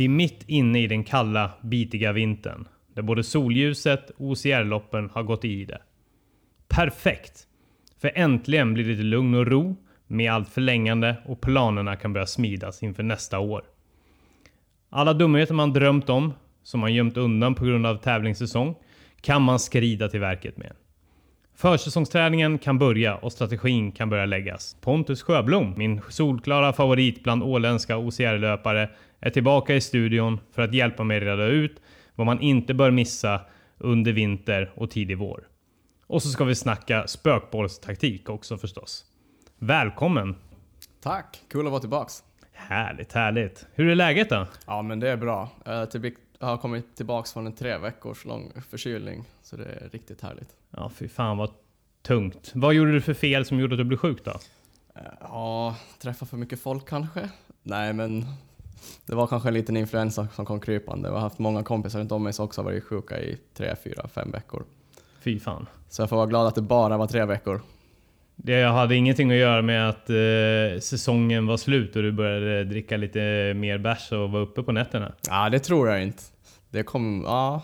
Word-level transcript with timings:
Vi 0.00 0.04
är 0.04 0.08
mitt 0.08 0.44
inne 0.46 0.82
i 0.82 0.86
den 0.86 1.04
kalla, 1.04 1.50
bitiga 1.60 2.12
vintern. 2.12 2.68
Där 2.94 3.02
både 3.02 3.22
solljuset 3.24 4.10
och 4.10 4.26
OCR-loppen 4.26 5.10
har 5.12 5.22
gått 5.22 5.44
i 5.44 5.64
det. 5.64 5.78
Perfekt! 6.68 7.46
För 8.00 8.12
äntligen 8.14 8.74
blir 8.74 8.84
det 8.84 8.90
lite 8.90 9.02
lugn 9.02 9.34
och 9.34 9.46
ro 9.46 9.76
med 10.06 10.32
allt 10.32 10.48
förlängande 10.48 11.16
och 11.24 11.40
planerna 11.40 11.96
kan 11.96 12.12
börja 12.12 12.26
smidas 12.26 12.82
inför 12.82 13.02
nästa 13.02 13.38
år. 13.38 13.62
Alla 14.90 15.12
dumheter 15.12 15.54
man 15.54 15.72
drömt 15.72 16.08
om, 16.08 16.32
som 16.62 16.80
man 16.80 16.94
gömt 16.94 17.16
undan 17.16 17.54
på 17.54 17.64
grund 17.64 17.86
av 17.86 17.96
tävlingssäsong, 17.96 18.74
kan 19.20 19.42
man 19.42 19.58
skrida 19.58 20.08
till 20.08 20.20
verket 20.20 20.56
med. 20.56 20.72
Försäsongsträningen 21.54 22.58
kan 22.58 22.78
börja 22.78 23.16
och 23.16 23.32
strategin 23.32 23.92
kan 23.92 24.10
börja 24.10 24.26
läggas. 24.26 24.76
Pontus 24.80 25.22
Sjöblom, 25.22 25.74
min 25.76 26.00
solklara 26.08 26.72
favorit 26.72 27.22
bland 27.22 27.42
åländska 27.42 27.96
OCR-löpare, 27.96 28.90
är 29.20 29.30
tillbaka 29.30 29.74
i 29.74 29.80
studion 29.80 30.40
för 30.52 30.62
att 30.62 30.74
hjälpa 30.74 31.04
mig 31.04 31.20
reda 31.20 31.44
ut 31.44 31.82
vad 32.14 32.26
man 32.26 32.40
inte 32.40 32.74
bör 32.74 32.90
missa 32.90 33.40
under 33.78 34.12
vinter 34.12 34.72
och 34.74 34.90
tidig 34.90 35.18
vår. 35.18 35.48
Och 36.06 36.22
så 36.22 36.28
ska 36.28 36.44
vi 36.44 36.54
snacka 36.54 37.06
spökbollstaktik 37.06 38.28
också 38.28 38.58
förstås. 38.58 39.04
Välkommen! 39.58 40.36
Tack, 41.00 41.40
kul 41.48 41.66
att 41.66 41.70
vara 41.70 41.80
tillbaks. 41.80 42.24
Härligt, 42.52 43.12
härligt. 43.12 43.66
Hur 43.74 43.88
är 43.88 43.94
läget 43.94 44.30
då? 44.30 44.46
Ja 44.66 44.82
men 44.82 45.00
det 45.00 45.10
är 45.10 45.16
bra. 45.16 45.48
Jag 46.38 46.46
har 46.46 46.56
kommit 46.56 46.96
tillbaks 46.96 47.32
från 47.32 47.46
en 47.46 47.52
tre 47.52 47.78
veckors 47.78 48.24
lång 48.24 48.52
förkylning, 48.70 49.24
så 49.42 49.56
det 49.56 49.64
är 49.64 49.88
riktigt 49.92 50.20
härligt. 50.20 50.48
Ja, 50.70 50.90
fy 50.94 51.08
fan 51.08 51.36
vad 51.38 51.50
tungt. 52.02 52.52
Vad 52.54 52.74
gjorde 52.74 52.92
du 52.92 53.00
för 53.00 53.14
fel 53.14 53.44
som 53.44 53.60
gjorde 53.60 53.74
att 53.74 53.78
du 53.78 53.84
blev 53.84 53.98
sjuk 53.98 54.24
då? 54.24 54.32
Ja, 55.20 55.76
träffa 55.98 56.26
för 56.26 56.36
mycket 56.36 56.60
folk 56.60 56.88
kanske? 56.88 57.30
Nej 57.62 57.92
men 57.92 58.26
det 59.06 59.14
var 59.14 59.26
kanske 59.26 59.48
en 59.48 59.54
liten 59.54 59.76
influensa 59.76 60.28
som 60.34 60.46
kom 60.46 60.60
krypande. 60.60 61.08
Jag 61.08 61.14
har 61.14 61.20
haft 61.20 61.38
många 61.38 61.62
kompisar 61.62 61.98
runt 61.98 62.12
om 62.12 62.22
mig 62.22 62.32
som 62.32 62.44
också 62.44 62.62
varit 62.62 62.84
sjuka 62.84 63.20
i 63.20 63.38
tre, 63.54 63.76
fyra, 63.84 64.08
fem 64.08 64.30
veckor. 64.30 64.64
Fy 65.20 65.40
fan. 65.40 65.66
Så 65.88 66.02
jag 66.02 66.08
får 66.08 66.16
vara 66.16 66.26
glad 66.26 66.46
att 66.46 66.54
det 66.54 66.62
bara 66.62 66.96
var 66.96 67.06
tre 67.06 67.24
veckor. 67.24 67.60
Det 68.36 68.62
hade 68.62 68.96
ingenting 68.96 69.30
att 69.30 69.36
göra 69.36 69.62
med 69.62 69.88
att 69.88 70.10
eh, 70.10 70.80
säsongen 70.80 71.46
var 71.46 71.56
slut 71.56 71.96
och 71.96 72.02
du 72.02 72.12
började 72.12 72.64
dricka 72.64 72.96
lite 72.96 73.20
mer 73.56 73.78
bärs 73.78 74.12
och 74.12 74.30
vara 74.30 74.42
uppe 74.42 74.62
på 74.62 74.72
nätterna? 74.72 75.12
Ja, 75.28 75.48
det 75.48 75.58
tror 75.58 75.88
jag 75.88 76.02
inte. 76.02 76.22
Det 76.70 76.82
kom, 76.82 77.22
ja, 77.26 77.62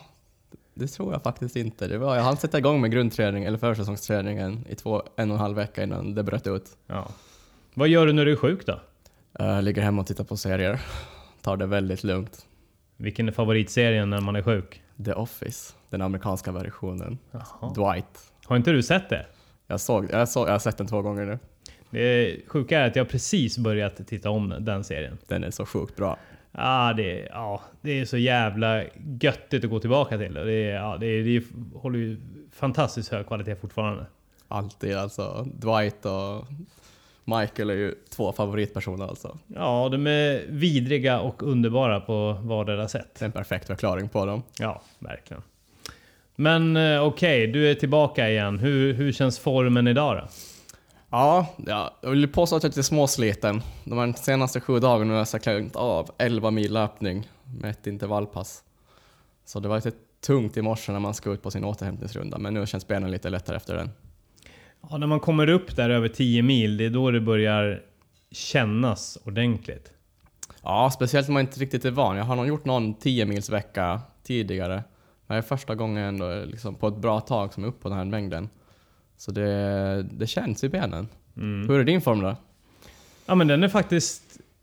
det 0.74 0.86
tror 0.86 1.12
jag 1.12 1.22
faktiskt 1.22 1.56
inte. 1.56 1.88
Det 1.88 1.98
var, 1.98 2.16
jag 2.16 2.22
hann 2.22 2.36
sätta 2.36 2.58
igång 2.58 2.80
med 2.80 2.90
grundträning, 2.90 3.44
eller 3.44 3.58
försäsongsträningen, 3.58 4.64
i 4.68 4.74
två, 4.74 5.02
en 5.16 5.30
och 5.30 5.36
en 5.36 5.40
halv 5.40 5.56
vecka 5.56 5.82
innan 5.82 6.14
det 6.14 6.22
bröt 6.22 6.46
ut. 6.46 6.64
Ja. 6.86 7.08
Vad 7.74 7.88
gör 7.88 8.06
du 8.06 8.12
när 8.12 8.24
du 8.24 8.32
är 8.32 8.36
sjuk 8.36 8.66
då? 8.66 8.80
Jag 9.38 9.64
ligger 9.64 9.82
hemma 9.82 10.00
och 10.00 10.06
tittar 10.06 10.24
på 10.24 10.36
serier. 10.36 10.80
Tar 11.42 11.56
det 11.56 11.66
väldigt 11.66 12.04
lugnt. 12.04 12.46
Vilken 12.96 13.28
är 13.28 13.32
favoritserien 13.32 14.10
när 14.10 14.20
man 14.20 14.36
är 14.36 14.42
sjuk? 14.42 14.82
The 15.04 15.12
Office, 15.12 15.74
den 15.90 16.02
amerikanska 16.02 16.52
versionen. 16.52 17.18
Jaha. 17.30 17.72
Dwight. 17.74 18.32
Har 18.44 18.56
inte 18.56 18.72
du 18.72 18.82
sett 18.82 19.08
det? 19.08 19.26
Jag, 19.66 19.80
såg, 19.80 20.10
jag, 20.10 20.28
såg, 20.28 20.48
jag 20.48 20.52
har 20.52 20.58
sett 20.58 20.78
den 20.78 20.86
två 20.86 21.02
gånger 21.02 21.24
nu. 21.24 21.38
Det 21.90 22.40
sjuka 22.46 22.80
är 22.80 22.86
att 22.86 22.96
jag 22.96 23.08
precis 23.08 23.58
börjat 23.58 24.06
titta 24.06 24.30
om 24.30 24.54
den 24.60 24.84
serien. 24.84 25.18
Den 25.26 25.44
är 25.44 25.50
så 25.50 25.66
sjukt 25.66 25.96
bra. 25.96 26.18
Ja, 26.52 26.94
det, 26.96 27.28
ja, 27.30 27.62
det 27.80 28.00
är 28.00 28.04
så 28.04 28.16
jävla 28.16 28.82
göttigt 29.20 29.64
att 29.64 29.70
gå 29.70 29.80
tillbaka 29.80 30.18
till. 30.18 30.34
Det, 30.34 30.60
ja, 30.60 30.96
det, 31.00 31.22
det 31.22 31.44
håller 31.74 31.98
ju 31.98 32.20
fantastiskt 32.52 33.12
hög 33.12 33.26
kvalitet 33.26 33.56
fortfarande. 33.56 34.06
Alltid 34.48 34.96
alltså. 34.96 35.46
Dwight 35.54 36.06
och 36.06 36.46
Michael 37.28 37.70
är 37.70 37.74
ju 37.74 37.94
två 38.10 38.32
favoritpersoner 38.32 39.06
alltså. 39.06 39.38
Ja, 39.46 39.88
de 39.92 40.06
är 40.06 40.44
vidriga 40.48 41.20
och 41.20 41.42
underbara 41.42 42.00
på 42.00 42.32
vardera 42.42 42.88
sätt. 42.88 43.22
En 43.22 43.32
perfekt 43.32 43.66
förklaring 43.66 44.08
på 44.08 44.26
dem. 44.26 44.42
Ja, 44.58 44.82
verkligen. 44.98 45.42
Men 46.36 46.76
eh, 46.76 47.02
okej, 47.02 47.42
okay, 47.42 47.52
du 47.52 47.70
är 47.70 47.74
tillbaka 47.74 48.30
igen. 48.30 48.58
Hur, 48.58 48.94
hur 48.94 49.12
känns 49.12 49.38
formen 49.38 49.88
idag 49.88 50.16
då? 50.16 50.28
Ja, 51.10 51.46
ja, 51.66 51.94
jag 52.00 52.10
vill 52.10 52.28
påstå 52.28 52.56
att 52.56 52.62
jag 52.62 52.68
är 52.68 52.72
lite 52.72 52.82
småsliten. 52.82 53.62
De 53.84 54.14
senaste 54.14 54.60
sju 54.60 54.80
dagarna 54.80 55.14
har 55.14 55.28
jag 55.32 55.42
klarat 55.42 55.76
av 55.76 56.10
11 56.18 56.50
mil 56.50 56.72
löpning 56.72 57.28
med 57.60 57.70
ett 57.70 57.86
intervallpass. 57.86 58.62
Så 59.44 59.60
det 59.60 59.68
var 59.68 59.76
lite 59.76 59.92
tungt 60.20 60.56
i 60.56 60.62
morse 60.62 60.92
när 60.92 61.00
man 61.00 61.14
ska 61.14 61.30
ut 61.30 61.42
på 61.42 61.50
sin 61.50 61.64
återhämtningsrunda, 61.64 62.38
men 62.38 62.54
nu 62.54 62.66
känns 62.66 62.86
benen 62.86 63.10
lite 63.10 63.30
lättare 63.30 63.56
efter 63.56 63.74
den. 63.74 63.90
Ja, 64.90 64.98
när 64.98 65.06
man 65.06 65.20
kommer 65.20 65.48
upp 65.48 65.76
där 65.76 65.90
över 65.90 66.08
10 66.08 66.42
mil, 66.42 66.76
det 66.76 66.84
är 66.84 66.90
då 66.90 67.10
det 67.10 67.20
börjar 67.20 67.82
kännas 68.30 69.18
ordentligt. 69.24 69.92
Ja, 70.62 70.90
speciellt 70.94 71.28
när 71.28 71.32
man 71.32 71.40
inte 71.40 71.60
riktigt 71.60 71.84
är 71.84 71.90
van. 71.90 72.16
Jag 72.16 72.24
har 72.24 72.36
nog 72.36 72.46
gjort 72.46 72.64
någon 72.64 72.94
10 72.94 73.26
mils 73.26 73.50
vecka 73.50 74.00
tidigare. 74.22 74.84
Det 75.26 75.34
är 75.34 75.42
första 75.42 75.74
gången 75.74 76.18
liksom 76.46 76.74
på 76.74 76.88
ett 76.88 76.96
bra 76.96 77.20
tag 77.20 77.54
som 77.54 77.64
är 77.64 77.68
uppe 77.68 77.82
på 77.82 77.88
den 77.88 77.98
här 77.98 78.04
mängden. 78.04 78.48
Så 79.16 79.30
det, 79.30 80.02
det 80.02 80.26
känns 80.26 80.64
i 80.64 80.68
benen. 80.68 81.08
Mm. 81.36 81.68
Hur 81.68 81.80
är 81.80 81.84
din 81.84 82.00
form 82.00 82.20
då? 82.20 82.36
Ja 83.26 83.34
men 83.34 83.46
den 83.46 83.62
är 83.62 83.68
faktiskt 83.68 84.22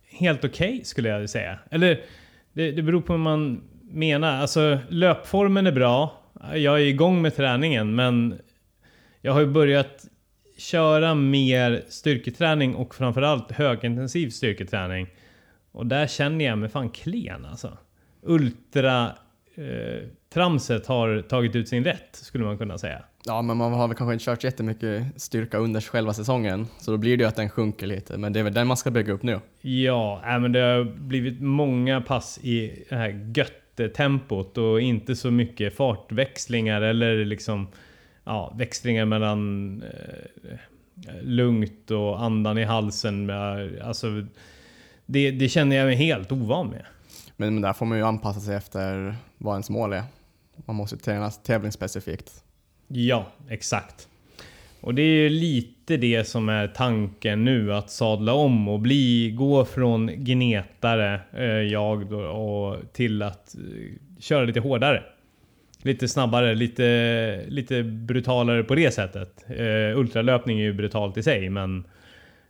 helt 0.10 0.46
okej 0.46 0.74
okay, 0.74 0.84
skulle 0.84 1.10
jag 1.10 1.30
säga. 1.30 1.60
Eller 1.72 2.02
det, 2.54 2.72
det 2.72 2.82
beror 2.82 3.02
på 3.02 3.14
hur 3.14 3.20
man 3.20 3.62
menar. 3.82 4.42
Alltså 4.42 4.80
löpformen 4.90 5.68
är 5.68 5.72
bra. 5.72 6.14
Jag 6.54 6.76
är 6.76 6.86
igång 6.86 7.22
med 7.22 7.36
träningen 7.36 7.96
men 7.96 8.40
jag 9.22 9.34
har 9.34 9.40
ju 9.40 9.48
börjat 9.48 10.06
köra 10.64 11.16
mer 11.16 11.84
styrketräning 11.90 12.76
och 12.76 12.96
framförallt 12.96 13.52
högintensiv 13.52 14.30
styrketräning. 14.30 15.08
Och 15.72 15.86
där 15.86 16.08
känner 16.08 16.46
jag 16.46 16.58
mig 16.58 16.70
fan 16.70 16.90
klen 16.90 17.46
alltså. 17.46 17.78
Ultra 18.22 19.06
eh, 19.56 20.08
tramset 20.34 20.88
har 20.88 21.22
tagit 21.22 21.56
ut 21.56 21.70
sin 21.70 21.84
rätt 21.84 22.10
skulle 22.12 22.44
man 22.44 22.58
kunna 22.58 22.78
säga. 22.78 23.04
Ja, 23.26 23.42
men 23.42 23.58
man 23.58 23.74
har 23.74 23.88
väl 23.88 23.98
kanske 23.98 24.14
inte 24.14 24.26
kört 24.26 24.44
jättemycket 24.44 25.22
styrka 25.22 25.58
under 25.58 25.82
själva 25.82 26.14
säsongen, 26.14 26.68
så 26.80 26.92
då 26.92 26.98
blir 26.98 27.18
det 27.18 27.24
ju 27.24 27.28
att 27.28 27.36
den 27.36 27.50
sjunker 27.50 27.88
lite. 27.88 28.18
Men 28.18 28.34
det 28.34 28.40
är 28.40 28.44
väl 28.44 28.54
den 28.54 28.68
man 28.68 28.78
ska 28.78 28.92
bygga 28.92 29.14
upp 29.14 29.24
nu. 29.24 29.40
Ja, 29.62 30.24
äh, 30.28 30.40
men 30.40 30.52
det 30.52 30.60
har 30.60 30.84
blivit 30.84 31.42
många 31.42 32.02
pass 32.02 32.40
i 32.44 32.86
det 32.90 32.96
här 32.96 33.34
göttetempot 33.36 34.58
och 34.58 34.82
inte 34.82 35.16
så 35.16 35.32
mycket 35.32 35.76
fartväxlingar 35.76 36.82
eller 36.82 37.26
liksom 37.26 37.68
ja, 38.24 38.54
växlingar 38.58 39.06
mellan 39.06 39.82
eh, 39.84 41.22
lugnt 41.22 41.92
och 41.92 42.22
andan 42.22 42.58
i 42.58 42.64
halsen. 42.64 43.30
Alltså, 43.84 44.26
det, 45.06 45.32
det 45.32 45.50
känner 45.50 45.76
jag 45.76 45.86
mig 45.86 45.96
helt 45.96 46.32
ovan 46.32 46.68
med. 46.68 46.86
Men, 47.38 47.54
men 47.54 47.62
där 47.62 47.74
får 47.74 47.86
man 47.86 47.98
ju 47.98 48.04
anpassa 48.04 48.40
sig 48.40 48.56
efter 48.56 49.16
vad 49.38 49.54
ens 49.54 49.70
mål 49.70 49.94
är. 49.94 50.04
Man 50.66 50.76
måste 50.76 50.98
träna 50.98 51.32
tävlingsspecifikt. 51.32 52.44
Ja, 52.88 53.26
exakt. 53.50 54.08
Och 54.82 54.96
det 54.96 55.02
är 55.02 55.16
ju 55.16 55.30
lite 55.30 55.98
det 55.98 56.28
som 56.28 56.50
är 56.50 56.68
tanken 56.68 57.46
nu, 57.46 57.74
att 57.74 57.90
sadla 57.90 58.34
om 58.34 58.68
och 58.68 58.80
bli, 58.80 59.32
gå 59.32 59.66
från 59.66 60.12
gnetare, 60.16 61.22
eh, 61.34 61.46
jag 61.46 62.10
då, 62.10 62.20
och 62.20 62.94
till 62.94 63.22
att 63.22 63.56
eh, 63.56 63.62
köra 64.20 64.46
lite 64.46 64.60
hårdare. 64.60 65.04
Lite 65.86 66.08
snabbare, 66.08 66.56
lite, 66.56 67.46
lite 67.48 67.84
brutalare 67.84 68.64
på 68.64 68.76
det 68.76 68.92
sättet. 68.92 69.46
Uh, 69.50 69.98
ultralöpning 69.98 70.60
är 70.60 70.64
ju 70.64 70.74
brutalt 70.74 71.18
i 71.18 71.24
sig, 71.24 71.50
men 71.50 71.78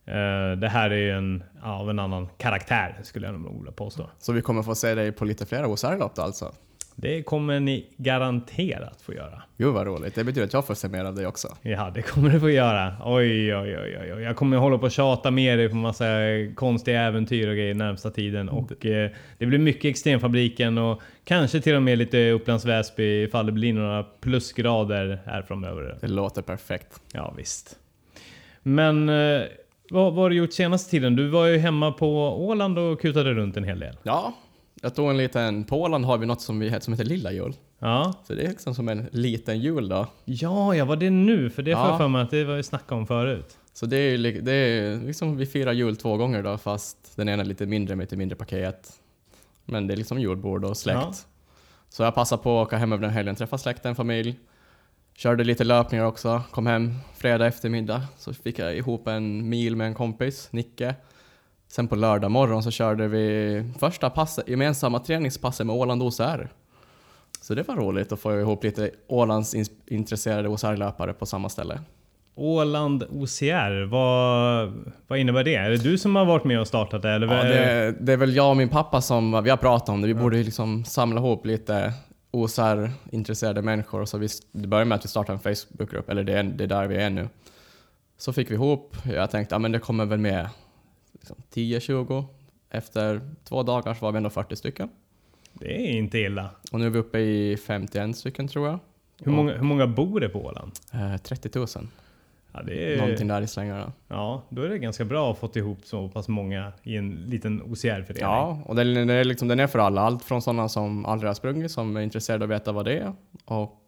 uh, 0.08 0.58
det 0.58 0.70
här 0.70 0.90
är 0.90 0.98
ju 0.98 1.12
en, 1.12 1.44
av 1.62 1.90
en 1.90 2.00
annan 2.00 2.28
karaktär, 2.38 2.96
skulle 3.04 3.28
jag 3.28 3.40
nog 3.40 3.58
vilja 3.58 3.72
påstå. 3.72 4.10
Så 4.20 4.34
vi 4.34 4.42
kommer 4.42 4.64
få 4.64 4.76
se 4.76 4.96
dig 4.96 5.12
på 5.12 5.26
lite 5.26 5.46
fler 5.46 5.66
OSR-lopp 5.66 6.20
alltså? 6.20 6.54
Det 6.96 7.24
kommer 7.24 7.60
ni 7.60 7.86
garanterat 7.98 9.02
få 9.02 9.14
göra. 9.14 9.44
Gud 9.58 9.74
vad 9.74 9.88
roligt. 9.88 10.16
Det 10.16 10.24
betyder 10.24 10.48
att 10.48 10.54
jag 10.54 10.68
får 10.68 10.74
se 10.74 10.88
mer 10.88 11.06
av 11.06 11.16
dig 11.16 11.28
också. 11.28 11.48
Ja, 11.62 11.92
det 11.96 12.02
kommer 12.02 12.30
du 12.30 12.40
få 12.40 12.50
göra. 12.50 12.94
Oj, 13.04 13.56
oj, 13.56 13.78
oj, 13.78 14.14
oj. 14.14 14.24
Jag 14.24 14.36
kommer 14.36 14.58
hålla 14.58 14.78
på 14.78 14.86
och 14.86 14.92
tjata 14.92 15.32
med 15.32 15.60
dig 15.60 15.70
på 15.70 15.76
massa 15.76 16.06
konstiga 16.56 17.02
äventyr 17.02 17.48
och 17.48 17.56
grejer 17.56 17.74
närmsta 17.74 18.12
tiden. 18.12 18.50
Och 18.50 18.86
eh, 18.86 19.12
det 19.38 19.46
blir 19.46 19.60
mycket 19.60 19.86
Extremfabriken 19.86 20.78
och 20.78 21.02
kanske 21.24 21.62
till 21.62 21.76
och 21.76 21.84
med 21.84 21.98
lite 21.98 22.32
Upplands 22.32 22.66
Väsby 22.66 23.24
ifall 23.24 23.46
det 23.46 23.52
blir 23.52 23.74
några 23.74 24.04
plusgrader 24.04 25.20
här 25.26 25.42
framöver. 25.42 25.98
Det 26.02 26.08
låter 26.08 26.42
perfekt. 26.42 27.02
Ja, 27.14 27.34
visst. 27.38 27.80
Men 28.64 29.10
eh, 29.10 29.42
vad, 29.90 30.14
vad 30.14 30.24
har 30.24 30.30
du 30.30 30.36
gjort 30.36 30.54
senaste 30.54 30.92
tiden? 30.92 31.16
Du 31.16 31.28
var 31.28 31.46
ju 31.46 31.58
hemma 31.58 31.92
på 31.92 32.08
Åland 32.48 32.80
och 32.80 33.02
kutade 33.02 33.34
runt 33.34 33.58
en 33.58 33.64
hel 33.64 33.80
del. 33.80 33.98
Ja, 34.04 34.34
jag 34.84 34.96
tog 34.96 35.10
en 35.10 35.18
liten, 35.18 35.64
på 35.64 35.82
Åland 35.82 36.06
har 36.06 36.18
vi 36.18 36.26
något 36.26 36.42
som, 36.42 36.60
vi, 36.60 36.82
som 36.82 36.94
heter 36.94 37.06
Lilla 37.06 37.32
Jul. 37.32 37.54
Ja. 37.80 38.14
Så 38.28 38.34
det 38.34 38.44
är 38.44 38.50
liksom 38.50 38.76
som 38.76 38.90
en 38.90 39.10
liten 39.12 39.60
jul 39.60 39.90
då. 39.90 40.08
Ja, 40.26 40.76
ja, 40.76 40.86
var 40.86 40.96
det 40.96 41.10
nu? 41.10 41.50
För 41.50 41.62
det 41.62 41.76
får 41.76 41.86
jag 41.86 41.98
för 41.98 42.08
mig 42.08 42.22
att 42.22 42.32
det 42.32 42.44
var 42.44 42.56
vi 42.56 42.64
snackade 42.64 43.02
om 43.02 43.08
förut. 43.08 43.58
Så 43.74 43.86
det 43.86 43.98
är, 43.98 44.18
det 44.18 44.52
är 44.52 45.00
liksom, 45.06 45.38
vi 45.38 45.46
firar 45.46 45.72
jul 45.72 45.96
två 45.96 46.18
gånger 46.18 46.44
då, 46.44 46.58
fast 46.58 47.16
den 47.16 47.30
ena 47.30 47.44
är 47.44 47.48
lite 47.48 47.66
mindre 47.66 47.96
med 47.96 48.04
ett 48.04 48.18
mindre 48.18 48.36
paket. 48.36 48.92
Men 49.66 49.88
det 49.88 49.94
är 49.94 49.96
liksom 49.96 50.20
julbord 50.20 50.66
och 50.66 50.78
släkt. 50.78 50.98
Ja. 51.02 51.14
Så 51.90 52.04
jag 52.04 52.16
passade 52.16 52.44
på 52.44 52.62
att 52.62 52.68
åka 52.68 52.78
hem 52.78 52.94
över 52.94 53.02
den 53.02 53.14
helgen, 53.14 53.36
träffa 53.36 53.58
släkten, 53.58 53.96
familj. 53.96 54.40
Körde 55.14 55.44
lite 55.44 55.64
löpningar 55.64 56.06
också, 56.06 56.42
kom 56.52 56.68
hem 56.68 56.94
fredag 57.16 57.48
eftermiddag. 57.48 58.02
Så 58.18 58.34
fick 58.34 58.60
jag 58.60 58.78
ihop 58.78 59.08
en 59.08 59.50
mil 59.50 59.76
med 59.76 59.88
en 59.88 59.94
kompis, 59.94 60.48
Nicke. 60.52 60.96
Sen 61.76 61.88
på 61.88 61.96
lördag 61.96 62.32
morgon 62.32 62.64
så 62.64 62.72
körde 62.72 63.08
vi 63.08 63.64
första 63.80 64.10
passet, 64.10 64.48
gemensamma 64.48 65.00
träningspasset 65.00 65.68
med 65.68 65.76
Åland 65.76 66.04
OCR. 66.04 66.48
Så 67.42 67.56
det 67.56 67.68
var 67.68 67.76
roligt 67.76 68.12
att 68.12 68.20
få 68.20 68.40
ihop 68.40 68.64
lite 68.64 68.92
Ålands 69.08 69.54
in- 69.54 69.66
intresserade 69.88 70.50
OCR-löpare 70.50 71.14
på 71.14 71.26
samma 71.26 71.50
ställe. 71.50 71.80
Åland 72.36 73.04
OCR, 73.10 73.86
vad, 73.86 74.74
vad 75.08 75.20
innebär 75.20 75.44
det? 75.44 75.56
Är 75.56 75.70
det 75.70 75.78
du 75.78 75.98
som 75.98 76.16
har 76.16 76.26
varit 76.26 76.44
med 76.44 76.60
och 76.60 76.68
startat 76.68 77.02
det? 77.02 77.10
Eller 77.10 77.28
Ja, 77.28 77.44
det, 77.44 77.96
det 78.00 78.14
är 78.14 78.18
väl 78.18 78.36
jag 78.36 78.50
och 78.50 78.58
min 78.58 78.70
pappa 78.70 79.02
som, 79.02 79.44
vi 79.44 79.50
har 79.50 79.58
pratat 79.58 79.90
om 79.90 80.02
det, 80.02 80.08
vi 80.08 80.14
borde 80.14 80.38
ju 80.38 80.44
liksom 80.44 80.86
samla 80.86 81.20
ihop 81.20 81.46
lite 81.46 81.94
OCR-intresserade 82.32 83.62
människor. 83.62 84.06
Så 84.06 84.18
vi, 84.18 84.28
det 84.52 84.68
började 84.68 84.86
med 84.90 84.96
att 84.96 85.06
vi 85.06 85.10
startade 85.10 85.40
en 85.44 85.56
Facebookgrupp, 85.56 86.10
eller 86.10 86.24
det 86.24 86.34
är, 86.34 86.44
det 86.44 86.64
är 86.64 86.68
där 86.68 86.88
vi 86.88 86.98
är 86.98 87.10
nu. 87.10 87.30
Så 88.18 88.34
fick 88.34 88.50
vi 88.52 88.54
ihop, 88.56 88.96
jag 89.06 89.32
tänkte 89.32 89.56
att 89.56 89.60
ja, 89.60 89.62
men 89.62 89.72
det 89.72 89.80
kommer 89.80 90.06
väl 90.06 90.20
med 90.20 90.50
liksom 91.24 91.38
10-20. 91.54 92.26
Efter 92.70 93.22
två 93.44 93.64
dagar 93.64 93.94
så 93.94 94.06
var 94.06 94.12
vi 94.12 94.18
ändå 94.18 94.30
40 94.30 94.56
stycken. 94.56 94.90
det 95.54 95.90
är 95.90 95.92
inte 95.92 96.18
illa. 96.20 96.50
Och 96.72 96.80
nu 96.80 96.86
är 96.86 96.90
vi 96.90 97.00
uppe 97.00 97.20
i 97.20 97.58
51 97.58 98.18
stycken 98.18 98.48
tror 98.48 98.68
jag. 98.68 98.80
Hur 99.24 99.32
många, 99.32 99.54
hur 99.54 99.64
många 99.64 99.88
bor 99.88 100.20
det 100.20 100.30
på 100.30 100.46
Åland? 100.46 100.72
Eh, 100.94 101.18
30 101.18 101.50
000, 101.60 101.68
Ja, 102.52 102.62
det 102.64 102.94
är, 102.94 102.98
någonting 102.98 103.28
där 103.28 103.42
i 103.42 103.48
slängarna. 103.48 103.92
ja, 104.08 104.44
då 104.50 104.62
är 104.62 104.70
det 104.70 104.78
ganska 104.78 105.06
bra 105.06 105.32
att 105.32 105.38
fått 105.38 105.56
ihop 105.56 105.80
så 105.84 106.10
pass 106.10 106.28
många 106.28 106.74
i 106.84 106.98
en 106.98 107.10
liten 107.10 107.62
OCR-förening. 107.62 108.22
Ja, 108.22 108.64
och 108.66 108.76
den, 108.76 108.94
den, 108.94 109.10
är 109.10 109.24
liksom, 109.24 109.48
den 109.48 109.60
är 109.60 109.68
för 109.68 109.80
alla. 109.80 110.02
Allt 110.02 110.24
från 110.24 110.42
sådana 110.42 110.70
som 110.70 111.06
aldrig 111.06 111.30
har 111.30 111.36
sprungit, 111.36 111.72
som 111.72 111.98
är 111.98 112.02
intresserade 112.02 112.46
av 112.46 112.52
att 112.52 112.56
veta 112.56 112.72
vad 112.72 112.86
det 112.86 112.98
är, 112.98 113.14
och 113.46 113.80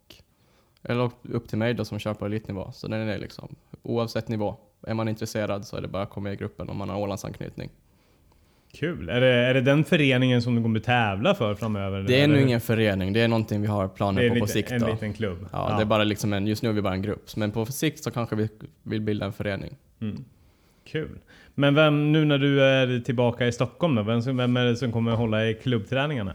eller 0.84 1.12
upp 1.22 1.48
till 1.48 1.58
mig 1.58 1.74
då 1.74 1.86
som 1.86 2.00
kör 2.00 2.14
på 2.14 2.26
elitnivå. 2.26 2.72
Så 2.72 2.88
den 2.88 3.10
är 3.10 3.18
liksom 3.18 3.56
oavsett 3.84 4.28
nivå. 4.28 4.56
Är 4.88 4.94
man 4.94 5.08
intresserad 5.08 5.66
så 5.66 5.78
är 5.78 5.82
det 5.82 5.88
bara 5.88 6.04
att 6.04 6.10
komma 6.10 6.24
med 6.24 6.34
i 6.34 6.36
gruppen 6.36 6.70
om 6.70 6.78
man 6.78 6.90
har 6.90 6.98
Ålandsanknytning. 7.00 7.70
Kul. 8.74 9.10
Är 9.10 9.22
det, 9.22 9.28
är 9.28 9.54
det 9.54 9.62
den 9.62 9.84
föreningen 9.84 10.42
som 10.42 10.56
du 10.56 10.62
kommer 10.62 10.80
tävla 10.80 11.36
för 11.36 11.56
framöver? 11.56 12.02
Det 12.02 12.20
är 12.20 12.24
eller? 12.24 12.36
nu 12.36 12.42
ingen 12.42 12.62
förening, 12.62 13.14
det 13.14 13.22
är 13.22 13.28
någonting 13.28 13.62
vi 13.62 13.68
har 13.68 13.88
planer 13.88 14.30
på 14.30 14.36
en, 14.36 14.40
på 14.42 14.48
sikt. 14.48 14.72
en 14.72 14.82
Då. 14.82 14.88
liten 14.88 15.14
klubb. 15.14 15.48
Ja, 15.52 15.74
Det 15.78 15.82
är 15.82 15.86
bara 15.86 16.04
liksom 16.04 16.34
en, 16.34 16.48
just 16.48 16.64
nu 16.64 16.70
är 16.70 16.74
vi 16.74 16.82
bara 16.82 16.94
en 16.94 17.02
grupp, 17.02 17.36
men 17.36 17.52
på 17.52 17.66
sikt 17.66 18.04
så 18.04 18.12
kanske 18.12 18.36
vi 18.36 18.50
vill 18.84 19.02
bilda 19.02 19.26
en 19.26 19.34
förening. 19.34 19.76
Mm. 20.02 20.26
Kul. 20.86 21.20
Men 21.56 21.76
vem, 21.76 22.12
nu 22.12 22.26
när 22.26 22.38
du 22.38 22.64
är 22.64 23.00
tillbaka 23.00 23.48
i 23.48 23.52
Stockholm 23.52 23.96
då, 23.96 24.04
vem, 24.04 24.38
vem 24.38 24.58
är 24.58 24.66
det 24.66 24.76
som 24.76 24.92
kommer 24.92 25.12
hålla 25.12 25.48
i 25.48 25.54
klubbträningarna? 25.54 26.34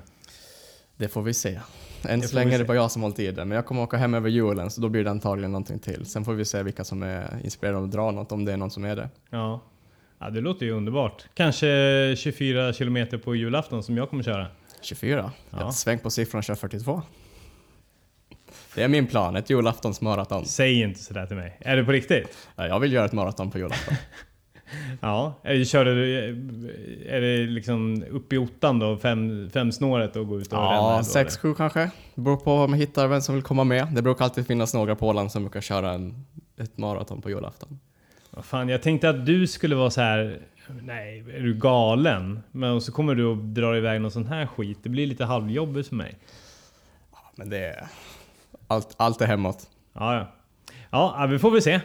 Det 0.97 1.09
får 1.09 1.23
vi 1.23 1.35
se. 1.35 1.61
Än 2.09 2.23
så 2.23 2.35
länge 2.35 2.55
är 2.55 2.59
det 2.59 2.65
bara 2.65 2.77
jag 2.77 2.91
som 2.91 3.03
håller 3.03 3.17
tiden, 3.17 3.49
men 3.49 3.57
jag 3.57 3.67
kommer 3.67 3.83
åka 3.83 3.97
hem 3.97 4.15
över 4.15 4.29
julen 4.29 4.71
så 4.71 4.81
då 4.81 4.89
blir 4.89 5.05
det 5.05 5.11
antagligen 5.11 5.53
någonting 5.53 5.79
till. 5.79 6.07
Sen 6.07 6.25
får 6.25 6.33
vi 6.33 6.45
se 6.45 6.63
vilka 6.63 6.85
som 6.85 7.03
är 7.03 7.41
inspirerade 7.45 7.79
av 7.79 7.85
att 7.85 7.91
dra 7.91 8.11
något, 8.11 8.33
om 8.33 8.45
det 8.45 8.53
är 8.53 8.57
någon 8.57 8.71
som 8.71 8.85
är 8.85 8.97
det. 8.97 9.09
Ja. 9.31 9.61
ja, 10.19 10.31
det 10.31 10.41
låter 10.41 10.67
ju 10.67 10.73
underbart. 10.73 11.25
Kanske 11.35 11.67
24 12.19 12.73
kilometer 12.73 13.19
på 13.19 13.35
julafton 13.35 13.83
som 13.83 13.97
jag 13.97 14.11
kommer 14.11 14.23
köra. 14.23 14.47
24? 14.83 15.33
Ja. 15.51 15.57
Ja. 15.61 15.73
Sväng 15.73 15.99
på 15.99 16.11
siffran 16.11 16.43
kör 16.43 16.55
42. 16.55 17.03
Det 18.75 18.83
är 18.83 18.89
min 18.89 19.07
plan, 19.07 19.37
ett 19.37 19.51
julaftonsmaraton. 19.51 20.45
Säg 20.47 20.81
inte 20.83 21.01
sådär 21.01 21.27
till 21.27 21.37
mig. 21.37 21.57
Är 21.61 21.77
det 21.77 21.85
på 21.85 21.93
riktigt? 21.93 22.37
Ja, 22.57 22.67
Jag 22.67 22.81
vill 22.81 22.93
göra 22.93 23.05
ett 23.05 23.13
maraton 23.13 23.51
på 23.51 23.59
julafton. 23.59 23.95
Ja. 25.01 25.35
Är, 25.43 25.65
kör 25.65 25.85
du, 25.85 26.17
är 27.09 27.21
det 27.21 27.37
liksom 27.37 28.05
upp 28.11 28.33
i 28.33 28.39
ottan 28.39 28.79
då? 28.79 28.97
Fem, 28.97 29.51
fem 29.53 29.73
snåret 29.73 30.17
och 30.17 30.29
gå 30.29 30.41
ut 30.41 30.53
och 30.53 30.59
ränna? 30.59 30.75
Ja, 30.75 31.03
sex, 31.05 31.39
sju 31.39 31.55
kanske. 31.55 31.91
Det 32.15 32.21
beror 32.21 32.37
på 32.37 32.53
om 32.53 32.73
jag 32.73 32.79
hittar 32.79 33.09
vem 33.09 33.21
som 33.21 33.35
vill 33.35 33.45
komma 33.45 33.65
med. 33.65 33.89
Det 33.95 34.03
brukar 34.03 34.25
alltid 34.25 34.47
finnas 34.47 34.75
några 34.75 34.97
på 34.97 35.09
Åland 35.09 35.33
som 35.33 35.43
brukar 35.43 35.61
köra 35.61 35.91
en, 35.93 36.25
ett 36.57 36.79
maraton 36.79 37.23
på 37.23 37.31
julafton. 37.31 37.81
Vad 38.31 38.45
fan, 38.45 38.69
jag 38.69 38.83
tänkte 38.83 39.09
att 39.09 39.27
du 39.27 39.47
skulle 39.47 39.75
vara 39.75 39.91
så 39.91 40.01
här. 40.01 40.39
Nej, 40.83 41.19
är 41.19 41.41
du 41.41 41.55
galen? 41.55 42.41
Men 42.51 42.81
så 42.81 42.93
kommer 42.93 43.15
du 43.15 43.25
och 43.25 43.37
drar 43.37 43.77
iväg 43.77 44.01
någon 44.01 44.11
sån 44.11 44.27
här 44.27 44.47
skit. 44.47 44.79
Det 44.83 44.89
blir 44.89 45.07
lite 45.07 45.25
halvjobbigt 45.25 45.89
för 45.89 45.97
mig. 45.97 46.19
Men 47.37 47.51
det. 47.51 47.89
Allt, 48.67 48.95
allt 48.97 49.21
är 49.21 49.27
hemåt. 49.27 49.71
Ja, 49.93 50.15
ja. 50.15 50.33
Ja, 50.91 51.27
vi 51.31 51.39
får 51.39 51.51
väl 51.51 51.63
se. 51.63 51.81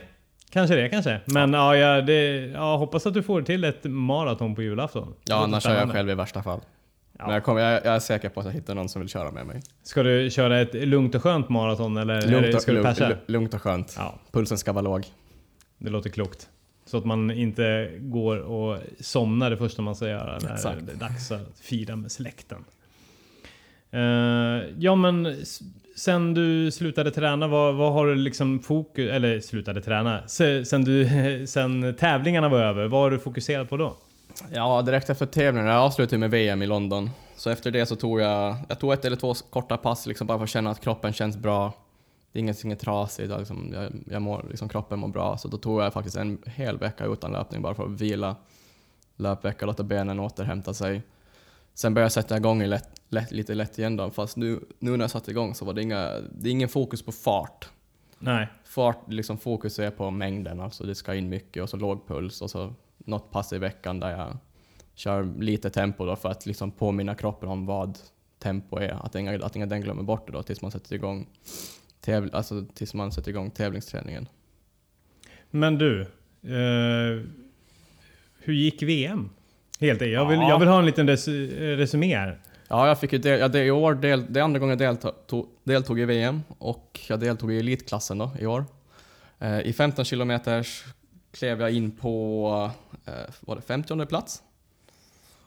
Kanske 0.56 0.76
det, 0.76 0.90
kanske. 0.90 1.20
Men 1.26 1.54
ja, 1.54 1.76
jag 1.78 2.06
det, 2.06 2.46
ja, 2.46 2.78
hoppas 2.78 3.06
att 3.06 3.14
du 3.14 3.24
får 3.24 3.42
till 3.42 3.64
ett 3.64 3.84
maraton 3.84 4.56
på 4.56 4.62
julafton. 4.62 5.14
Ja, 5.26 5.36
annars 5.44 5.64
kör 5.64 5.76
jag 5.76 5.92
själv 5.92 6.10
i 6.10 6.14
värsta 6.14 6.44
fall. 6.44 6.60
Ja. 7.18 7.26
Men 7.26 7.34
jag, 7.34 7.44
kommer, 7.44 7.62
jag, 7.62 7.86
jag 7.86 7.96
är 7.96 8.00
säker 8.00 8.30
på 8.30 8.40
att 8.40 8.46
jag 8.46 8.54
hittar 8.54 8.76
någon 8.76 8.90
som 8.90 9.02
vill 9.02 9.10
köra 9.10 9.32
med 9.32 9.46
mig. 9.46 9.62
Ska 9.84 10.04
du 10.04 10.30
köra 10.30 10.60
ett 10.62 10.74
lugnt 10.74 11.16
och 11.16 11.24
skönt 11.24 11.50
maraton 11.50 11.98
eller 11.98 12.22
Lugnt 12.28 12.56
och, 12.56 12.62
ska 12.62 12.72
du 12.72 12.84
persa? 12.84 13.18
lugnt 13.26 13.54
och 13.54 13.62
skönt. 13.62 13.96
Ja, 13.98 14.20
Pulsen 14.32 14.58
ska 14.58 14.74
vara 14.74 14.82
låg. 14.82 15.06
det 15.78 15.90
låter 15.90 16.10
klokt. 16.10 16.50
Så 16.86 16.98
att 16.98 17.06
man 17.06 17.32
inte 17.32 17.92
går 18.00 18.38
och 18.38 18.78
somnar 19.00 19.50
det 19.50 19.58
första 19.58 19.82
man 19.82 19.96
ska 19.96 20.08
göra 20.08 20.40
när 20.40 20.54
Exakt. 20.54 20.86
det 20.86 20.92
är 20.92 20.96
dags 20.96 21.32
att 21.32 21.60
fira 21.62 21.96
med 21.96 22.12
släkten. 22.12 22.66
Eh, 23.92 24.00
ja 24.78 24.96
men 24.96 25.36
sen 25.96 26.34
du 26.34 26.72
slutade 26.72 27.12
träna, 27.12 27.48
vad, 27.48 27.76
vad 27.76 27.94
har 27.94 28.08
du 28.08 28.16
liksom 28.16 28.60
fokus, 28.60 29.12
eller 29.12 29.40
slutade 29.40 29.82
träna, 29.82 30.28
sen, 30.28 30.84
du, 30.84 31.08
sen 31.48 31.96
tävlingarna 32.00 32.50
var 32.50 32.60
över, 32.60 32.88
vad 32.88 33.02
har 33.02 33.12
du 33.12 33.20
fokuserat 33.20 33.70
på 33.70 33.78
då? 33.78 33.98
Ja, 34.54 34.82
direkt 34.82 35.10
efter 35.10 35.26
tävlingen. 35.26 35.70
Jag 35.70 35.82
avslutade 35.82 36.18
med 36.18 36.32
VM 36.32 36.62
i 36.62 36.68
London. 36.68 37.10
Så 37.36 37.50
efter 37.50 37.72
det 37.72 37.86
så 37.86 37.96
tog 37.96 38.22
jag, 38.22 38.56
jag 38.70 38.80
tog 38.80 38.94
ett 38.94 39.06
eller 39.06 39.16
två 39.16 39.34
korta 39.34 39.78
pass 39.78 40.06
liksom 40.06 40.28
bara 40.28 40.38
för 40.38 40.44
att 40.44 40.50
känna 40.50 40.70
att 40.70 40.82
kroppen 40.82 41.14
känns 41.14 41.38
bra. 41.38 41.74
Det 42.32 42.40
är 42.40 42.42
ingenting 42.42 42.72
är 42.72 42.76
trasigt, 42.76 43.34
liksom, 43.40 43.72
jag, 43.74 43.92
jag 44.14 44.22
mår, 44.22 44.46
liksom, 44.50 44.70
kroppen 44.70 45.00
mår 45.00 45.08
bra. 45.08 45.38
Så 45.38 45.48
då 45.48 45.58
tog 45.58 45.82
jag 45.82 45.94
faktiskt 45.94 46.18
en 46.18 46.38
hel 46.46 46.78
vecka 46.78 47.06
utan 47.06 47.32
löpning 47.32 47.62
bara 47.62 47.76
för 47.76 47.84
att 47.84 48.02
vila. 48.02 48.36
Löpvecka, 49.16 49.66
låta 49.66 49.84
benen 49.84 50.20
återhämta 50.20 50.74
sig. 50.74 51.02
Sen 51.76 51.94
började 51.94 52.06
jag 52.06 52.12
sätta 52.12 52.38
igång 52.38 52.64
lätt, 52.64 53.02
lätt, 53.10 53.32
lite 53.32 53.56
lätt 53.56 53.80
igen 53.80 53.98
då, 53.98 54.12
fast 54.12 54.38
nu, 54.38 54.60
nu 54.80 54.92
när 54.92 55.04
jag 55.04 55.12
satte 55.12 55.32
igång 55.32 55.56
så 55.56 55.66
var 55.66 55.74
det 55.74 55.82
inga, 55.82 56.12
det 56.32 56.50
är 56.50 56.52
ingen 56.52 56.70
fokus 56.70 57.02
på 57.02 57.12
fart. 57.12 57.70
Nej, 58.20 58.48
Fart, 58.64 59.12
liksom 59.12 59.38
fokus 59.38 59.80
är 59.80 59.92
på 59.92 60.12
mängden, 60.12 60.60
alltså 60.60 60.84
det 60.84 60.96
ska 60.96 61.16
in 61.16 61.30
mycket 61.30 61.64
och 61.64 61.70
så 61.70 61.78
låg 61.78 62.08
puls 62.08 62.42
och 62.42 62.52
så 62.52 62.74
något 62.98 63.32
pass 63.32 63.54
i 63.54 63.58
veckan 63.58 64.00
där 64.00 64.12
jag 64.12 64.38
kör 64.94 65.34
lite 65.40 65.70
tempo 65.70 66.06
då 66.06 66.16
för 66.16 66.30
att 66.30 66.46
liksom 66.46 66.72
påminna 66.72 67.16
kroppen 67.16 67.50
om 67.50 67.66
vad 67.66 68.00
tempo 68.40 68.78
är. 68.78 69.06
Att 69.06 69.16
ingen, 69.16 69.44
att 69.44 69.56
ingen 69.56 69.70
den 69.70 69.82
glömmer 69.82 70.04
bort 70.04 70.28
det 70.28 70.34
då 70.34 70.44
tills 70.44 70.62
man 70.62 70.72
sätter 70.72 70.96
igång, 70.96 71.28
täv, 72.00 72.30
alltså 72.34 72.66
tills 72.74 72.94
man 72.94 73.12
sätter 73.12 73.30
igång 73.30 73.52
tävlingsträningen. 73.52 74.30
men 75.50 75.78
du. 75.78 76.02
Eh, 76.42 77.24
hur 78.40 78.54
gick 78.54 78.84
VM? 78.84 79.30
Helt 79.86 80.02
enkelt. 80.02 80.14
Jag 80.14 80.26
vill, 80.26 80.40
Ja. 80.40 80.50
jag 80.50 80.60
vill 80.60 80.68
ha 80.68 80.80
en 80.80 80.86
liten 80.86 81.08
res, 81.08 81.28
resumé 81.28 82.16
här. 82.18 82.40
Ja, 82.68 82.88
jag 82.88 83.00
fick 83.00 83.14
ju 83.14 83.20
del, 83.20 83.40
ja, 83.40 83.48
det, 83.48 83.64
i 83.66 83.72
år, 83.72 83.94
del, 83.96 84.26
det 84.34 84.40
är 84.40 84.44
andra 84.44 84.60
gången 84.60 84.80
jag 84.80 84.96
deltog, 84.98 85.46
deltog 85.64 86.00
i 86.00 86.06
VM 86.06 86.44
och 86.58 87.00
jag 87.10 87.20
deltog 87.20 87.54
i 87.54 87.60
elitklassen 87.60 88.18
då 88.18 88.32
i 88.40 88.46
år. 88.46 88.66
Eh, 89.40 89.60
I 89.60 89.74
15 89.74 90.06
kilometers 90.06 90.84
klev 91.34 91.62
jag 91.62 91.72
in 91.72 91.92
på, 91.92 92.70
eh, 93.06 93.14
var 93.40 93.56
det 93.56 93.62
50 93.62 94.06
plats? 94.06 94.42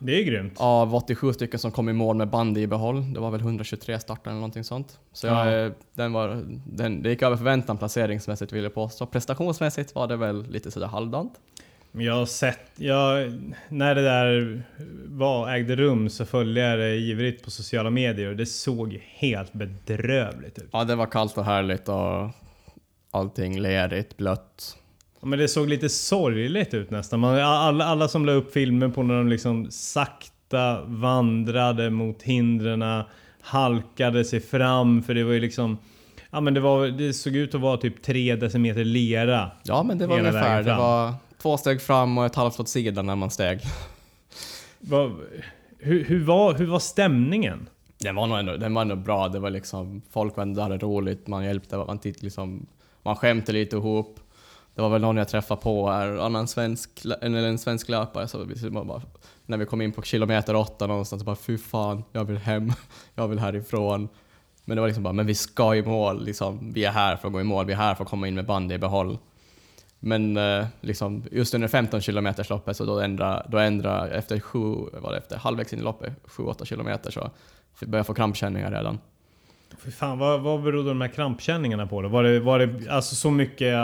Det 0.01 0.21
är 0.21 0.25
grymt. 0.25 0.53
av 0.57 0.95
87 0.95 1.33
stycken 1.33 1.59
som 1.61 1.71
kom 1.71 1.89
i 1.89 1.93
mål 1.93 2.17
med 2.17 2.29
bandy 2.29 2.61
i 2.61 2.67
behåll. 2.67 3.13
Det 3.13 3.21
var 3.21 3.31
väl 3.31 3.41
123 3.41 3.99
startare 4.01 4.31
eller 4.31 4.41
någonting 4.41 4.65
sånt. 4.65 4.99
Så 5.13 5.27
jag, 5.27 5.47
Ja. 5.47 5.53
eh, 5.67 5.73
den 5.95 6.13
var, 6.13 6.45
den, 6.67 7.03
det 7.03 7.11
gick 7.11 7.23
över 7.23 7.37
förväntan 7.37 7.79
placeringsmässigt 7.79 8.53
vill 8.53 8.63
jag 8.65 8.75
påstå. 8.75 9.07
Prestationsmässigt 9.07 9.95
var 9.95 10.07
det 10.07 10.17
väl 10.17 10.47
lite 10.51 10.71
sådär 10.71 10.87
halvdant. 10.87 11.33
Men 11.93 12.05
Jag 12.05 12.15
har 12.15 12.27
sett, 12.27 12.71
jag, 12.77 13.33
när 13.69 13.95
det 13.95 14.03
där 14.03 14.63
var, 15.07 15.51
ägde 15.51 15.77
rum 15.77 16.09
så 16.09 16.25
följde 16.27 16.61
jag 16.61 16.79
det 16.79 16.97
ivrigt 16.97 17.45
på 17.45 17.51
sociala 17.51 17.91
medier 17.91 18.29
och 18.29 18.37
det 18.37 18.47
såg 18.47 19.01
helt 19.05 19.53
bedrövligt 19.53 20.59
ut. 20.59 20.69
Ja, 20.73 20.85
det 20.85 20.95
var 20.95 21.07
kallt 21.07 21.39
och 21.39 21.45
härligt 21.45 21.89
och 21.89 22.31
allting 23.11 23.61
lerigt, 23.61 24.17
blött. 24.17 24.77
Ja, 25.21 25.27
Men 25.27 25.39
det 25.39 25.49
såg 25.49 25.69
lite 25.69 25.89
sorgligt 25.89 26.75
ut 26.75 26.91
nästan. 26.91 27.21
Man, 27.21 27.39
alla, 27.39 27.85
alla 27.85 28.09
som 28.09 28.27
la 28.27 28.33
upp 28.33 28.53
filmer 28.53 28.89
på 28.89 29.03
när 29.03 29.15
de 29.15 29.29
liksom 29.29 29.71
sakta 29.71 30.83
vandrade 30.85 31.91
mot 31.91 32.23
hindren, 32.23 33.05
halkade 33.41 34.25
sig 34.25 34.41
fram 34.41 35.03
för 35.03 35.15
det 35.15 35.25
var 35.25 35.33
ju 35.33 35.41
liksom 35.41 35.79
Ja 36.31 36.41
men 36.41 36.55
det, 36.55 36.61
var, 36.61 36.87
det 36.87 37.13
såg 37.13 37.37
ut 37.37 37.55
att 37.55 37.61
vara 37.61 37.77
typ 37.77 38.03
3 38.03 38.37
decimeter 38.37 38.85
lera. 38.85 39.51
Ja, 39.63 39.83
men 39.83 39.99
det 39.99 40.07
var 40.07 40.19
ungefär. 40.19 40.63
Det 40.63 40.75
var 40.75 41.15
två 41.43 41.57
steg 41.57 41.83
fram 41.83 42.19
och 42.19 42.27
ett 42.27 42.35
halvt 42.35 42.61
åt 42.61 42.69
sidan 42.69 43.07
när 43.07 43.17
man 43.17 43.31
steg. 43.31 43.61
Vad- 44.79 45.21
hur, 45.79 46.05
hur, 46.05 46.25
var, 46.25 46.55
hur 46.55 46.67
var 46.67 46.79
stämningen? 46.79 47.69
Den 47.99 48.15
var 48.15 48.27
nog 48.27 48.39
ändå, 48.39 48.57
den 48.57 48.75
var 48.75 48.83
ändå 48.83 48.97
bra. 48.97 49.29
Det 49.29 49.39
var 49.39 49.51
liksom, 49.51 50.03
folk 50.11 50.37
var 50.37 50.43
ändå 50.43 50.63
hade 50.63 50.79
roligt, 50.79 51.27
man 51.27 51.45
hjälpte, 51.45 51.77
man 51.77 51.99
tittade 51.99 52.25
liksom, 52.25 52.67
man 53.03 53.17
skämte 53.17 53.53
lite 53.53 53.77
ihop. 53.77 54.21
Det 54.75 54.83
var 54.83 54.89
väl 54.89 55.01
någon 55.01 55.17
jag 55.17 55.29
träffade 55.29 55.61
på 55.61 55.91
här, 55.91 56.17
annan 56.17 56.49
svensk, 56.49 56.91
eller 57.23 57.43
en 57.43 57.59
svensk 57.59 57.89
löpare, 57.89 58.29
så 58.29 58.45
vi 58.45 58.71
bara, 58.71 59.03
när 59.47 59.57
vi 59.57 59.67
kom 59.67 59.81
in 59.83 59.93
på 59.93 60.03
kilometer 60.03 60.57
åtta 60.57 60.87
någonstans, 60.87 61.21
så 61.23 61.27
bara 61.27 61.37
fy 61.37 61.59
fan, 61.59 62.05
jag 62.13 62.25
vill 62.25 62.37
hem, 62.37 62.73
jag 63.15 63.29
vill 63.29 63.39
härifrån. 63.39 64.09
Men 64.65 64.77
det 64.77 64.81
var 64.81 64.89
liksom 64.89 65.03
bara, 65.05 65.13
men 65.13 65.27
vi 65.27 65.35
ska 65.35 65.75
i 65.75 65.83
mål, 65.83 66.25
liksom, 66.25 66.73
vi 66.73 66.85
är 66.85 66.91
här 66.91 67.17
för 67.17 67.29
att 67.29 67.33
gå 67.33 67.41
i 67.41 67.45
mål, 67.45 67.67
vi 67.67 67.73
är 67.73 67.77
här 67.77 67.95
för 67.95 68.05
att 68.05 68.11
komma 68.11 68.29
in 68.29 68.35
med 68.35 68.47
bandy 68.47 68.75
i 68.75 68.79
behåll. 68.79 69.19
Men 70.01 70.37
eh, 70.37 70.67
liksom, 70.81 71.25
just 71.31 71.55
under 71.55 71.69
15 71.69 72.01
km 72.01 72.29
loppet 72.51 72.77
så 72.77 72.85
då 72.85 73.01
ändrar, 73.01 73.47
då 73.49 73.59
ändrar 73.59 74.09
efter 74.09 74.41
sju, 74.41 74.75
var 74.93 75.13
det 75.13 75.19
efter 75.19 75.37
halvvägs 75.37 75.73
in 75.73 75.79
i 75.79 75.83
loppet, 75.83 76.13
7-8 76.27 76.65
km 76.65 76.99
så 77.13 77.31
börjar 77.87 77.99
jag 77.99 78.07
få 78.07 78.15
krampkänningar 78.15 78.71
redan. 78.71 78.99
Fy 79.79 79.91
fan, 79.91 80.19
vad, 80.19 80.41
vad 80.41 80.63
berodde 80.63 80.89
de 80.89 81.01
här 81.01 81.09
krampkänningarna 81.09 81.87
på 81.87 82.03
då? 82.03 82.09
Var 82.09 82.23
det, 82.23 82.41
var 82.41 82.59
det 82.59 82.91
alltså 82.91 83.15
så 83.15 83.31
mycket 83.31 83.75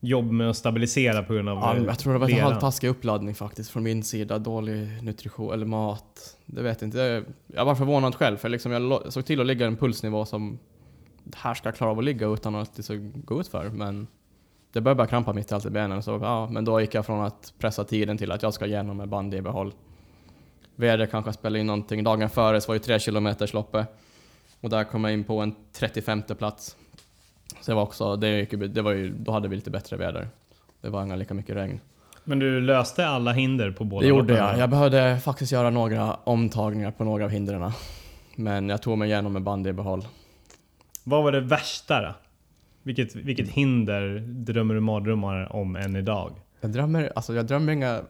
jobb 0.00 0.30
med 0.30 0.50
att 0.50 0.56
stabilisera 0.56 1.22
på 1.22 1.34
grund 1.34 1.48
av 1.48 1.58
Ja, 1.58 1.76
jag 1.86 1.98
tror 1.98 2.12
det 2.12 2.18
var 2.18 2.30
en 2.30 2.40
halvtaskig 2.40 2.88
uppladdning 2.88 3.34
faktiskt 3.34 3.70
från 3.70 3.82
min 3.82 4.02
sida. 4.02 4.38
Dålig 4.38 5.02
nutrition 5.02 5.52
eller 5.52 5.66
mat. 5.66 6.36
Det 6.46 6.62
vet 6.62 6.80
jag 6.80 6.88
inte. 6.88 6.98
Jag, 6.98 7.24
jag 7.46 7.64
var 7.64 7.74
förvånad 7.74 8.14
själv 8.14 8.36
för 8.36 8.48
liksom 8.48 8.72
jag 8.72 9.12
såg 9.12 9.24
till 9.24 9.40
att 9.40 9.46
ligga 9.46 9.66
en 9.66 9.76
pulsnivå 9.76 10.24
som 10.24 10.58
här 11.36 11.54
ska 11.54 11.68
jag 11.68 11.76
klara 11.76 11.90
av 11.90 11.98
att 11.98 12.04
ligga 12.04 12.26
utan 12.26 12.54
att 12.54 12.76
det 12.76 12.82
ska 12.82 12.94
gå 13.14 13.40
ut 13.40 13.48
för. 13.48 13.68
Men 13.68 14.06
det 14.72 14.80
började 14.80 14.98
bara 14.98 15.06
krampa 15.06 15.32
mitt 15.32 15.50
i 15.50 15.54
allt 15.54 15.66
i 15.66 15.70
benen. 15.70 16.02
Så 16.02 16.18
ja, 16.22 16.48
men 16.50 16.64
då 16.64 16.80
gick 16.80 16.94
jag 16.94 17.06
från 17.06 17.20
att 17.24 17.52
pressa 17.58 17.84
tiden 17.84 18.18
till 18.18 18.32
att 18.32 18.42
jag 18.42 18.54
ska 18.54 18.66
igenom 18.66 18.96
med 18.96 19.08
band 19.08 19.34
i 19.34 19.40
behåll. 19.42 19.72
Vädret 20.76 21.10
kanske 21.10 21.32
spelade 21.32 21.58
in 21.60 21.66
någonting. 21.66 22.04
Dagen 22.04 22.30
före 22.30 22.60
så 22.60 22.72
var 22.72 22.78
det 22.78 22.84
3 22.84 22.98
km 22.98 23.28
loppet. 23.52 23.86
Och 24.60 24.70
där 24.70 24.84
kom 24.84 25.04
jag 25.04 25.12
in 25.12 25.24
på 25.24 25.40
en 25.40 25.54
35 25.72 26.22
plats. 26.22 26.76
Så 27.60 27.70
det 27.70 27.74
var 27.74 27.82
också, 27.82 28.16
det, 28.16 28.28
gick, 28.28 28.52
ju- 28.52 28.68
det 28.68 28.82
var 28.82 28.92
ju, 28.92 29.14
då 29.18 29.32
hade 29.32 29.48
vi 29.48 29.56
lite 29.56 29.70
bättre 29.70 29.96
väder. 29.96 30.28
Det 30.80 30.88
var 30.88 31.02
inte 31.02 31.16
lika 31.16 31.34
mycket 31.34 31.56
regn. 31.56 31.80
Men 32.24 32.38
du 32.38 32.60
löste 32.60 33.06
alla 33.08 33.32
hinder 33.32 33.70
på 33.70 33.84
båda 33.84 34.00
Det 34.02 34.08
gjorde 34.08 34.22
loppen, 34.32 34.36
jag. 34.48 34.58
Jag 34.58 34.70
behövde 34.70 35.20
faktiskt 35.24 35.52
göra 35.52 35.70
några 35.70 36.14
omtagningar 36.14 36.90
på 36.90 37.04
några 37.04 37.24
av 37.24 37.30
hindren. 37.30 37.72
Men 38.36 38.68
jag 38.68 38.82
tog 38.82 38.98
mig 38.98 39.08
igenom 39.10 39.32
med 39.32 39.42
band 39.42 39.66
i 39.66 39.72
behåll. 39.72 40.04
Vad 41.04 41.24
var 41.24 41.32
det 41.32 41.40
värsta 41.40 42.00
då? 42.02 42.14
Vilket, 42.82 43.14
vilket 43.14 43.48
hinder 43.48 44.18
drömmer 44.26 44.74
du 44.74 44.80
mardrömmar 44.80 45.56
om 45.56 45.76
än 45.76 45.96
idag? 45.96 46.40
Jag 46.60 46.72
drömmer, 46.72 47.12
alltså 47.14 47.34
jag 47.34 47.46
drömmer 47.46 47.72
inga, 47.72 48.02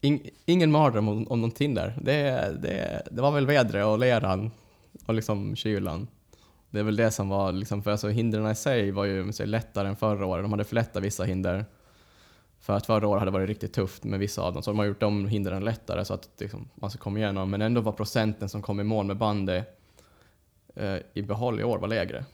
ing, 0.00 0.30
ingen 0.44 0.70
mardröm 0.70 1.08
om, 1.08 1.28
om 1.28 1.40
någonting 1.40 1.74
där. 1.74 1.98
Det, 2.02 2.12
det, 2.62 3.02
det 3.10 3.22
var 3.22 3.30
väl 3.30 3.46
vädret 3.46 3.86
och 3.86 3.98
leran 3.98 4.50
och 5.06 5.14
liksom 5.14 5.56
kylan. 5.56 6.08
Det 6.70 6.78
är 6.78 6.84
väl 6.84 6.96
det 6.96 7.10
som 7.10 7.28
var 7.28 7.52
liksom, 7.52 7.82
för 7.82 7.90
alltså 7.90 8.08
hindren 8.08 8.50
i 8.50 8.54
sig 8.54 8.90
var 8.90 9.04
ju 9.04 9.32
så, 9.32 9.44
lättare 9.44 9.88
än 9.88 9.96
förra 9.96 10.26
året. 10.26 10.44
De 10.44 10.52
hade 10.52 10.64
förlättat 10.64 11.02
vissa 11.02 11.24
hinder. 11.24 11.64
För 12.60 12.72
att 12.72 12.86
förra 12.86 13.08
året 13.08 13.20
hade 13.20 13.30
varit 13.30 13.48
riktigt 13.48 13.72
tufft 13.72 14.04
med 14.04 14.20
vissa 14.20 14.42
av 14.42 14.52
dem, 14.52 14.62
så 14.62 14.70
de 14.70 14.78
har 14.78 14.86
gjort 14.86 15.00
de 15.00 15.26
hindren 15.26 15.64
lättare 15.64 16.04
så 16.04 16.14
att 16.14 16.28
liksom, 16.38 16.68
man 16.74 16.90
ska 16.90 16.98
komma 16.98 17.18
igenom. 17.18 17.50
Men 17.50 17.62
ändå 17.62 17.80
var 17.80 17.92
procenten 17.92 18.48
som 18.48 18.62
kom 18.62 18.80
i 18.80 18.84
mål 18.84 19.06
med 19.06 19.16
bandet 19.16 19.80
eh, 20.74 20.96
i 21.14 21.22
behåll 21.22 21.60
i 21.60 21.64
år 21.64 21.78
var 21.78 21.88
lägre 21.88 22.24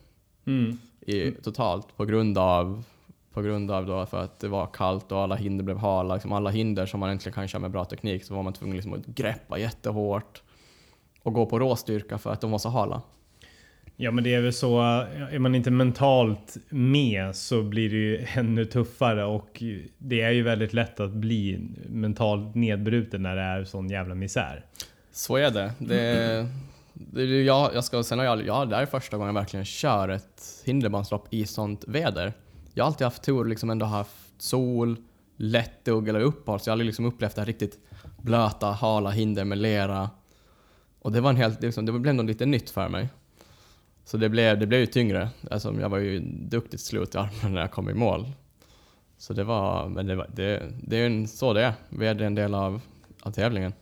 Mm. 0.46 0.78
I, 1.06 1.30
totalt 1.30 1.96
på 1.96 2.04
grund 2.04 2.38
av 2.38 2.84
på 3.32 3.42
grund 3.42 3.70
av 3.70 3.86
då 3.86 4.06
för 4.06 4.24
att 4.24 4.38
det 4.38 4.48
var 4.48 4.66
kallt 4.66 5.12
och 5.12 5.18
alla 5.18 5.34
hinder 5.34 5.64
blev 5.64 5.76
hala. 5.76 6.14
Liksom 6.14 6.32
alla 6.32 6.50
hinder 6.50 6.86
som 6.86 7.00
man 7.00 7.08
egentligen 7.08 7.34
kan 7.34 7.48
köra 7.48 7.60
med 7.60 7.70
bra 7.70 7.84
teknik 7.84 8.24
så 8.24 8.34
var 8.34 8.42
man 8.42 8.52
tvungen 8.52 8.76
liksom 8.76 8.92
att 8.92 9.06
greppa 9.06 9.58
jättehårt 9.58 10.42
och 11.22 11.32
gå 11.32 11.46
på 11.46 11.58
råstyrka 11.58 12.18
för 12.18 12.32
att 12.32 12.40
de 12.40 12.50
var 12.50 12.58
så 12.58 12.68
hala. 12.68 13.02
Ja 13.96 14.10
men 14.10 14.24
det 14.24 14.34
är 14.34 14.40
väl 14.40 14.52
så, 14.52 14.80
är 14.80 15.38
man 15.38 15.54
inte 15.54 15.70
mentalt 15.70 16.56
med 16.68 17.36
så 17.36 17.62
blir 17.62 17.90
det 17.90 17.96
ju 17.96 18.26
ännu 18.34 18.64
tuffare 18.64 19.24
och 19.24 19.62
det 19.98 20.20
är 20.20 20.30
ju 20.30 20.42
väldigt 20.42 20.72
lätt 20.72 21.00
att 21.00 21.12
bli 21.12 21.68
mentalt 21.88 22.54
nedbruten 22.54 23.22
när 23.22 23.36
det 23.36 23.42
är 23.42 23.64
sån 23.64 23.90
jävla 23.90 24.14
misär. 24.14 24.64
Så 25.12 25.36
är 25.36 25.50
det. 25.50 25.72
det, 25.78 26.48
jag, 27.46 27.74
jag 27.74 27.84
ska, 27.84 28.02
sen 28.02 28.18
har 28.18 28.26
jag, 28.26 28.46
ja, 28.46 28.64
det 28.64 28.74
här 28.76 28.82
är 28.82 28.86
första 28.86 29.16
gången 29.16 29.34
jag 29.34 29.40
verkligen 29.42 29.64
kör 29.64 30.08
ett 30.08 30.62
hinderbanslopp 30.64 31.26
i 31.34 31.46
sånt 31.46 31.84
väder. 31.88 32.32
Jag 32.74 32.84
har 32.84 32.86
alltid 32.86 33.04
haft 33.04 33.22
tur 33.22 33.44
liksom 33.44 33.70
ändå 33.70 33.86
haft 33.86 34.42
sol, 34.42 34.96
lätt 35.36 35.84
dugg 35.84 36.08
eller 36.08 36.20
uppehåll 36.20 36.60
så 36.60 36.68
jag 36.68 36.72
har 36.72 36.74
aldrig 36.74 36.86
liksom 36.86 37.04
upplevt 37.04 37.34
det 37.34 37.40
här 37.40 37.46
riktigt 37.46 37.78
blöta, 38.22 38.66
hala 38.66 39.10
hinder 39.10 39.44
med 39.44 39.58
lera. 39.58 40.10
Och 41.00 41.12
det 41.12 41.20
var 41.20 41.30
en 41.30 41.36
helt, 41.36 41.62
liksom, 41.62 41.86
det 41.86 41.92
blev 41.92 42.14
nog 42.14 42.26
lite 42.26 42.46
nytt 42.46 42.70
för 42.70 42.88
mig. 42.88 43.08
Så 44.04 44.16
det 44.16 44.28
blev, 44.28 44.58
det 44.58 44.66
blev 44.66 44.80
ju 44.80 44.86
tyngre. 44.86 45.28
Alltså, 45.50 45.74
jag 45.80 45.88
var 45.88 45.98
ju 45.98 46.20
duktigt 46.20 46.80
slut 46.82 47.14
i 47.14 47.18
armen 47.18 47.54
när 47.54 47.60
jag 47.60 47.70
kom 47.70 47.90
i 47.90 47.94
mål. 47.94 48.32
Så 49.18 49.32
det 49.32 49.44
var, 49.44 49.88
men 49.88 50.06
det, 50.06 50.16
var, 50.16 50.30
det, 50.34 50.62
det 50.82 50.96
är 50.96 51.00
ju 51.00 51.06
en- 51.06 51.28
så 51.28 51.52
det 51.52 51.64
är. 51.64 51.72
Väder 51.88 52.22
är 52.22 52.26
en 52.26 52.34
del 52.34 52.54
av, 52.54 52.80
av 53.22 53.30
tävlingen. 53.30 53.72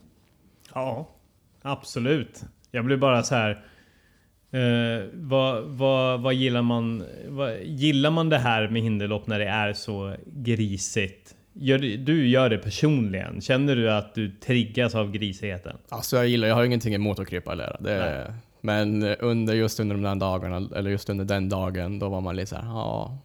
Ja, 0.75 1.09
absolut. 1.63 2.45
Jag 2.75 2.85
blir 2.85 2.97
bara 2.97 3.23
så 3.23 3.35
här. 3.35 3.51
Eh, 4.51 5.05
vad, 5.13 5.65
vad, 5.65 6.21
vad 6.21 6.35
gillar 6.35 6.63
man? 6.63 7.05
Vad, 7.29 7.63
gillar 7.63 8.11
man 8.11 8.29
det 8.29 8.39
här 8.39 8.69
med 8.69 8.83
hinderlopp 8.83 9.27
när 9.27 9.39
det 9.39 9.49
är 9.49 9.73
så 9.73 10.15
grisigt? 10.27 11.35
Gör, 11.53 11.79
du 11.79 12.29
gör 12.29 12.51
det 12.51 12.59
personligen. 12.59 13.41
Känner 13.41 13.77
du 13.77 13.93
att 13.93 14.15
du 14.15 14.31
triggas 14.31 14.95
av 14.95 15.11
grisigheten? 15.11 15.77
Alltså 15.89 16.17
jag 16.17 16.29
gillar, 16.29 16.49
jag 16.49 16.55
har 16.55 16.65
ingenting 16.65 16.95
emot 16.95 17.19
att 17.19 17.29
krypa 17.29 17.53
eller 17.53 17.77
det 17.81 18.35
Men 18.61 19.03
under, 19.03 19.55
just 19.55 19.81
under 19.81 19.97
de 19.97 20.03
där 20.03 20.15
dagarna, 20.15 20.69
eller 20.77 20.91
just 20.91 21.11
under 21.11 21.25
den 21.25 21.49
dagen, 21.49 21.99
då 21.99 22.09
var 22.09 22.21
man 22.21 22.37
lite 22.37 22.47
såhär, 22.47 22.65
ja, 22.65 23.19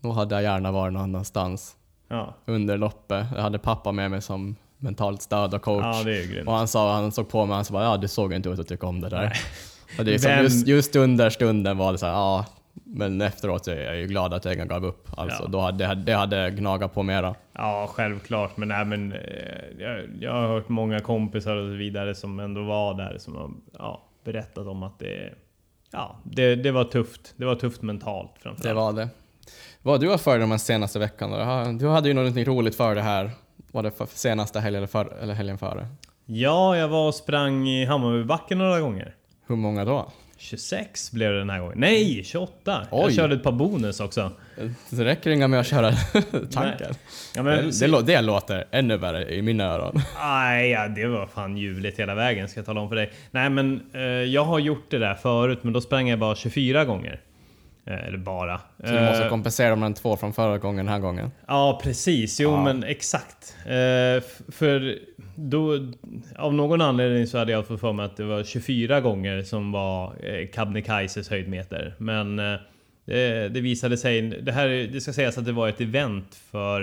då 0.00 0.12
hade 0.12 0.34
jag 0.34 0.42
gärna 0.42 0.72
varit 0.72 0.92
någon 0.92 1.02
annanstans. 1.02 1.76
Ja, 2.08 2.34
Under 2.46 2.78
loppet, 2.78 3.26
jag 3.34 3.42
hade 3.42 3.58
pappa 3.58 3.92
med 3.92 4.10
mig 4.10 4.22
som 4.22 4.56
mentalt 4.84 5.22
stöd 5.22 5.54
och 5.54 5.62
coach. 5.62 5.84
ja 5.84 6.02
det 6.04 6.22
är 6.22 6.26
grymt. 6.26 6.48
och 6.48 6.54
han 6.54 6.68
sa, 6.68 6.92
han 6.94 7.12
såg 7.12 7.28
på 7.28 7.46
mig, 7.46 7.54
han 7.54 7.64
sa 7.64 7.82
ja 7.82 7.96
du 7.96 8.08
såg 8.08 8.32
inte 8.32 8.48
ut 8.48 8.58
att 8.58 8.68
tycka 8.68 8.86
om 8.86 9.00
det 9.00 9.08
där. 9.08 9.32
Och 9.98 10.04
det 10.04 10.10
är 10.10 10.12
liksom, 10.12 10.30
Vem- 10.30 10.42
just, 10.44 10.66
just 10.66 10.96
under 10.96 11.30
stunden 11.30 11.78
var 11.78 11.92
det 11.92 11.98
så 11.98 12.06
här, 12.06 12.12
ja, 12.12 12.44
men 12.84 13.20
efteråt 13.20 13.68
är 13.68 13.76
jag 13.80 13.96
ju 13.96 14.06
glad 14.06 14.34
att 14.34 14.44
jag 14.44 14.68
gav 14.68 14.84
upp. 14.84 15.08
Alltså, 15.16 15.42
Ja. 15.42 15.48
då 15.48 15.60
hade, 15.60 15.94
det 15.94 16.12
hade 16.12 16.50
gnagat 16.50 16.94
på 16.94 17.02
mera. 17.02 17.34
Ja, 17.52 17.90
självklart. 17.94 18.56
Men, 18.56 18.68
nej, 18.68 18.84
men 18.84 19.12
eh, 19.12 19.18
jag, 19.78 20.00
jag 20.20 20.32
har 20.32 20.48
hört 20.48 20.68
många 20.68 21.00
kompisar 21.00 21.56
och 21.56 21.66
så 21.70 21.74
vidare 21.76 22.14
som 22.14 22.40
ändå 22.40 22.62
var 22.64 22.94
där 22.94 23.16
som 23.18 23.36
har 23.36 23.50
ja, 23.78 24.02
berättat 24.24 24.66
om 24.66 24.82
att 24.82 24.98
det, 24.98 25.32
ja, 25.92 26.16
det, 26.24 26.56
det 26.56 26.70
var 26.70 26.84
tufft. 26.84 27.34
Det 27.36 27.44
var 27.44 27.54
tufft 27.54 27.82
mentalt 27.82 28.30
framförallt. 28.42 28.62
Det 28.62 28.74
var 28.74 28.92
det. 28.92 29.08
Vad 29.82 30.00
du 30.00 30.08
har 30.08 30.18
för 30.18 30.38
dig 30.38 30.48
de 30.48 30.58
senaste 30.58 30.98
veckan 30.98 31.30
då? 31.30 31.36
Ja, 31.38 31.64
Du 31.80 31.88
hade 31.88 32.08
ju 32.08 32.14
något 32.14 32.36
roligt 32.46 32.74
för 32.74 32.94
det 32.94 33.02
här. 33.02 33.30
Var 33.74 33.82
det 33.82 33.90
för 33.90 34.06
senaste 34.06 34.60
helgen 34.60 34.78
eller, 34.78 34.86
för, 34.86 35.16
eller 35.22 35.34
helgen 35.34 35.58
före? 35.58 35.86
Ja, 36.26 36.76
jag 36.76 36.88
var 36.88 37.06
och 37.08 37.14
sprang 37.14 37.68
i 37.68 37.84
Hammarbybacken 37.84 38.58
några 38.58 38.80
gånger. 38.80 39.14
Hur 39.46 39.56
många 39.56 39.84
då? 39.84 40.12
26 40.36 41.12
blev 41.12 41.32
det 41.32 41.38
den 41.38 41.50
här 41.50 41.60
gången. 41.60 41.78
Nej, 41.78 42.24
28! 42.24 42.86
Jag 42.90 43.04
Oj. 43.04 43.12
körde 43.14 43.34
ett 43.34 43.42
par 43.42 43.52
bonus 43.52 44.00
också. 44.00 44.32
Det 44.90 45.04
räcker 45.04 45.30
inga 45.30 45.48
med 45.48 45.60
att 45.60 45.66
köra 45.66 45.92
tanken. 46.52 46.94
Ja, 47.34 47.42
men, 47.42 47.70
Det, 47.70 47.86
det, 47.86 48.02
det 48.02 48.20
låter 48.22 48.64
ännu 48.70 48.96
värre 48.96 49.34
i 49.34 49.42
mina 49.42 49.64
öron. 49.64 49.94
Nej, 50.18 50.70
ja, 50.70 50.88
det 50.88 51.06
var 51.06 51.26
fan 51.26 51.56
ljuvligt 51.56 51.98
hela 51.98 52.14
vägen 52.14 52.48
ska 52.48 52.58
jag 52.60 52.66
tala 52.66 52.80
om 52.80 52.88
för 52.88 52.96
dig. 52.96 53.12
Nej 53.30 53.50
men 53.50 53.80
eh, 53.94 54.00
jag 54.02 54.44
har 54.44 54.58
gjort 54.58 54.90
det 54.90 54.98
där 54.98 55.14
förut 55.14 55.58
men 55.62 55.72
då 55.72 55.80
sprang 55.80 56.08
jag 56.08 56.18
bara 56.18 56.34
24 56.34 56.84
gånger. 56.84 57.20
Eh, 57.86 58.06
eller 58.08 58.18
bara. 58.18 58.58
Så 58.58 58.92
du 58.92 59.00
måste 59.00 59.24
Eh, 59.24 59.28
kompensera 59.30 59.76
med 59.76 59.86
en 59.86 59.94
två 59.94 60.16
från 60.16 60.32
förra 60.32 60.58
gången 60.58 60.76
den 60.86 60.92
här 60.94 61.00
gången. 61.00 61.30
Ja 61.46 61.80
precis, 61.82 62.40
jo 62.40 62.50
Ja. 62.50 62.64
men 62.64 62.84
exakt. 62.84 63.56
Eh, 63.64 64.22
för 64.52 64.98
då, 65.36 65.78
av 66.36 66.54
någon 66.54 66.80
anledning 66.80 67.26
så 67.26 67.38
hade 67.38 67.52
jag 67.52 67.66
fått 67.66 67.80
för 67.80 67.92
mig 67.92 68.06
att 68.06 68.16
det 68.16 68.24
var 68.24 68.44
24 68.44 69.00
gånger 69.00 69.42
som 69.42 69.72
var 69.72 70.14
Kebnekaises 70.54 71.30
höjdmeter. 71.30 71.94
Men 71.98 72.36
det, 73.06 73.48
det 73.48 73.60
visade 73.60 73.96
sig, 73.96 74.22
det 74.22 74.52
här 74.52 74.68
det 74.68 75.00
ska 75.00 75.12
sägas 75.12 75.38
att 75.38 75.44
det 75.44 75.52
var 75.52 75.68
ett 75.68 75.80
event 75.80 76.34
för 76.50 76.82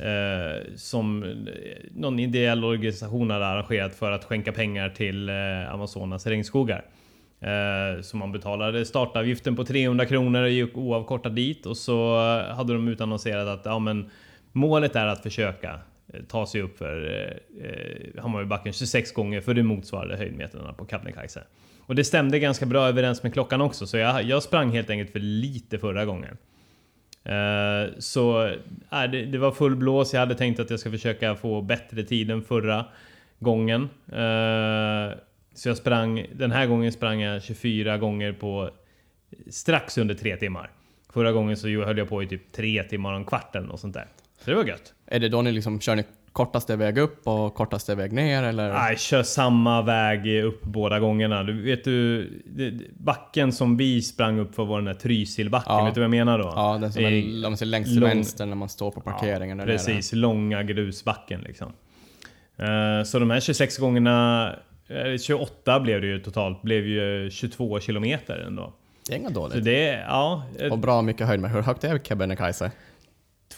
eh, 0.00 0.74
som 0.76 1.34
någon 1.94 2.18
ideell 2.18 2.64
organisation 2.64 3.30
hade 3.30 3.46
arrangerat 3.46 3.94
för 3.94 4.10
att 4.12 4.24
skänka 4.24 4.52
pengar 4.52 4.88
till 4.88 5.28
eh, 5.28 5.74
Amazonas 5.74 6.26
regnskogar. 6.26 6.84
Eh, 7.44 8.00
så 8.02 8.16
man 8.16 8.32
betalade 8.32 8.84
startavgiften 8.84 9.56
på 9.56 9.64
300 9.64 10.06
kronor 10.06 10.42
och 10.42 10.50
gick 10.50 10.76
oavkortat 10.76 11.36
dit 11.36 11.66
och 11.66 11.76
så 11.76 12.16
eh, 12.16 12.56
hade 12.56 12.72
de 12.72 12.88
utannonserat 12.88 13.48
att 13.48 13.64
ja, 13.64 13.78
men 13.78 14.10
målet 14.52 14.96
är 14.96 15.06
att 15.06 15.22
försöka 15.22 15.80
eh, 16.12 16.20
ta 16.28 16.46
sig 16.46 16.62
upp 16.62 16.78
för 16.78 17.28
eh, 17.60 18.22
Hammarbybacken 18.22 18.72
26 18.72 19.12
gånger 19.12 19.40
för 19.40 19.54
det 19.54 19.62
motsvarade 19.62 20.16
höjdmetrarna 20.16 20.72
på 20.72 20.86
Kebnekaise. 20.86 21.40
Och 21.86 21.94
det 21.94 22.04
stämde 22.04 22.38
ganska 22.38 22.66
bra 22.66 22.88
överens 22.88 23.22
med 23.22 23.32
klockan 23.32 23.60
också 23.60 23.86
så 23.86 23.96
jag, 23.96 24.22
jag 24.22 24.42
sprang 24.42 24.70
helt 24.70 24.90
enkelt 24.90 25.10
för 25.10 25.20
lite 25.20 25.78
förra 25.78 26.04
gången. 26.04 26.36
Eh, 27.24 27.92
så 27.98 28.54
det, 28.90 29.24
det 29.24 29.38
var 29.38 29.52
full 29.52 29.76
blås. 29.76 30.12
Jag 30.12 30.20
hade 30.20 30.34
tänkt 30.34 30.60
att 30.60 30.70
jag 30.70 30.80
ska 30.80 30.90
försöka 30.90 31.34
få 31.34 31.62
bättre 31.62 32.02
tid 32.02 32.30
än 32.30 32.42
förra 32.42 32.84
gången. 33.38 33.88
Eh, 34.12 35.18
så 35.54 35.68
jag 35.68 35.76
sprang, 35.76 36.26
den 36.34 36.52
här 36.52 36.66
gången 36.66 36.92
sprang 36.92 37.20
jag 37.20 37.42
24 37.42 37.98
gånger 37.98 38.32
på 38.32 38.70
strax 39.50 39.98
under 39.98 40.14
3 40.14 40.36
timmar. 40.36 40.70
Förra 41.12 41.32
gången 41.32 41.56
så 41.56 41.68
höll 41.68 41.98
jag 41.98 42.08
på 42.08 42.22
i 42.22 42.26
typ 42.28 42.52
3 42.52 42.82
timmar 42.82 43.10
och 43.12 43.16
en 43.18 43.24
kvart 43.24 43.56
eller 43.56 43.66
något 43.66 43.80
sånt 43.80 43.94
där. 43.94 44.06
Så 44.44 44.50
det 44.50 44.56
var 44.56 44.64
gött. 44.64 44.94
Är 45.06 45.20
det 45.20 45.28
då 45.28 45.42
ni 45.42 45.52
liksom 45.52 45.80
kör 45.80 45.96
ni 45.96 46.04
kortaste 46.32 46.76
väg 46.76 46.98
upp 46.98 47.26
och 47.26 47.54
kortaste 47.54 47.94
väg 47.94 48.12
ner 48.12 48.42
eller? 48.42 48.72
Nej, 48.72 48.96
kör 48.98 49.22
samma 49.22 49.82
väg 49.82 50.44
upp 50.44 50.62
båda 50.62 51.00
gångerna. 51.00 51.42
Du 51.44 51.62
vet 51.62 51.84
du, 51.84 52.30
backen 52.98 53.52
som 53.52 53.76
vi 53.76 54.02
sprang 54.02 54.38
upp 54.38 54.54
för 54.54 54.64
var 54.64 54.76
den 54.78 54.84
där 54.84 54.94
Trysilbacken, 54.94 55.72
Ja. 55.74 55.84
vet 55.84 55.94
du 55.94 56.00
vad 56.00 56.04
jag 56.04 56.10
menar 56.10 56.38
då? 56.38 56.52
Ja, 56.56 56.78
den 56.80 56.92
som 56.92 57.04
är, 57.04 57.22
om 57.36 57.40
man 57.42 57.56
ser 57.56 57.66
längst 57.66 57.90
till 57.90 58.00
lång- 58.00 58.08
vänster 58.08 58.46
när 58.46 58.56
man 58.56 58.68
står 58.68 58.90
på 58.90 59.00
parkeringen 59.00 59.56
nere. 59.56 59.66
Precis, 59.66 60.12
långa 60.12 60.62
grusbacken 60.62 61.40
liksom. 61.40 61.72
Eh, 62.56 63.04
Så 63.04 63.18
de 63.18 63.30
här 63.30 63.40
26 63.40 63.78
gångerna, 63.78 64.50
28 65.20 65.80
blev 65.80 66.00
det 66.00 66.06
ju 66.06 66.18
totalt, 66.18 66.62
blev 66.62 66.86
ju 66.86 67.30
22 67.30 67.80
kilometer 67.80 68.38
ändå. 68.46 68.72
Det 69.08 69.14
är 69.14 69.18
inga 69.18 69.28
Så 69.28 69.34
dåligt. 69.34 69.64
det 69.64 69.88
är, 69.88 70.00
ja, 70.02 70.42
eh, 70.58 70.72
Och 70.72 70.78
bra 70.78 71.02
mycket 71.02 71.26
höjd 71.26 71.40
med. 71.40 71.50
Hur 71.50 71.62
högt 71.62 71.84
är 71.84 71.98
Kebnekaise? 71.98 72.70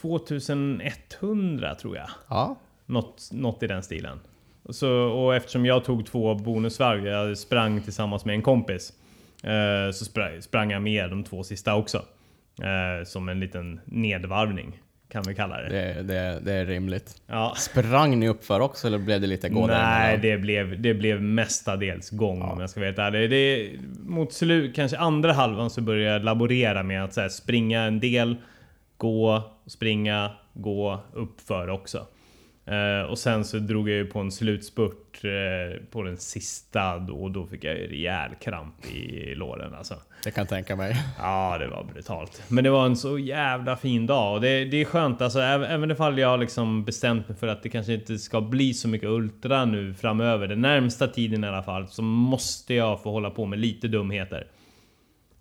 2100 0.00 1.75
tror 1.75 1.97
jag. 1.97 2.09
Ja. 2.28 2.56
Något, 2.87 3.28
något 3.33 3.62
i 3.62 3.66
den 3.66 3.83
stilen. 3.83 4.21
Så, 4.71 4.90
och 4.92 5.35
eftersom 5.35 5.66
jag 5.66 5.85
tog 5.85 6.06
två 6.06 6.35
bonusvarv, 6.35 7.06
jag 7.06 7.38
sprang 7.38 7.80
tillsammans 7.80 8.25
med 8.25 8.35
en 8.35 8.42
kompis. 8.42 8.92
Eh, 9.42 9.90
så 9.92 10.04
sprang, 10.04 10.42
sprang 10.42 10.71
jag 10.71 10.83
med 10.83 11.11
de 11.11 11.25
två 11.25 11.42
sista 11.45 11.75
också. 11.75 12.02
Eh, 12.62 13.04
som 13.06 13.28
en 13.28 13.40
liten 13.40 13.80
nedvarvning, 13.85 14.80
kan 15.08 15.22
vi 15.28 15.34
kalla 15.34 15.62
det. 15.62 15.68
Det, 15.68 16.02
det, 16.02 16.40
det 16.42 16.52
är 16.52 16.66
rimligt. 16.66 17.22
Ja. 17.26 17.54
Sprang 17.56 18.20
ni 18.20 18.28
uppför 18.28 18.60
också 18.60 18.86
eller 18.86 18.98
blev 18.98 19.20
det 19.20 19.26
lite 19.26 19.48
gå 19.48 19.66
Nej, 19.66 20.18
det 20.18 20.38
blev, 20.38 20.82
det 20.82 20.94
blev 20.94 21.22
mestadels 21.22 22.10
gång 22.10 22.42
om 22.42 22.60
jag 22.60 22.70
ska 22.70 22.80
vara 22.80 22.88
helt 22.88 22.98
ärlig. 22.98 23.30
Det, 23.30 23.70
mot 24.10 24.32
slut, 24.32 24.75
kanske 24.75 24.98
andra 24.98 25.32
halvan 25.32 25.70
så 25.70 25.80
började 25.80 26.12
jag 26.12 26.25
laborera 26.25 26.82
med 26.82 27.04
att 27.04 27.14
så 27.14 27.20
här, 27.20 27.28
springa 27.28 27.82
en 27.82 28.00
del, 28.00 28.36
gå, 28.96 29.42
springa, 29.66 30.30
gå 30.52 31.00
uppför 31.12 31.68
också. 31.68 32.06
Eh, 32.66 33.11
och 33.11 33.18
sen 33.18 33.44
så 33.44 33.58
drog 33.58 33.88
jag 33.88 33.96
ju 33.96 34.06
på 34.06 34.18
en 34.18 34.32
slutspurt 34.32 35.25
eh, 35.25 35.82
på 35.90 36.02
den 36.02 36.16
sista 36.16 36.99
då, 36.99 37.14
och 37.14 37.30
då 37.30 37.46
fick 37.46 37.64
jag 37.64 37.78
ju 37.78 37.87
rejäl 37.87 38.30
kramp 38.40 38.87
i 38.92 39.35
låren 39.35 39.75
alltså. 39.75 39.94
Det 40.25 40.30
kan 40.30 40.46
tänka 40.46 40.76
mig. 40.76 40.96
Ja, 41.18 41.58
det 41.58 41.68
var 41.68 41.85
brutalt. 41.85 42.42
Men 42.49 42.64
det 42.64 42.70
var 42.70 42.87
en 42.87 42.96
så 42.96 43.18
jävla 43.18 43.76
fin 43.76 44.06
dag 44.06 44.35
och 44.35 44.40
det, 44.40 44.64
det 44.64 44.80
är 44.80 44.85
skönt 44.85 45.23
alltså. 45.23 45.40
Även, 45.40 45.70
även 45.70 45.90
ifall 45.90 46.18
jag 46.18 46.40
liksom 46.40 46.85
bestämt 46.85 47.28
mig 47.28 47.38
för 47.38 47.49
att 47.49 47.62
det 47.62 47.68
kanske 47.68 47.94
inte 47.94 48.18
ska 48.18 48.40
bli 48.40 48.75
så 48.75 48.88
mycket 48.88 49.08
Ultra 49.08 49.64
nu 49.64 49.94
framöver. 49.94 50.49
Den 50.49 50.61
närmsta 50.61 51.08
tiden 51.08 51.44
i 51.44 51.46
alla 51.46 51.62
fall. 51.62 51.88
Så 51.88 52.02
måste 52.02 52.75
jag 52.75 53.02
få 53.02 53.11
hålla 53.11 53.30
på 53.30 53.46
med 53.46 53.58
lite 53.58 53.88
dumheter. 53.88 54.46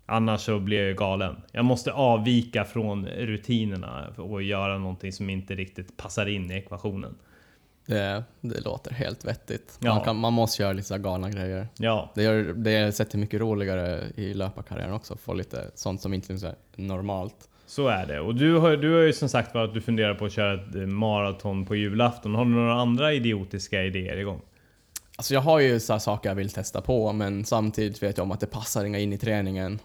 Annars 0.06 0.40
så 0.40 0.58
blir 0.58 0.78
jag 0.78 0.88
ju 0.88 0.94
galen. 0.94 1.36
Jag 1.52 1.64
måste 1.64 1.92
avvika 1.92 2.64
från 2.64 3.06
rutinerna 3.06 4.06
och 4.16 4.42
göra 4.42 4.78
någonting 4.78 5.12
som 5.12 5.30
inte 5.30 5.54
riktigt 5.54 5.96
passar 5.96 6.26
in 6.26 6.50
i 6.50 6.54
ekvationen. 6.54 7.14
Det, 7.86 8.24
det 8.40 8.60
låter 8.64 8.90
helt 8.94 9.24
vettigt. 9.24 9.78
Ja. 9.80 9.94
Man, 9.94 10.04
kan, 10.04 10.16
man 10.16 10.32
måste 10.32 10.62
göra 10.62 10.72
lite 10.72 10.88
så 10.88 10.98
galna 10.98 11.30
grejer. 11.30 11.68
Ja, 11.78 12.12
Det 12.14 12.22
gör 12.22 12.52
det 12.52 12.92
sätter 12.92 13.18
mycket 13.18 13.40
roligare 13.40 14.04
i 14.14 14.34
löparkarriären 14.34 14.92
också. 14.92 15.16
Få 15.16 15.34
lite 15.34 15.70
sånt 15.74 16.00
som 16.02 16.14
inte 16.14 16.32
är 16.32 16.54
normalt. 16.76 17.48
så 17.66 17.88
är 17.88 18.06
det. 18.06 18.20
Och 18.20 18.34
du 18.34 18.56
har, 18.58 18.76
du 18.76 18.94
har 18.94 19.02
ju 19.02 19.12
som 19.12 19.28
sagt 19.28 19.54
var 19.54 19.64
att 19.64 19.74
du 19.74 19.80
funderar 19.80 20.14
på 20.14 20.24
att 20.24 20.32
köra 20.32 20.54
ett 20.54 20.74
eh, 20.74 20.80
maraton 20.80 21.66
på 21.66 21.76
julafton. 21.76 22.34
Har 22.34 22.44
du 22.44 22.50
några 22.50 22.74
andra 22.74 23.12
idiotiska 23.12 23.82
idéer 23.82 24.16
igång? 24.16 24.40
Alltså 25.16 25.34
jag 25.34 25.40
har 25.40 25.60
ju 25.60 25.80
så 25.80 25.98
saker 25.98 26.28
jag 26.28 26.34
vill 26.34 26.50
testa 26.50 26.80
på, 26.80 27.12
men 27.12 27.44
samtidigt 27.44 28.02
vet 28.02 28.18
jag 28.18 28.24
om 28.24 28.30
att 28.30 28.40
det 28.40 28.46
passar 28.46 28.84
inga 28.84 28.98
in 28.98 29.12
i 29.12 29.18
träningen. 29.18 29.78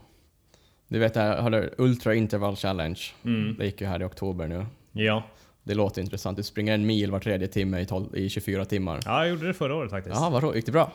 Du 0.91 0.99
vet, 0.99 1.15
jag 1.15 1.41
hörde 1.41 1.69
Ultra 1.77 2.15
Interval 2.15 2.55
Challenge. 2.55 2.99
Mm. 3.25 3.55
Det 3.57 3.65
gick 3.65 3.81
ju 3.81 3.87
här 3.87 4.01
i 4.01 4.05
oktober 4.05 4.47
nu. 4.47 4.65
Ja. 4.91 5.23
Det 5.63 5.73
låter 5.73 6.01
intressant. 6.01 6.37
Du 6.37 6.43
springer 6.43 6.73
en 6.73 6.85
mil 6.85 7.11
var 7.11 7.19
tredje 7.19 7.47
timme 7.47 7.79
i, 7.79 7.85
12, 7.85 8.15
i 8.15 8.29
24 8.29 8.65
timmar. 8.65 8.99
Ja, 9.05 9.19
jag 9.19 9.29
gjorde 9.29 9.47
det 9.47 9.53
förra 9.53 9.75
året 9.75 9.91
faktiskt. 9.91 10.15
Jaha, 10.15 10.29
vadå? 10.29 10.55
Gick 10.55 10.65
det 10.65 10.71
bra? 10.71 10.91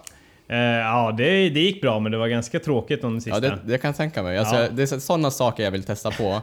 Eh, 0.49 0.57
ja, 0.59 1.15
det, 1.19 1.25
det 1.51 1.61
gick 1.61 1.81
bra, 1.81 2.01
men 2.01 2.13
det 2.13 2.19
var 2.19 2.29
ganska 2.29 2.59
tråkigt 2.61 3.03
de 3.03 3.21
sista. 3.21 3.37
Ja, 3.37 3.41
det, 3.41 3.59
det 3.65 3.79
kan 3.79 3.89
jag 3.89 3.97
tänka 3.97 4.23
mig. 4.23 4.39
Alltså, 4.39 4.57
Ja. 4.57 4.69
Det 4.71 4.83
är 4.83 4.99
sådana 4.99 5.31
saker 5.31 5.65
jag 5.65 5.71
vill 5.71 5.85
testa 5.85 6.11
på. 6.11 6.43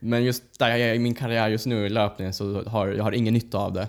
Men 0.00 0.24
just 0.24 0.58
där 0.58 0.68
jag 0.68 0.80
är 0.80 0.94
i 0.94 0.98
min 0.98 1.14
karriär 1.14 1.48
just 1.48 1.66
nu 1.66 1.86
i 1.86 1.88
löpningen 1.88 2.32
så 2.34 2.62
har 2.62 2.86
jag 2.86 3.04
har 3.04 3.12
ingen 3.12 3.34
nytta 3.34 3.58
av 3.58 3.72
det. 3.72 3.88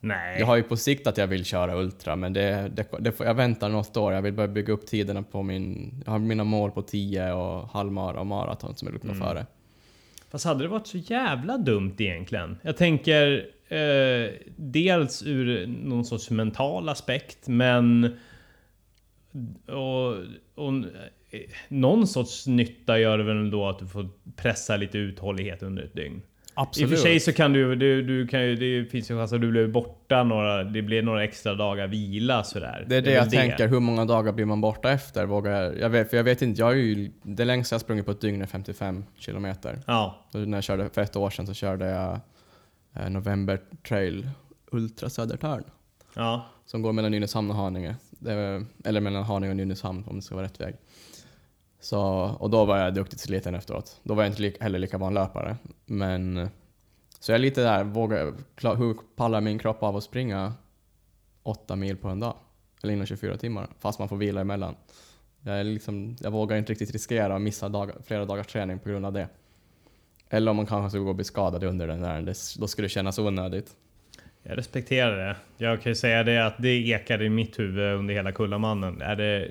Nej. 0.00 0.38
Jag 0.38 0.46
har 0.46 0.56
ju 0.56 0.62
på 0.62 0.76
sikt 0.76 1.06
att 1.06 1.16
jag 1.16 1.26
vill 1.26 1.44
köra 1.44 1.76
Ultra, 1.76 2.16
men 2.16 2.32
det, 2.32 2.70
det, 2.74 2.86
det 3.00 3.12
får, 3.12 3.26
jag 3.26 3.34
väntar 3.34 3.68
något 3.68 3.96
år. 3.96 4.12
Jag 4.12 4.22
vill 4.22 4.32
börja 4.32 4.48
bygga 4.48 4.72
upp 4.72 4.86
tiderna 4.86 5.22
på 5.22 5.42
min... 5.42 5.94
Jag 6.04 6.12
har 6.12 6.18
mina 6.18 6.44
mål 6.44 6.70
på 6.70 6.82
10 6.82 7.32
och 7.32 7.68
halvmara 7.68 8.20
och 8.20 8.26
maraton 8.26 8.76
som 8.76 8.86
jag 8.86 8.92
vill 8.92 8.98
uppnå 8.98 9.12
Mm. 9.12 9.28
före. 9.28 9.46
Fast 10.30 10.44
hade 10.44 10.64
det 10.64 10.68
varit 10.68 10.86
så 10.86 10.98
jävla 10.98 11.58
dumt 11.58 11.94
egentligen? 11.98 12.56
Jag 12.62 12.76
tänker 12.76 13.46
eh, 13.68 14.30
dels 14.56 15.22
ur 15.26 15.66
någon 15.66 16.04
sorts 16.04 16.30
mental 16.30 16.88
aspekt, 16.88 17.48
men... 17.48 18.16
Och, 19.66 20.08
och, 20.54 20.72
eh, 21.30 21.40
någon 21.68 22.06
sorts 22.06 22.46
nytta 22.46 22.98
gör 22.98 23.18
det 23.18 23.24
väl 23.24 23.50
då 23.50 23.68
att 23.68 23.78
du 23.78 23.86
får 23.86 24.08
pressa 24.36 24.76
lite 24.76 24.98
uthållighet 24.98 25.62
under 25.62 25.82
ett 25.82 25.94
dygn. 25.94 26.22
Absolut. 26.60 26.90
I 26.90 26.94
och 26.94 26.98
för 26.98 27.02
sig 27.04 27.20
så 27.20 27.32
kan 27.32 27.52
du, 27.52 27.74
du, 27.76 28.02
du 28.02 28.26
kan 28.26 28.42
ju, 28.42 28.54
det 28.56 28.90
finns 28.90 29.10
ju 29.10 29.16
chans 29.18 29.32
att 29.32 29.40
du 29.40 29.50
blir 29.50 29.68
borta 29.68 30.22
några, 30.22 30.64
det 30.64 30.82
blir 30.82 31.02
några 31.02 31.24
extra 31.24 31.54
dagar 31.54 31.86
vila 31.86 32.44
sådär. 32.44 32.84
Det 32.88 32.96
är 32.96 33.02
det 33.02 33.10
väl 33.10 33.14
jag 33.14 33.30
tänker, 33.30 33.68
hur 33.68 33.80
många 33.80 34.04
dagar 34.04 34.32
blir 34.32 34.44
man 34.44 34.60
borta 34.60 34.90
efter? 34.90 35.26
Vågar 35.26 35.62
jag, 35.62 35.78
jag 35.78 35.90
vet, 35.90 36.10
för 36.10 36.16
jag 36.16 36.24
vet 36.24 36.42
inte, 36.42 36.60
jag 36.60 36.70
är 36.70 36.76
ju, 36.76 37.10
det 37.22 37.44
längsta 37.44 37.74
jag 37.74 37.80
sprungit 37.80 38.04
på 38.06 38.10
ett 38.12 38.20
dygn 38.20 38.42
är 38.42 38.46
55 38.46 39.04
kilometer. 39.18 39.78
Ja, 39.86 40.26
Så 40.32 40.38
när 40.38 40.56
jag 40.58 40.64
körde 40.64 40.90
för 40.90 41.00
ett 41.02 41.16
år 41.16 41.30
sedan 41.30 41.46
så 41.46 41.54
körde 41.54 41.86
jag 41.86 42.20
eh, 42.94 43.10
November 43.10 43.60
Trail 43.88 44.28
Ultra 44.70 45.10
Södertörn. 45.10 45.64
ja. 46.14 46.46
Som 46.66 46.82
går 46.82 46.92
mellan 46.92 47.10
Nynäshamn 47.10 47.50
och 47.50 47.56
Haninge. 47.56 47.96
Det 48.10 48.32
är, 48.32 48.64
eller 48.84 49.00
mellan 49.00 49.22
Haninge 49.22 49.50
och 49.50 49.56
Nynäshamn 49.56 50.04
om 50.06 50.16
det 50.16 50.22
ska 50.22 50.34
vara 50.34 50.44
rätt 50.44 50.60
väg. 50.60 50.74
Så, 51.80 52.00
och 52.40 52.50
då 52.50 52.64
var 52.64 52.78
jag 52.78 52.94
duktigt 52.94 53.20
sliten 53.20 53.54
efteråt. 53.54 54.00
Då 54.02 54.14
var 54.14 54.22
jag 54.22 54.30
inte 54.30 54.42
li, 54.42 54.56
heller 54.60 54.78
lika 54.78 54.98
van 54.98 55.14
löpare. 55.14 55.56
Men, 55.86 56.48
så 57.20 57.32
jag 57.32 57.36
är 57.36 57.42
lite 57.42 57.62
där, 57.62 57.84
vågar, 57.84 58.34
klar, 58.54 58.76
hur 58.76 58.96
pallar 59.16 59.40
min 59.40 59.58
kropp 59.58 59.82
av 59.82 59.96
att 59.96 60.04
springa 60.04 60.52
åtta 61.42 61.76
mil 61.76 61.96
på 61.96 62.08
en 62.08 62.20
dag? 62.20 62.34
Eller 62.82 62.92
inom 62.92 63.06
24 63.06 63.36
timmar, 63.36 63.68
fast 63.78 63.98
man 63.98 64.08
får 64.08 64.16
vila 64.16 64.40
emellan. 64.40 64.74
Jag, 65.42 65.60
är 65.60 65.64
liksom, 65.64 66.16
jag 66.20 66.30
vågar 66.30 66.56
inte 66.56 66.72
riktigt 66.72 66.92
riskera 66.92 67.34
att 67.34 67.42
missa 67.42 67.68
dag, 67.68 67.92
flera 68.04 68.24
dagars 68.24 68.46
träning 68.46 68.78
på 68.78 68.88
grund 68.88 69.06
av 69.06 69.12
det. 69.12 69.28
Eller 70.30 70.50
om 70.50 70.56
man 70.56 70.66
kanske 70.66 70.90
skulle 70.90 71.04
gå 71.04 71.10
och 71.10 71.16
bli 71.16 71.24
skadad 71.24 71.64
under 71.64 71.86
den 71.86 72.00
där, 72.00 72.22
det, 72.22 72.34
då 72.58 72.68
skulle 72.68 72.84
det 72.84 72.90
kännas 72.90 73.18
onödigt. 73.18 73.76
Jag 74.42 74.58
respekterar 74.58 75.16
det. 75.16 75.36
Jag 75.56 75.82
kan 75.82 75.90
ju 75.92 75.96
säga 75.96 76.22
det 76.22 76.46
att 76.46 76.54
det 76.58 76.68
ekade 76.68 77.24
i 77.24 77.28
mitt 77.28 77.58
huvud 77.58 77.94
under 77.94 78.14
hela 78.14 78.32
Kullamannen. 78.32 79.02
Är 79.02 79.16
det, 79.16 79.48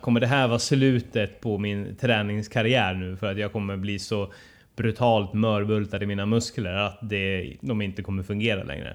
kommer 0.00 0.20
det 0.20 0.26
här 0.26 0.48
vara 0.48 0.58
slutet 0.58 1.40
på 1.40 1.58
min 1.58 1.96
träningskarriär 1.96 2.94
nu? 2.94 3.16
För 3.16 3.32
att 3.32 3.38
jag 3.38 3.52
kommer 3.52 3.76
bli 3.76 3.98
så 3.98 4.32
brutalt 4.76 5.32
mörbultad 5.32 6.02
i 6.02 6.06
mina 6.06 6.26
muskler 6.26 6.72
att 6.72 6.98
det, 7.02 7.56
de 7.60 7.82
inte 7.82 8.02
kommer 8.02 8.22
fungera 8.22 8.62
längre. 8.62 8.90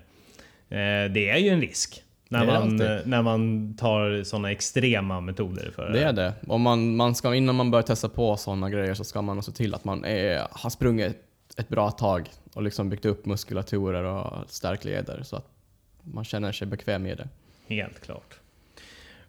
Eh, 0.69 1.11
det 1.11 1.29
är 1.29 1.37
ju 1.37 1.49
en 1.49 1.61
risk. 1.61 2.03
När 2.29 2.45
man, 2.45 2.55
alltid. 2.55 2.81
eh, 2.81 2.97
när 3.05 3.21
man 3.21 3.73
tar 3.77 4.23
sådana 4.23 4.51
extrema 4.51 5.21
metoder 5.21 5.71
för 5.75 5.89
Det 5.89 6.03
är 6.03 6.13
det. 6.13 6.33
Om 6.47 6.61
man, 6.61 6.95
man 6.95 7.15
ska, 7.15 7.35
innan 7.35 7.55
man 7.55 7.71
börjar 7.71 7.83
testa 7.83 8.09
på 8.09 8.37
sådana 8.37 8.69
grejer 8.69 8.93
så 8.93 9.03
ska 9.03 9.21
man 9.21 9.43
se 9.43 9.51
till 9.51 9.75
att 9.75 9.85
man 9.85 10.05
är, 10.05 10.47
har 10.51 10.69
sprungit 10.69 11.17
ett, 11.57 11.69
bra 11.69 11.91
tag 11.91 12.29
och 12.53 12.63
liksom 12.63 12.89
byggt 12.89 13.05
upp 13.05 13.25
muskulaturer 13.25 14.03
och 14.03 14.51
stärkt 14.51 14.85
leder 14.85 15.23
så 15.23 15.35
att 15.35 15.47
man 16.03 16.23
känner 16.23 16.51
sig 16.51 16.67
bekväm 16.67 17.03
med 17.03 17.17
det. 17.17 17.27
Helt 17.75 17.99
klart. 17.99 18.39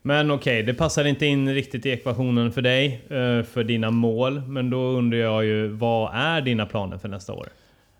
Men 0.06 0.30
okej, 0.30 0.62
det 0.62 0.74
passar 0.74 1.04
inte 1.04 1.26
in 1.26 1.54
riktigt 1.54 1.86
i 1.86 1.90
ekvationen 1.90 2.52
för 2.52 2.62
dig, 2.62 2.86
eh, 3.08 3.42
för 3.44 3.64
dina 3.64 3.90
mål. 3.90 4.40
Men 4.46 4.70
då 4.70 4.78
undrar 4.78 5.18
jag 5.18 5.44
ju, 5.44 5.68
vad 5.68 6.10
är 6.14 6.40
dina 6.40 6.66
planer 6.66 6.98
för 6.98 7.08
nästa 7.08 7.32
år? 7.32 7.48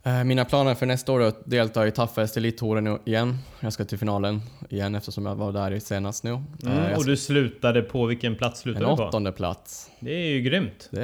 Eh, 0.02 0.24
Mina 0.24 0.44
planer 0.44 0.74
för 0.74 0.86
nästa 0.86 1.12
år 1.12 1.22
är 1.22 1.26
att 1.26 1.50
delta 1.50 1.86
i 1.86 1.90
Toughest 1.90 2.36
Elite-touren 2.36 2.98
igen. 3.04 3.38
Jag 3.60 3.72
ska 3.72 3.84
till 3.84 3.98
finalen 3.98 4.40
igen 4.70 4.94
eftersom 4.94 5.26
jag 5.26 5.34
var 5.36 5.52
där 5.52 5.78
senast 5.78 6.24
nu. 6.24 6.30
Eh, 6.30 6.36
Mm, 6.72 6.84
jag 6.84 6.96
och 6.96 7.02
ska- 7.02 7.10
du 7.10 7.16
slutade 7.16 7.82
på 7.82 8.06
vilken 8.06 8.34
plats 8.36 8.60
en 8.60 8.62
slutade 8.62 8.92
du 8.92 8.96
på? 8.96 9.02
åttonde 9.02 9.32
plats. 9.32 9.90
Det 10.00 10.12
är 10.14 10.26
ju 10.28 10.40
grymt. 10.40 10.88
Det, 10.90 11.00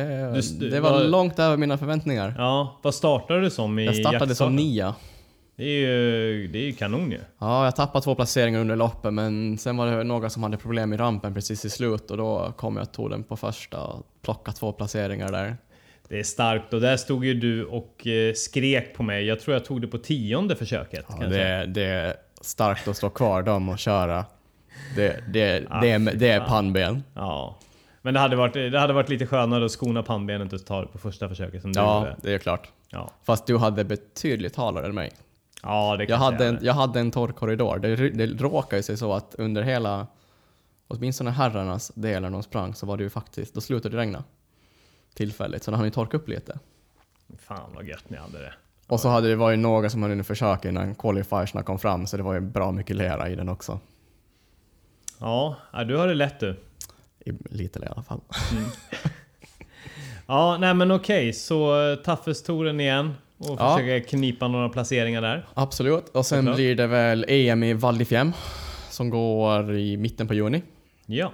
det 0.71 0.81
var 0.81 0.91
vad- 0.91 1.11
långt 1.11 1.39
över 1.39 1.57
mina 1.57 1.79
förväntningar. 1.79 2.35
Ja, 2.39 2.79
vad 2.83 2.95
startade 2.95 3.41
du 3.41 3.51
som 3.51 3.79
i 3.79 3.85
Jag 3.87 3.97
startade 3.97 4.19
som 4.19 4.27
jaktstarten? 4.29 4.57
nia. 4.57 4.95
Det 5.61 5.67
är 5.67 5.81
ju, 5.81 6.49
det 6.49 6.59
är 6.59 6.63
ju 6.63 6.73
kanon 6.73 7.11
ju. 7.11 7.19
Ja, 7.39 7.65
jag 7.65 7.77
tappade 7.77 8.05
två 8.05 8.15
placeringar 8.15 8.61
under 8.61 8.77
loppet 8.77 9.15
men 9.15 9.59
sen 9.59 9.77
var 9.77 9.87
det 9.87 10.05
några 10.05 10.31
som 10.31 10.43
hade 10.43 10.57
problem 10.57 10.93
i 10.93 10.97
rampen 10.97 11.35
precis 11.35 11.65
i 11.65 11.71
slut 11.71 12.11
och 12.11 12.17
då 12.17 12.53
kom 12.57 12.77
jag 12.77 12.83
och 12.83 12.93
tog 12.93 13.11
den 13.11 13.25
på 13.25 13.37
första 13.37 13.83
och 13.83 14.07
plockade 14.23 14.57
två 14.57 14.73
placeringar 14.73 15.33
där. 15.33 15.57
Det 16.09 16.19
är 16.19 16.23
starkt 16.23 16.73
och 16.75 16.81
där 16.81 16.97
stod 16.97 17.25
ju 17.25 17.35
du 17.35 17.65
och 17.65 18.07
eh, 18.07 18.33
skrek 18.35 18.95
på 18.97 19.03
mig. 19.03 19.25
Jag 19.25 19.41
tror 19.41 19.55
jag 19.55 19.65
tog 19.65 19.81
det 19.81 19.87
på 19.87 19.99
tionde 19.99 20.57
försöket. 20.57 21.05
Ja, 21.09 21.17
kanske. 21.21 21.39
det, 21.39 21.67
det 21.67 21.85
är 21.85 22.15
starkt 22.41 22.89
att 22.89 22.97
stå 22.97 23.11
kvar 23.11 23.43
dem 23.43 23.69
och 23.69 23.79
köra. 23.79 24.25
Det, 24.97 25.25
det, 25.33 25.65
Ah, 25.71 25.81
det, 25.81 25.91
är, 25.91 25.99
det 25.99 26.29
är 26.29 26.41
pannben. 26.41 27.03
Ja. 27.15 27.59
Men 28.03 28.15
det 28.15 28.21
hade, 28.21 28.37
varit, 28.37 28.53
det 28.55 28.79
hade 28.79 28.93
varit 28.93 29.09
lite 29.09 29.27
skönare 29.27 29.65
att 29.65 29.71
skona 29.71 30.03
pannbenet 30.03 30.53
och 30.53 30.67
ta 30.67 30.81
det 30.81 30.87
på 30.87 30.99
första 30.99 31.29
försöket 31.29 31.63
som 31.63 31.73
du 31.73 31.79
Ja, 31.81 31.99
gjorde. 31.99 32.17
det 32.23 32.35
är 32.35 32.39
klart. 32.39 32.69
Ja. 32.91 33.11
Fast 33.25 33.47
du 33.47 33.57
hade 33.59 33.85
betydligt 33.85 34.57
halare 34.57 34.87
än 34.87 34.95
mig. 34.95 35.11
Ja, 35.63 35.97
det 35.97 36.05
Jag 36.05 36.17
hade, 36.17 36.47
en, 36.47 36.59
jag 36.63 36.75
hade 36.75 37.01
en 37.01 37.11
torr 37.11 37.33
korridor. 37.33 37.79
Det, 37.79 38.11
det 38.11 38.27
råkade 38.27 38.77
ju 38.77 38.83
sig 38.83 38.97
så 38.97 39.13
att 39.13 39.35
under 39.39 39.63
hela, 39.63 40.07
åtminstone 40.89 41.31
herrarnas 41.31 41.93
del 41.95 42.23
när 42.23 42.31
de 42.31 42.43
sprang, 42.43 42.75
så 42.75 42.87
var 42.87 42.97
det 42.97 43.03
ju 43.03 43.11
faktiskt, 43.11 43.55
då 43.55 43.61
slutade 43.61 43.97
det 43.97 44.01
regna. 44.03 44.25
Tillfälligt, 45.15 45.65
så 45.65 45.71
då 45.71 45.77
hann 45.77 45.85
vi 45.85 45.91
torka 45.91 46.17
upp 46.17 46.29
lite. 46.29 46.59
Fan 47.39 47.71
vad 47.75 47.85
gött 47.85 48.11
ni 48.11 48.17
hade 48.17 48.39
det. 48.39 48.53
Och 48.87 49.01
så 49.01 49.09
hade 49.09 49.29
det 49.29 49.37
varit 49.37 49.59
några 49.59 49.91
som 49.91 50.03
hade 50.03 50.13
hunnit 50.13 50.27
försöka 50.27 50.69
innan 50.69 50.95
qualifiersna 50.95 51.63
kom 51.63 51.79
fram, 51.79 52.07
så 52.07 52.17
det 52.17 52.23
var 52.23 52.35
ju 52.35 52.41
bra 52.41 52.73
mycket 52.73 52.97
lera 52.97 53.29
i 53.29 53.35
den 53.35 53.49
också. 53.49 53.81
Ja, 55.19 55.57
du 55.87 55.97
har 55.97 56.09
det 56.09 56.15
lätt 56.15 56.41
du. 56.41 56.61
Lite 57.51 57.79
i 57.79 57.87
alla 57.87 58.03
fall. 58.03 58.21
Ja, 60.27 60.57
nej 60.61 60.75
men 60.75 60.91
okej, 60.91 61.33
så 61.33 61.97
Taffes-touren 62.05 62.81
igen. 62.81 63.15
Och 63.41 63.57
Ja. 63.61 63.77
försöka 63.77 64.07
knipa 64.09 64.49
några 64.49 64.69
placeringar 64.69 65.23
där. 65.23 65.49
Absolut. 65.55 66.09
Och 66.09 66.27
sen 66.27 66.39
Såklart. 66.39 66.57
blir 66.57 66.75
det 66.75 66.87
väl 66.87 67.25
EM 67.29 67.63
i 67.63 67.73
Val 67.75 67.99
som 68.91 69.11
går 69.11 69.73
i 69.77 69.97
mitten 69.97 70.29
på 70.29 70.35
juni. 70.35 70.63
Ja. 71.07 71.33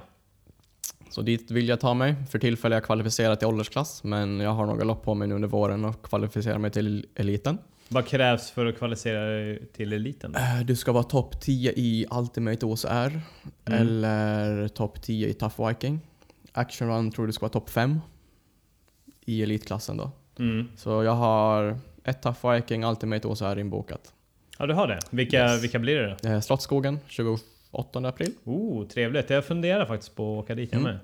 Så 1.10 1.22
dit 1.22 1.50
vill 1.50 1.68
jag 1.68 1.80
ta 1.80 1.94
mig. 1.94 2.14
För 2.30 2.38
tillfället 2.38 2.72
är 2.74 2.76
jag 2.76 2.84
kvalificerad 2.84 3.38
till 3.38 3.48
åldersklass, 3.48 4.04
men 4.04 4.40
jag 4.40 4.50
har 4.50 4.66
några 4.66 4.84
lopp 4.84 5.02
på 5.04 5.14
mig 5.14 5.28
nu 5.28 5.34
under 5.34 5.48
våren 5.48 5.84
och 5.84 6.02
kvalificera 6.02 6.58
mig 6.58 6.70
till 6.70 7.06
eliten. 7.14 7.58
Vad 7.88 8.06
krävs 8.06 8.50
för 8.50 8.66
att 8.66 8.78
kvalificera 8.78 9.20
dig 9.26 9.66
till 9.66 9.92
eliten? 9.92 10.34
Eh, 10.34 10.60
Du 10.64 10.76
ska 10.76 10.92
vara 10.92 11.02
topp 11.02 11.40
10 11.40 11.72
i 11.76 12.06
Ultimate 12.10 12.66
OCR 12.66 13.20
eller 13.64 14.68
topp 14.68 15.02
10 15.02 15.28
i 15.28 15.34
Tough 15.34 15.68
Viking. 15.68 16.00
Action 16.52 16.88
Run 16.88 17.10
tror 17.10 17.26
du 17.26 17.32
ska 17.32 17.42
vara 17.44 17.52
topp 17.52 17.70
5 17.70 18.00
i 19.26 19.42
elitklassen 19.42 19.96
då. 19.96 20.10
Mm. 20.38 20.68
Så 20.76 21.02
jag 21.04 21.14
har 21.14 21.78
ett 22.06 22.22
Tough 22.22 22.50
Viking 22.52 22.84
Ultimate 22.84 23.28
OCR 23.28 23.58
inbokat. 23.58 24.12
Ja, 24.58 24.66
du 24.66 24.74
har 24.74 24.86
det. 24.88 24.98
Vilka, 25.10 25.36
Yes. 25.52 25.62
vilka 25.64 25.78
blir 25.78 25.96
det 25.98 26.16
då? 26.22 26.28
Eh, 26.28 26.40
Slottsskogen 26.40 26.98
28 27.06 28.08
april. 28.08 28.32
Oh, 28.44 28.86
trevligt. 28.86 29.30
Jag 29.30 29.44
funderar 29.44 29.86
faktiskt 29.86 30.14
på 30.16 30.38
att 30.38 30.44
åka 30.44 30.54
dit 30.54 30.72
jag 30.72 30.80
Mm. 30.80 30.92
med. 30.92 31.00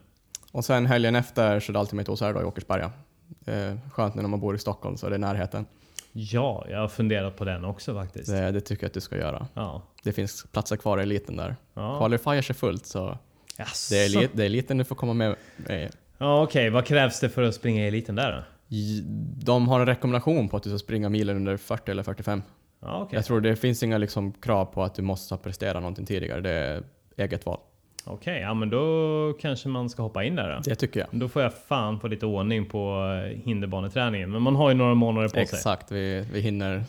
Och 0.52 0.64
sen 0.64 0.86
helgen 0.86 1.16
efter 1.16 1.60
så 1.60 1.72
är 1.72 1.74
det 1.74 1.80
Ultimate 1.80 2.10
OCR 2.10 2.32
då 2.32 2.40
i 2.40 2.44
Åkersberga. 2.44 2.92
Eh, 3.46 3.74
skönt 3.92 4.14
när 4.14 4.22
man 4.22 4.40
bor 4.40 4.54
i 4.54 4.58
Stockholm 4.58 4.96
så 4.96 5.06
är 5.06 5.10
det 5.10 5.18
närheten. 5.18 5.66
Ja, 6.12 6.66
jag 6.70 6.78
har 6.78 6.88
funderat 6.88 7.36
på 7.36 7.44
den 7.44 7.64
också 7.64 7.94
faktiskt. 7.94 8.26
Det, 8.30 8.50
det 8.50 8.60
tycker 8.60 8.82
jag 8.84 8.88
att 8.88 8.94
du 8.94 9.00
ska 9.00 9.16
göra. 9.16 9.46
Ja. 9.54 9.82
Det 10.02 10.12
finns 10.12 10.46
platser 10.52 10.76
kvar 10.76 10.98
i 10.98 11.02
eliten 11.02 11.36
där. 11.36 11.56
Ja. 11.74 11.98
Qualifiers 11.98 12.50
är 12.50 12.54
fullt 12.54 12.86
så 12.86 13.18
Jaså. 13.56 13.94
det 13.94 14.00
är, 14.00 14.16
elit, 14.16 14.30
det 14.34 14.42
är 14.42 14.46
eliten 14.46 14.78
du 14.78 14.84
får 14.84 14.96
komma 14.96 15.12
med. 15.14 15.36
med. 15.56 15.90
Ja, 16.18 16.42
okej. 16.42 16.70
Vad 16.70 16.86
krävs 16.86 17.20
det 17.20 17.28
för 17.28 17.42
att 17.42 17.54
springa 17.54 17.84
i 17.84 17.88
eliten 17.88 18.14
där 18.14 18.32
då? 18.32 18.42
De 19.44 19.68
har 19.68 19.80
en 19.80 19.86
rekommendation 19.86 20.48
på 20.48 20.56
att 20.56 20.62
du 20.62 20.68
ska 20.70 20.78
springa 20.78 21.08
milen 21.08 21.36
under 21.36 21.56
40 21.56 21.90
eller 21.90 22.02
45. 22.02 22.42
Ja, 22.80 23.02
okej. 23.02 23.16
Jag 23.16 23.24
tror 23.24 23.40
det 23.40 23.56
finns 23.56 23.82
inga 23.82 23.98
liksom 23.98 24.32
krav 24.32 24.64
på 24.64 24.82
att 24.82 24.94
du 24.94 25.02
måste 25.02 25.34
ha 25.34 25.38
presterat 25.38 25.82
någonting 25.82 26.06
tidigare. 26.06 26.40
Det 26.40 26.50
är 26.50 26.82
eget 27.16 27.46
val. 27.46 27.58
Okej, 28.04 28.40
ja 28.40 28.54
men 28.54 28.70
då 28.70 29.32
kanske 29.40 29.68
man 29.68 29.90
ska 29.90 30.02
hoppa 30.02 30.24
in 30.24 30.36
där 30.36 30.54
då. 30.54 30.60
Det 30.64 30.74
tycker 30.74 31.00
jag. 31.00 31.08
Då 31.10 31.28
får 31.28 31.42
jag 31.42 31.52
fan 31.68 32.00
få 32.00 32.08
lite 32.08 32.26
ordning 32.26 32.66
på 32.66 33.12
eh, 33.26 33.38
hinderbaneträningen. 33.44 34.30
Men 34.30 34.42
man 34.42 34.56
har 34.56 34.68
ju 34.70 34.74
några 34.74 34.94
månader 34.94 35.28
på 35.28 35.32
sig. 35.32 35.42
Exakt, 35.42 35.92
vi, 35.92 36.26
vi 36.32 36.40
hinner 36.40 36.84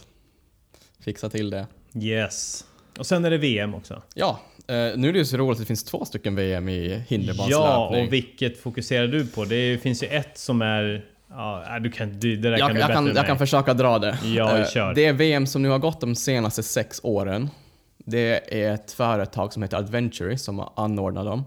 fixa 0.99 1.29
till 1.29 1.49
det. 1.49 1.67
Yes. 2.01 2.65
Och 2.99 3.05
sen 3.05 3.25
är 3.25 3.29
det 3.29 3.37
VM 3.37 3.75
också. 3.75 4.01
Ja, 4.15 4.39
eh, 4.67 4.75
nu 4.75 5.09
är 5.09 5.13
det 5.13 5.19
ju 5.19 5.25
så 5.25 5.37
roligt 5.37 5.51
att 5.55 5.59
det 5.59 5.65
finns 5.65 5.83
två 5.83 6.05
stycken 6.05 6.35
VM 6.35 6.69
i 6.69 6.93
Ja, 6.93 6.99
hinderbanslöpning. 7.07 8.05
och 8.07 8.13
vilket 8.13 8.57
fokuserar 8.57 9.07
du 9.07 9.27
på? 9.27 9.45
Det 9.45 9.77
finns 9.81 10.03
ju 10.03 10.07
ett 10.07 10.37
som 10.37 10.61
är... 10.61 11.05
Ja, 11.35 11.63
nej, 11.69 11.81
du 11.81 11.91
kan, 11.91 12.19
det 12.19 12.35
där 12.35 12.51
jag, 12.51 12.59
kan 12.59 12.73
du 12.73 12.79
jag, 12.79 12.87
bättre 12.87 12.93
kan, 12.93 13.03
än 13.03 13.07
jag 13.07 13.15
mig. 13.15 13.25
kan 13.27 13.37
försöka 13.37 13.73
dra 13.73 13.99
det. 13.99 14.17
Ja, 14.23 14.57
Eh, 14.57 14.67
kör. 14.67 14.93
Det 14.93 15.05
är 15.05 15.13
VM 15.13 15.47
som 15.47 15.61
nu 15.61 15.69
har 15.69 15.79
gått 15.79 16.01
de 16.01 16.15
senaste 16.15 16.63
sex 16.63 16.99
åren. 17.03 17.49
Det 17.97 18.53
är 18.63 18.73
ett 18.73 18.91
företag 18.91 19.53
som 19.53 19.63
heter 19.63 19.77
Adventury 19.77 20.37
som 20.37 20.59
har 20.59 20.73
anordnat 20.75 21.25
dem. 21.25 21.43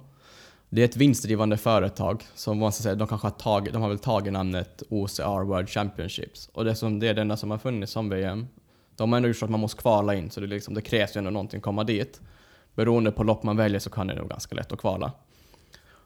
Det 0.69 0.81
är 0.81 0.85
ett 0.85 0.97
vinstdrivande 0.97 1.57
företag 1.57 2.25
som 2.35 2.73
ska 2.73 2.83
säga, 2.83 2.95
de 2.95 3.09
kanske 3.09 3.27
har 3.27 3.33
tagit, 3.33 3.73
de 3.73 3.83
har 3.83 3.89
väl 3.89 3.99
tagit 3.99 4.33
namnet 4.33 4.83
OCR 4.91 5.45
World 5.45 5.69
Championships. 5.69 6.51
Och 6.53 6.65
det, 6.65 6.71
är 6.71 6.75
som, 6.75 6.99
det 7.01 7.09
är 7.09 7.15
det 7.15 7.21
enda 7.21 7.37
som 7.37 7.51
har 7.51 7.59
funnits 7.59 7.93
som 7.93 8.09
VM. 8.09 8.47
De 8.97 9.13
har 9.13 9.17
ändå 9.17 9.29
gjort 9.29 9.37
så 9.37 9.45
att 9.45 9.51
man 9.51 9.61
måste 9.61 9.81
kvala 9.83 10.15
in, 10.15 10.31
så 10.31 10.41
det, 10.41 10.47
liksom, 10.47 10.75
det 10.75 10.81
krävs 10.81 11.17
ju 11.17 11.19
ändå 11.19 11.31
någonting 11.31 11.59
att 11.59 11.65
komma 11.65 11.85
dit. 11.85 12.21
Beroende 12.75 13.13
på 13.13 13.25
lopp 13.25 13.43
man 13.43 13.57
väljer 13.57 13.81
så 13.81 13.91
kan 13.91 14.07
det 14.07 14.15
nog 14.15 14.29
ganska 14.29 14.55
lätt 14.55 14.73
att 14.73 14.79
kvala. 14.79 15.13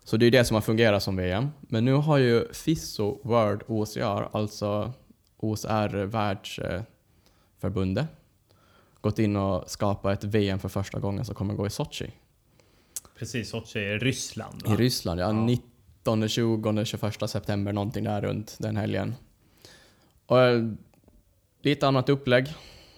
Så 0.04 0.16
det 0.16 0.26
är 0.26 0.30
det 0.30 0.44
som 0.44 0.54
har 0.54 0.60
fungerat 0.60 1.02
som 1.02 1.16
VM. 1.16 1.48
Men 1.60 1.84
nu 1.84 1.92
har 1.92 2.18
ju 2.18 2.52
FISO 2.52 3.20
World 3.22 3.62
OCR, 3.66 4.36
alltså 4.36 4.92
OCR 5.36 6.04
världsförbundet, 6.04 8.06
gått 9.00 9.18
in 9.18 9.36
och 9.36 9.70
skapat 9.70 10.18
ett 10.18 10.24
VM 10.24 10.58
för 10.58 10.68
första 10.68 10.98
gången 10.98 11.24
som 11.24 11.34
kommer 11.34 11.54
gå 11.54 11.66
i 11.66 11.70
Sochi. 11.70 12.12
Precis, 13.18 13.50
Sochi 13.50 13.78
är 13.78 13.98
Ryssland 13.98 14.62
va? 14.66 14.74
I 14.74 14.76
Ryssland, 14.76 15.20
ja. 15.20 15.24
Ja. 15.24 15.32
19, 15.32 16.28
20, 16.28 16.84
21 16.84 17.30
september, 17.30 17.72
någonting 17.72 18.04
där 18.04 18.20
runt 18.20 18.56
den 18.58 18.76
helgen. 18.76 19.14
Och 20.26 20.40
eh, 20.40 20.72
lite 21.62 21.88
annat 21.88 22.08
upplägg. 22.08 22.48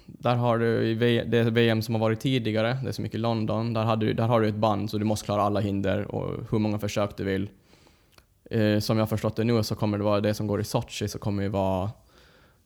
Där 0.06 0.36
har 0.36 0.58
du 0.58 0.86
i 0.86 1.24
det 1.24 1.42
VM 1.42 1.82
som 1.82 1.94
har 1.94 2.00
varit 2.00 2.20
tidigare, 2.20 2.78
det 2.82 2.88
är 2.88 2.92
så 2.92 3.02
mycket 3.02 3.14
i 3.14 3.18
London, 3.18 3.72
där, 3.72 3.84
hade 3.84 4.06
du, 4.06 4.12
där 4.12 4.26
har 4.26 4.40
du 4.40 4.48
ett 4.48 4.54
band 4.54 4.90
så 4.90 4.98
du 4.98 5.04
måste 5.04 5.24
klara 5.24 5.42
alla 5.42 5.60
hinder 5.60 6.14
och 6.14 6.50
hur 6.50 6.58
många 6.58 6.78
försök 6.78 7.16
du 7.16 7.24
vill. 7.24 7.50
Eh, 8.50 8.78
som 8.78 8.96
jag 8.96 9.02
har 9.02 9.08
förstått 9.08 9.36
det 9.36 9.44
nu 9.44 9.62
så 9.62 9.74
kommer 9.74 9.98
det 9.98 10.04
vara 10.04 10.20
det 10.20 10.34
som 10.34 10.46
går 10.46 10.60
i 10.60 10.64
Sochi 10.64 11.08
så 11.08 11.18
kommer 11.18 11.42
det 11.42 11.48
vara 11.48 11.90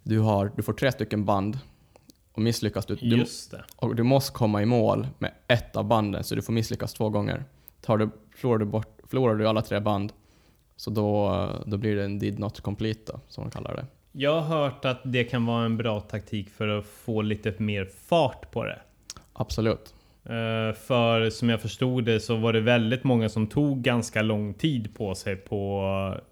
du, 0.03 0.18
har, 0.18 0.53
du 0.57 0.62
får 0.62 0.72
tre 0.72 0.92
stycken 0.92 1.25
band 1.25 1.59
och 2.33 2.42
misslyckas 2.42 2.87
du, 2.87 2.94
du, 2.94 3.25
och 3.77 3.96
du 3.96 4.03
måste 4.03 4.33
komma 4.33 4.62
i 4.62 4.66
mål 4.66 5.07
med 5.18 5.33
ett 5.49 5.77
av 5.77 5.85
banden, 5.85 6.25
så 6.25 6.35
du 6.35 6.42
får 6.42 6.53
misslyckas 6.53 6.94
två 6.94 7.11
gånger. 7.11 7.44
Tar 7.81 7.99
du, 7.99 8.11
förlorar, 8.37 8.59
du 8.59 8.64
bort, 8.64 8.99
förlorar 9.05 9.35
du 9.35 9.49
alla 9.49 9.62
tre 9.62 9.81
band, 9.81 10.12
så 10.77 10.90
då, 10.90 11.49
då 11.66 11.77
blir 11.77 11.96
det 11.96 12.05
en 12.05 12.18
did 12.18 12.38
not 12.38 12.61
complete 12.61 13.12
då, 13.12 13.20
som 13.29 13.44
de 13.44 13.51
kallar 13.51 13.77
det. 13.77 13.87
Jag 14.18 14.40
har 14.40 14.61
hört 14.62 14.85
att 14.85 15.00
det 15.05 15.24
kan 15.24 15.46
vara 15.46 15.64
en 15.64 15.76
bra 15.76 16.00
taktik 16.00 16.50
för 16.50 16.68
att 16.68 16.87
få 16.87 17.22
lite 17.22 17.55
mer 17.59 17.88
fart 18.07 18.50
på 18.50 18.64
det. 18.64 18.79
Absolut. 19.33 19.94
Eh, 20.24 20.76
För 20.87 21.31
som 21.31 21.48
jag 21.48 21.61
förstod 21.61 22.05
det 22.05 22.20
så 22.20 22.37
var 22.37 22.52
det 22.52 22.61
väldigt 22.61 23.05
många 23.05 23.29
som 23.29 23.46
tog 23.46 23.83
ganska 23.83 24.22
lång 24.22 24.55
tid 24.55 24.94
på 24.94 25.14
sig 25.14 25.37
på 25.37 25.85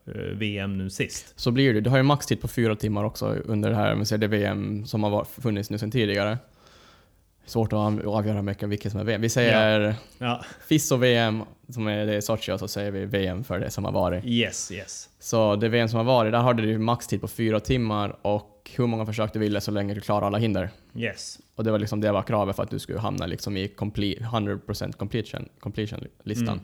eh, 0.07 0.13
VM 0.15 0.79
nu 0.79 0.91
sist. 0.91 1.33
Så 1.37 1.51
blir 1.51 1.75
det. 1.75 1.81
Du 1.81 1.91
har 1.91 1.97
ju 1.97 2.03
maxtid 2.03 2.41
på 2.41 2.49
fyra 2.49 2.77
timmar 2.77 3.05
också 3.05 3.27
under 3.27 3.71
det 3.71 3.77
här 3.77 3.95
med 3.95 4.21
det 4.21 4.27
VM 4.27 4.87
som 4.87 5.03
har 5.03 5.25
funnits 5.25 5.71
nu 5.71 5.79
sedan 5.79 5.91
tidigare. 5.91 6.39
Svårt 7.47 7.73
att 7.73 7.77
av- 7.77 8.09
avgöra 8.09 8.43
mycket 8.43 8.69
vilket 8.69 8.93
som 8.93 9.01
är 9.01 9.05
VM. 9.05 9.21
Vi 9.21 9.29
säger 9.29 9.95
Ja, 10.19 10.45
FIS 10.69 10.93
och 10.93 11.03
VM, 11.03 11.43
som 11.69 11.87
är 11.87 12.07
det 12.07 12.17
i 12.17 12.23
Sochi, 12.23 12.53
och 12.53 12.59
så 12.61 12.69
säger 12.69 12.91
vi 12.91 13.05
VM 13.05 13.45
för 13.45 13.59
det 13.61 13.71
som 13.71 13.85
har 13.85 13.93
varit. 13.93 14.25
yes, 14.25 14.73
yes. 14.73 15.09
Så 15.19 15.57
det 15.57 15.69
VM 15.69 15.89
som 15.89 15.97
har 15.97 16.05
varit, 16.05 16.33
där 16.33 16.39
hade 16.39 16.63
du 16.63 16.79
maxtid 16.79 17.21
på 17.21 17.29
fyra 17.29 17.61
timmar 17.61 18.17
och 18.23 18.71
hur 18.77 18.87
många 18.87 19.07
försök 19.07 19.33
du 19.33 19.39
ville 19.39 19.61
så 19.61 19.71
länge 19.71 19.95
du 19.95 20.01
klarar 20.01 20.27
alla 20.27 20.39
hinder. 20.39 20.71
Yes. 20.97 21.39
Och 21.57 21.65
det 21.65 21.71
var 21.71 21.79
liksom 21.79 22.01
det 22.01 22.13
var 22.13 22.23
kravet 22.23 22.57
för 22.57 22.63
att 22.63 22.71
du 22.71 22.79
skulle 22.79 22.99
hamna 22.99 23.27
liksom 23.27 23.57
i 23.57 23.69
complete, 23.69 24.25
100% 24.25 24.93
completion, 24.93 25.49
completion-listan. 25.61 26.49
Mm. 26.49 26.61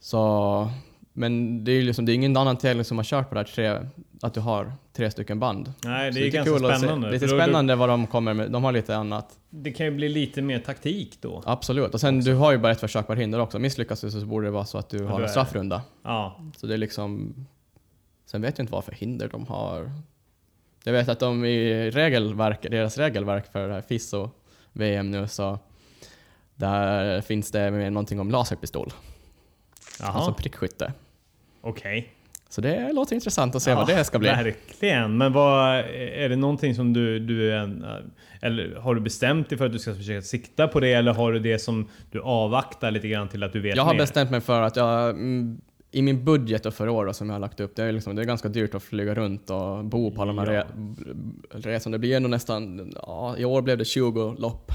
Så, 0.00 0.70
men 1.12 1.64
det 1.64 1.72
är 1.72 1.76
ju 1.76 1.82
liksom, 1.82 2.04
det 2.04 2.12
är 2.12 2.14
ingen 2.14 2.36
annan 2.36 2.56
tävling 2.56 2.84
som 2.84 2.96
har 2.96 3.04
kört 3.04 3.28
på 3.28 3.34
det 3.34 3.40
här 3.40 3.46
tre, 3.54 3.86
att 4.22 4.34
du 4.34 4.40
har 4.40 4.72
tre 4.92 5.10
stycken 5.10 5.40
band. 5.40 5.72
Nej, 5.84 6.10
det 6.12 6.20
är 6.20 6.24
lite 6.24 6.36
ganska 6.36 6.78
spännande. 6.78 7.10
Lite 7.10 7.28
spännande 7.28 7.76
vad 7.76 7.88
de 7.88 8.06
kommer 8.06 8.34
med, 8.34 8.50
de 8.50 8.64
har 8.64 8.72
lite 8.72 8.96
annat. 8.96 9.38
Det 9.50 9.72
kan 9.72 9.86
ju 9.86 9.92
bli 9.92 10.08
lite 10.08 10.42
mer 10.42 10.58
taktik 10.58 11.18
då. 11.20 11.42
Absolut. 11.46 11.94
Och 11.94 12.00
sen 12.00 12.20
du 12.20 12.34
har 12.34 12.52
ju 12.52 12.58
bara 12.58 12.72
ett 12.72 12.80
försök 12.80 13.06
per 13.06 13.16
hinder 13.16 13.38
också. 13.38 13.58
Misslyckas 13.58 14.00
du 14.00 14.10
så 14.10 14.26
borde 14.26 14.46
det 14.46 14.50
vara 14.50 14.64
så 14.64 14.78
att 14.78 14.88
du 14.88 14.98
då 14.98 15.06
har 15.06 15.20
är 15.20 15.22
en 15.24 15.28
straffrunda. 15.28 15.82
Ja, 16.02 16.40
Så 16.56 16.66
det 16.66 16.74
är 16.74 16.78
liksom... 16.78 17.34
Sen 18.26 18.42
vet 18.42 18.58
jag 18.58 18.62
inte 18.62 18.72
vad 18.72 18.84
för 18.84 18.92
hinder 18.92 19.28
de 19.28 19.46
har. 19.46 19.90
Jag 20.84 20.92
vet 20.92 21.08
att 21.08 21.20
de 21.20 21.44
i 21.44 21.90
regelverk, 21.90 22.62
deras 22.62 22.98
regelverk 22.98 23.52
för 23.52 23.68
det 23.68 23.74
här 23.74 23.82
FIS 23.82 24.12
och 24.12 24.30
VM 24.72 25.10
nu 25.10 25.28
så 25.28 25.58
där 26.54 27.20
finns 27.20 27.50
det 27.50 27.70
med 27.70 27.92
någonting 27.92 28.20
om 28.20 28.30
laserpistol, 28.30 28.92
jaha, 30.00 30.08
alltså 30.12 30.34
prickskytte. 30.34 30.92
okej. 31.60 32.12
Så 32.52 32.60
det 32.60 32.92
låter 32.92 33.14
intressant 33.14 33.54
att 33.54 33.62
se 33.62 33.70
Ja, 33.70 33.76
vad 33.76 33.86
det 33.86 34.04
ska 34.04 34.18
bli. 34.18 34.28
Verkligen. 34.28 35.16
Men 35.18 35.32
vad, 35.32 35.78
är 35.94 36.28
det 36.28 36.36
någonting 36.36 36.74
som 36.74 36.92
du, 36.92 37.18
du 37.18 37.54
en, 37.56 37.84
Eller 38.40 38.76
har 38.76 38.94
du 38.94 39.00
bestämt 39.00 39.48
dig 39.48 39.58
för 39.58 39.66
att 39.66 39.72
du 39.72 39.78
ska 39.78 39.94
försöka 39.94 40.22
sikta 40.22 40.68
på 40.68 40.80
det? 40.80 40.92
Eller 40.92 41.12
har 41.14 41.32
du 41.32 41.38
det 41.38 41.58
som 41.58 41.88
du 42.10 42.20
avvaktar 42.20 42.90
lite 42.90 43.08
grann 43.08 43.28
till 43.28 43.42
att 43.42 43.52
du 43.52 43.60
vet 43.60 43.76
Jag 43.76 43.82
har 43.84 43.92
mer? 43.94 44.00
bestämt 44.00 44.30
mig 44.30 44.40
för 44.40 44.62
att 44.62 44.76
jag, 44.76 45.10
mm, 45.10 45.60
i 45.90 46.02
min 46.02 46.24
budget 46.24 46.66
och 46.66 46.74
för 46.74 46.88
år 46.88 47.06
då, 47.06 47.12
som 47.12 47.28
jag 47.28 47.34
har 47.34 47.40
lagt 47.40 47.60
upp, 47.60 47.76
det 47.76 47.82
är, 47.82 47.92
liksom, 47.92 48.16
det 48.16 48.22
är 48.22 48.26
ganska 48.26 48.48
dyrt 48.48 48.74
att 48.74 48.82
flyga 48.82 49.14
runt 49.14 49.50
och 49.50 49.84
bo 49.84 50.10
på 50.14 50.22
alla 50.22 50.32
de 50.32 50.38
här 50.38 50.66
resorna. 51.50 51.94
Det 51.94 51.98
blir 51.98 52.16
ändå 52.16 52.28
nästan, 52.28 52.92
ja, 52.96 53.34
i 53.38 53.44
år 53.44 53.62
blev 53.62 53.78
det 53.78 53.84
20 53.84 54.34
lopp. 54.38 54.72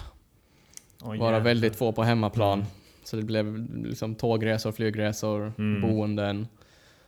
Åh, 1.03 1.17
Vara 1.17 1.39
väldigt 1.39 1.75
få 1.75 1.91
på 1.91 2.03
hemmaplan. 2.03 2.53
Mm. 2.59 2.65
Så 3.03 3.15
det 3.15 3.23
blev 3.23 3.67
liksom 3.85 4.15
tågresor, 4.15 4.71
flygresor, 4.71 5.53
Mm. 5.57 5.81
boenden. 5.81 6.47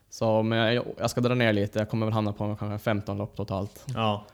Så 0.09 0.43
men 0.43 0.73
jag, 0.73 0.85
jag 0.97 1.09
ska 1.09 1.21
dra 1.21 1.35
ner 1.35 1.53
lite, 1.53 1.79
jag 1.79 1.89
kommer 1.89 2.05
väl 2.05 2.13
hamna 2.13 2.33
på 2.33 2.55
kanske 2.55 2.83
15 2.83 3.17
lopp 3.17 3.35
totalt. 3.35 3.85
Ja. 3.95 4.25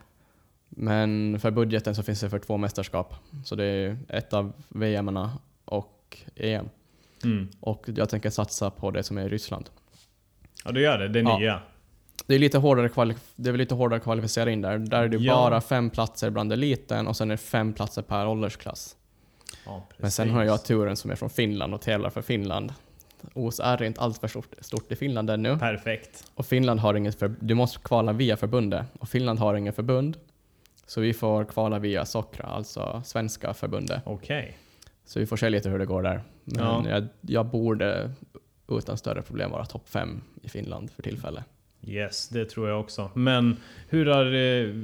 Men 0.68 1.40
för 1.40 1.50
budgeten 1.50 1.94
så 1.94 2.02
finns 2.02 2.20
det 2.20 2.30
för 2.30 2.38
två 2.38 2.56
mästerskap. 2.56 3.14
Så 3.44 3.54
det 3.54 3.64
är 3.64 3.98
ett 4.08 4.32
av 4.32 4.52
VM 4.68 5.18
och 5.64 6.18
EM. 6.36 6.68
Mm. 7.24 7.48
Och 7.60 7.84
jag 7.94 8.08
tänker 8.08 8.30
satsa 8.30 8.70
på 8.70 8.90
det 8.90 9.02
som 9.02 9.18
är 9.18 9.22
i 9.22 9.28
Ryssland. 9.28 9.70
Ja, 10.64 10.72
du 10.72 10.80
gör 10.82 10.98
det. 10.98 11.08
Det 11.08 11.20
Ja. 11.20 11.38
nya. 11.38 11.60
Det 12.26 12.34
är 12.34 12.38
lite 12.38 12.58
hårdare, 12.58 12.88
kvali- 12.88 13.16
det 13.36 13.50
är 13.50 13.56
lite 13.56 13.74
hårdare 13.74 14.52
in 14.52 14.60
där. 14.60 14.78
Där 14.78 15.02
är 15.02 15.08
det 15.08 15.16
Ja. 15.16 15.34
bara 15.34 15.60
fem 15.60 15.90
platser 15.90 16.30
bland 16.30 16.52
eliten 16.52 17.06
och 17.06 17.16
sen 17.16 17.30
är 17.30 17.34
det 17.34 17.38
fem 17.42 17.72
platser 17.72 18.02
per 18.02 18.26
åldersklass. 18.26 18.96
Ja. 19.66 19.82
Men 19.98 20.10
sen 20.10 20.30
har 20.30 20.44
jag 20.44 20.64
turen 20.64 20.96
som 20.96 21.10
är 21.10 21.14
från 21.14 21.30
Finland 21.30 21.74
och 21.74 21.80
tävlar 21.80 22.10
för 22.10 22.22
Finland. 22.22 22.72
OS 23.34 23.60
är 23.60 23.82
inte 23.82 24.00
allt 24.00 24.18
för 24.18 24.28
stort, 24.28 24.54
stort 24.60 24.92
i 24.92 24.96
Finland 24.96 25.30
ännu. 25.30 25.58
Perfekt. 25.58 26.24
Och 26.34 26.46
Finland 26.46 26.80
har 26.80 26.94
inget 26.94 27.18
för, 27.18 27.34
du 27.40 27.54
måste 27.54 27.78
kvala 27.78 28.12
via 28.12 28.36
förbundet. 28.36 28.86
Och 28.98 29.08
Finland 29.08 29.38
har 29.38 29.54
inget 29.54 29.74
förbund. 29.76 30.16
Så 30.86 31.00
vi 31.00 31.12
får 31.14 31.44
kvala 31.44 31.78
via 31.78 32.04
Sokra, 32.04 32.46
alltså 32.46 33.02
svenska 33.04 33.54
förbundet. 33.54 34.02
Okej. 34.04 34.58
Så 35.04 35.18
vi 35.20 35.26
får 35.26 35.36
se 35.36 35.50
lite 35.50 35.68
hur 35.68 35.78
det 35.78 35.86
går 35.86 36.02
där. 36.02 36.20
Men 36.44 36.64
Ja. 36.64 36.84
jag, 36.88 37.06
jag 37.20 37.46
borde 37.46 38.10
utan 38.68 38.96
större 38.98 39.22
problem 39.22 39.50
vara 39.50 39.64
topp 39.64 39.88
fem 39.88 40.20
i 40.42 40.48
Finland 40.48 40.90
för 40.90 41.02
tillfället. 41.02 41.44
Yes, 41.82 42.28
det 42.28 42.44
tror 42.44 42.68
jag 42.68 42.80
också. 42.80 43.10
Men 43.14 43.56
hur 43.88 44.06
har 44.06 44.34
eh, 44.34 44.74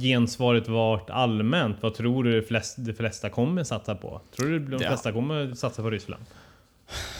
gensvaret 0.00 0.68
varit 0.68 1.10
allmänt? 1.10 1.76
Vad 1.80 1.94
tror 1.94 2.24
du 2.24 2.40
de 2.40 2.46
flest, 2.46 2.76
de 2.78 2.92
flesta 2.92 3.28
kommer 3.30 3.64
satsa 3.64 3.94
på? 3.94 4.20
Tror 4.36 4.46
du 4.48 4.58
de 4.58 4.78
flesta 4.78 5.12
kommer 5.12 5.54
satsa 5.54 5.82
på 5.82 5.90
Ryssland? 5.90 6.22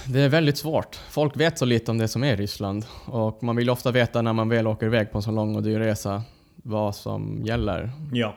Det 0.06 0.20
är 0.20 0.28
väldigt 0.28 0.58
svårt. 0.58 0.96
Folk 0.96 1.36
vet 1.36 1.58
så 1.58 1.64
lite 1.64 1.90
om 1.90 1.98
det 1.98 2.08
som 2.08 2.24
är 2.24 2.36
Ryssland. 2.36 2.84
Och 3.06 3.42
man 3.42 3.56
vill 3.56 3.70
ofta 3.70 3.90
veta 3.90 4.22
när 4.22 4.32
man 4.32 4.48
väl 4.48 4.66
åker 4.66 4.86
iväg 4.86 5.12
på 5.12 5.18
en 5.18 5.22
så 5.22 5.30
lång 5.30 5.56
och 5.56 5.62
dyr 5.62 5.78
resa 5.78 6.22
vad 6.56 6.96
som 6.96 7.42
gäller. 7.44 7.90
Ja. 8.12 8.34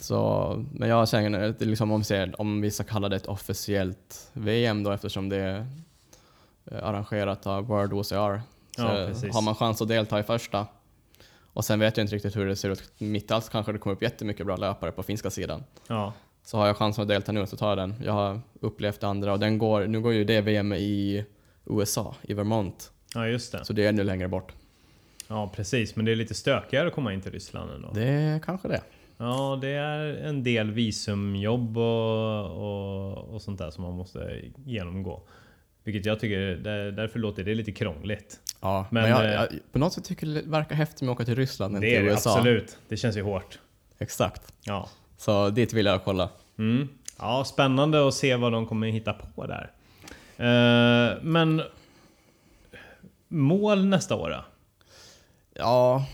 Så, 0.00 0.64
men 0.72 0.88
jag 0.88 1.08
känner 1.08 1.54
liksom 1.58 1.90
om, 1.90 2.02
om 2.38 2.60
vi 2.60 2.70
ska 2.70 2.84
kalla 2.84 3.08
det 3.08 3.16
ett 3.16 3.26
officiellt 3.26 4.30
VM 4.32 4.82
då 4.82 4.90
eftersom 4.90 5.28
det 5.28 5.36
är 5.36 5.66
eh, 6.70 6.84
arrangerat 6.84 7.46
av 7.46 7.66
World 7.66 7.92
OCR. 7.92 8.42
Så 8.76 8.82
Ja, 8.82 9.32
har 9.32 9.42
man 9.42 9.54
chans 9.54 9.82
att 9.82 9.88
delta 9.88 10.20
i 10.20 10.22
första. 10.22 10.66
Och 11.52 11.64
sen 11.64 11.80
vet 11.80 11.96
jag 11.96 12.04
inte 12.04 12.14
riktigt 12.14 12.36
hur 12.36 12.46
det 12.46 12.56
ser 12.56 12.70
ut. 12.70 12.92
Mitt 12.98 13.30
i 13.30 13.34
allt 13.34 13.50
kanske 13.50 13.72
det 13.72 13.78
kommer 13.78 13.96
upp 13.96 14.02
jättemycket 14.02 14.46
bra 14.46 14.56
löpare 14.56 14.92
på 14.92 15.02
finska 15.02 15.30
sidan. 15.30 15.64
Ja. 15.86 16.12
Så 16.42 16.58
har 16.58 16.66
jag 16.66 16.76
chansen 16.76 17.02
att 17.02 17.08
delta 17.08 17.32
nu 17.32 17.46
så 17.46 17.56
tar 17.56 17.68
jag 17.68 17.78
den. 17.78 17.94
Jag 18.04 18.12
har 18.12 18.40
upplevt 18.60 19.00
det 19.00 19.06
andra 19.08 19.32
och 19.32 19.38
den 19.40 19.58
går, 19.58 19.86
nu 19.86 20.00
går 20.00 20.12
ju 20.12 20.24
det 20.24 20.40
VM 20.40 20.72
i 20.72 21.24
USA, 21.66 22.14
i 22.22 22.34
Vermont. 22.34 22.90
ja, 23.14 23.26
just 23.28 23.52
det. 23.52 23.64
Så 23.64 23.72
det 23.72 23.84
är 23.84 23.88
ännu 23.88 24.04
längre 24.04 24.28
bort. 24.28 24.52
Ja, 25.28 25.52
precis. 25.56 25.96
Men 25.96 26.04
det 26.04 26.12
är 26.12 26.16
lite 26.16 26.34
stökigare 26.34 26.88
att 26.88 26.94
komma 26.94 27.12
in 27.12 27.20
till 27.20 27.32
Ryssland 27.32 27.70
ändå. 27.70 27.90
Det 27.94 28.04
är 28.08 28.38
kanske 28.38 28.68
det. 28.68 28.80
Ja, 29.18 29.58
det 29.60 29.68
är 29.68 29.98
en 30.14 30.42
del 30.42 30.70
visumjobb 30.70 31.78
och, 31.78 32.44
och, 32.50 33.34
och 33.34 33.42
sånt 33.42 33.58
där 33.58 33.70
som 33.70 33.84
man 33.84 33.92
måste 33.94 34.40
genomgå. 34.64 35.22
Vilket 35.84 36.06
jag 36.06 36.20
tycker, 36.20 36.38
där- 36.38 36.92
därför 36.92 37.18
låter 37.18 37.44
det 37.44 37.54
lite 37.54 37.72
krångligt. 37.72 38.40
Ja, 38.60 38.86
Men, 38.90 39.02
men, 39.02 39.10
jag, 39.10 39.24
eh, 39.24 39.30
jag, 39.32 39.48
på 39.72 39.78
något 39.78 39.92
sätt 39.92 40.04
tycker 40.04 40.26
det 40.26 40.42
verkar 40.42 40.74
häftigt 40.74 41.02
med 41.02 41.10
att 41.10 41.16
åka 41.16 41.24
till 41.24 41.36
Ryssland 41.36 41.74
än 41.74 41.80
Det 41.80 41.86
är 41.86 41.96
till 41.96 42.04
det 42.06 42.12
USA. 42.12 42.36
absolut. 42.36 42.78
Det 42.88 42.96
känns 42.96 43.16
ju 43.16 43.22
hårt. 43.22 43.58
Exakt. 43.98 44.52
Ja. 44.64 44.88
Så 45.20 45.50
dit 45.50 45.72
vill 45.72 45.86
jag 45.86 46.04
kolla. 46.04 46.28
Mm. 46.58 46.88
Ja, 47.18 47.44
spännande 47.44 48.08
att 48.08 48.14
se 48.14 48.36
vad 48.36 48.52
de 48.52 48.66
kommer 48.66 48.86
hitta 48.86 49.12
på 49.12 49.46
där. 49.46 49.70
Eh, 50.36 51.18
men 51.22 51.62
mål 53.28 53.84
nästa 53.84 54.14
år 54.14 54.30
då? 54.30 54.44
Ja, 55.54 56.06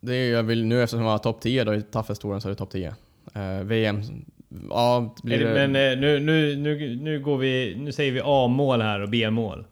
det 0.00 0.14
är, 0.14 0.32
jag 0.32 0.42
vill 0.42 0.64
nu 0.64 0.82
eftersom 0.82 1.04
jag 1.04 1.10
har 1.10 1.18
topp 1.18 1.40
10 1.40 1.64
då 1.64 1.74
i 1.74 1.82
Taffestouren 1.82 2.40
så 2.40 2.48
är 2.48 2.50
det 2.50 2.56
topp 2.56 2.70
10. 2.70 2.94
Eh, 3.34 3.60
VM, 3.62 4.02
ja, 4.70 5.14
blir 5.22 5.38
det, 5.38 5.54
men 5.54 5.76
eh, 5.76 5.98
nu, 5.98 6.20
nu, 6.20 6.56
nu, 6.56 6.96
nu 6.96 7.20
går 7.20 7.38
vi, 7.38 7.74
nu 7.76 7.92
säger 7.92 8.12
vi 8.12 8.20
A-mål 8.24 8.82
här 8.82 9.00
och 9.00 9.08
B-mål. 9.08 9.64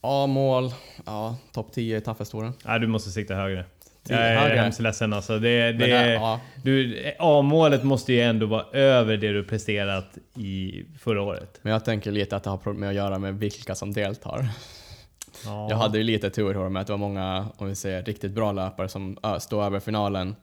A-mål, 0.00 0.70
ja, 1.06 1.36
topp 1.52 1.72
10 1.72 1.96
i 1.96 2.00
Taffestouren. 2.00 2.52
Nej, 2.64 2.80
du 2.80 2.86
måste 2.86 3.10
sikta 3.10 3.34
högre. 3.34 3.64
Tio 4.02 4.16
Jag 4.16 4.50
är 4.50 4.56
hemskt 4.56 4.80
ledsen 4.80 5.12
alltså. 5.12 5.38
Det, 5.38 5.72
det, 5.72 5.86
där, 5.86 6.12
ja, 6.12 6.40
du, 6.62 7.04
A-målet 7.18 7.84
måste 7.84 8.12
ju 8.12 8.20
ändå 8.20 8.46
vara 8.46 8.64
över 8.72 9.16
det 9.16 9.32
du 9.32 9.44
presterat 9.44 10.18
i 10.36 10.84
förra 10.98 11.22
året. 11.22 11.58
men 11.62 11.72
jag 11.72 11.84
tänker 11.84 12.12
lite 12.12 12.36
att 12.36 12.44
det 12.44 12.50
har 12.50 12.72
med 12.72 12.88
att 12.88 12.94
göra 12.94 13.18
med 13.18 13.34
vilka 13.34 13.74
som 13.74 13.92
deltar. 13.92 14.48
Ja. 15.44 15.66
Jag 15.70 15.76
hade 15.76 15.98
ju 15.98 16.04
lite 16.04 16.30
tur 16.30 16.68
med 16.68 16.80
att 16.80 16.86
det 16.86 16.92
var 16.92 16.98
många, 16.98 17.48
om 17.56 17.66
vi 17.66 17.74
säger 17.74 18.02
riktigt 18.02 18.32
bra 18.32 18.52
löpare 18.52 18.88
som 18.88 19.18
stod 19.38 19.64
över 19.64 19.80
finalen. 19.80 20.36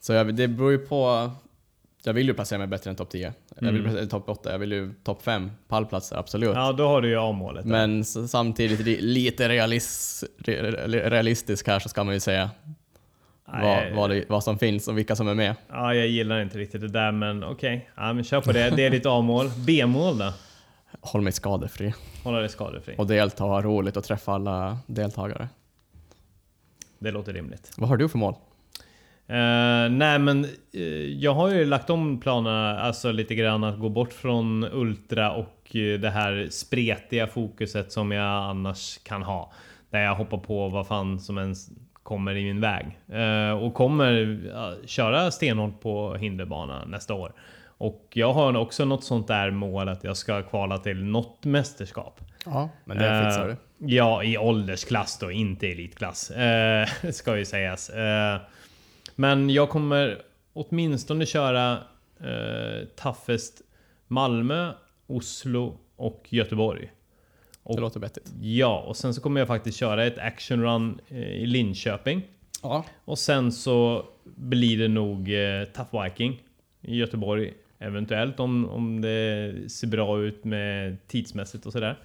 Så 0.00 0.12
jag, 0.12 0.34
det 0.34 0.48
beror 0.48 0.70
ju 0.70 0.78
på, 0.78 1.30
jag 2.04 2.12
vill 2.12 2.26
ju 2.28 2.34
placera 2.34 2.58
mig 2.58 2.66
bättre 2.66 2.90
än 2.90 2.96
topp 2.96 3.10
10. 3.10 3.32
Jag 3.60 3.72
vill 3.72 3.86
Mm. 3.86 4.08
topp 4.08 4.28
8, 4.28 4.52
jag 4.52 4.58
vill 4.58 4.72
ju 4.72 4.94
topp 5.04 5.22
5 5.22 5.50
pallplatser, 5.68 6.16
absolut. 6.16 6.54
Ja, 6.54 6.72
då 6.72 6.86
har 6.88 7.00
du 7.02 7.08
ju 7.08 7.16
A-målet. 7.20 7.64
Men 7.64 8.04
samtidigt 8.04 8.80
li- 8.80 9.00
lite 9.00 9.48
realis, 9.48 10.24
re, 10.38 10.70
realistisk 11.10 11.66
här 11.66 11.78
så 11.78 11.88
ska 11.88 12.04
man 12.04 12.14
ju 12.14 12.20
säga 12.20 12.50
vad, 13.44 13.60
Nej, 13.60 13.92
vad, 13.94 14.10
det, 14.10 14.24
vad 14.28 14.44
som 14.44 14.58
finns 14.58 14.88
och 14.88 14.98
vilka 14.98 15.16
som 15.16 15.28
är 15.28 15.34
med. 15.34 15.54
Ja, 15.68 15.94
jag 15.94 16.06
gillar 16.06 16.42
inte 16.42 16.58
riktigt 16.58 16.80
det 16.80 16.88
där, 16.88 17.12
men 17.12 17.44
okej. 17.44 17.90
Ja, 17.96 18.12
men 18.12 18.24
kör 18.24 18.40
på 18.40 18.52
det. 18.52 18.70
Det 18.70 18.84
är 18.86 18.90
ditt 18.90 19.06
A-mål. 19.06 19.50
B-mål 19.66 20.18
då? 20.18 20.32
Håll 21.00 21.20
mig 21.22 21.32
skadefri 21.32 21.94
Hålla 22.24 22.38
dig 22.38 22.48
skadefri. 22.48 22.94
och 22.98 23.06
delta 23.06 23.44
och 23.44 23.50
ha 23.50 23.62
roligt 23.62 23.96
och 23.96 24.04
träffa 24.04 24.32
alla 24.32 24.78
deltagare. 24.86 25.48
Det 26.98 27.10
låter 27.10 27.32
rimligt. 27.32 27.72
Vad 27.76 27.88
har 27.88 27.96
du 27.96 28.08
för 28.08 28.18
mål? 28.18 28.34
Eh, 29.32 29.90
nej 29.90 30.18
men 30.18 30.44
eh, 30.72 30.82
jag 31.04 31.34
har 31.34 31.48
ju 31.48 31.64
lagt 31.64 31.90
om 31.90 32.20
planerna 32.20 32.80
alltså 32.80 33.12
lite 33.12 33.34
grann 33.34 33.64
att 33.64 33.78
gå 33.78 33.88
bort 33.88 34.12
från 34.12 34.64
Ultra 34.72 35.32
och 35.32 35.76
eh, 35.76 36.00
det 36.00 36.10
här 36.10 36.48
spretiga 36.50 37.26
fokuset 37.26 37.92
som 37.92 38.12
jag 38.12 38.50
annars 38.50 38.98
kan 39.04 39.22
ha. 39.22 39.52
Där 39.90 40.00
jag 40.00 40.14
hoppar 40.14 40.38
på 40.38 40.68
vad 40.68 40.86
fan 40.86 41.20
som 41.20 41.38
ens 41.38 41.70
kommer 42.02 42.34
i 42.36 42.44
min 42.44 42.60
väg. 42.60 42.98
Och 43.60 43.74
kommer 43.74 44.40
köra 44.86 45.30
stenhårt 45.30 45.80
på 45.80 46.14
hinderbana 46.14 46.84
nästa 46.84 47.14
år. 47.14 47.32
Och 47.78 48.08
jag 48.12 48.32
har 48.32 48.56
också 48.56 48.84
något 48.84 49.04
sånt 49.04 49.28
där 49.28 49.50
mål 49.50 49.88
att 49.88 50.04
jag 50.04 50.16
ska 50.16 50.42
kvala 50.42 50.78
till 50.78 51.04
något 51.04 51.44
mästerskap. 51.44 52.20
Ja, 52.44 52.68
men 52.84 52.98
det 52.98 53.24
fixar 53.24 53.48
du. 53.48 53.56
Ja, 53.94 54.22
i 54.22 54.38
åldersklass 54.38 55.18
då, 55.18 55.30
inte 55.30 55.68
elitklass. 55.68 56.32
Ska 57.12 57.38
ju 57.38 57.44
sägas. 57.44 57.90
Men 59.14 59.50
jag 59.50 59.68
kommer 59.68 60.22
åtminstone 60.52 61.26
köra 61.26 61.72
eh, 62.20 62.86
Toughest 62.96 63.62
Malmö, 64.08 64.72
Oslo 65.06 65.78
och 65.96 66.26
Göteborg. 66.28 66.92
Och, 67.62 67.74
Det 67.76 67.80
låter 67.80 68.00
vettigt. 68.00 68.32
ja, 68.40 68.80
och 68.86 68.96
sen 68.96 69.14
så 69.14 69.20
kommer 69.20 69.40
jag 69.40 69.48
faktiskt 69.48 69.78
köra 69.78 70.04
ett 70.04 70.18
action 70.18 70.62
run 70.62 71.00
eh, 71.08 71.18
i 71.18 71.46
Linköping. 71.46 72.22
Ja. 72.62 72.84
Och 73.04 73.18
sen 73.18 73.52
så 73.52 74.06
blir 74.24 74.78
det 74.78 74.88
nog 74.88 75.34
eh, 75.34 75.64
Tough 75.64 76.02
Viking 76.04 76.42
i 76.80 76.96
Göteborg. 76.96 77.52
Eventuellt 77.78 78.40
om, 78.40 78.68
om 78.68 79.00
det 79.00 79.54
ser 79.70 79.86
bra 79.86 80.20
ut 80.20 80.44
med 80.44 80.96
tidsmässigt 81.08 81.66
och 81.66 81.72
sådär. 81.72 81.98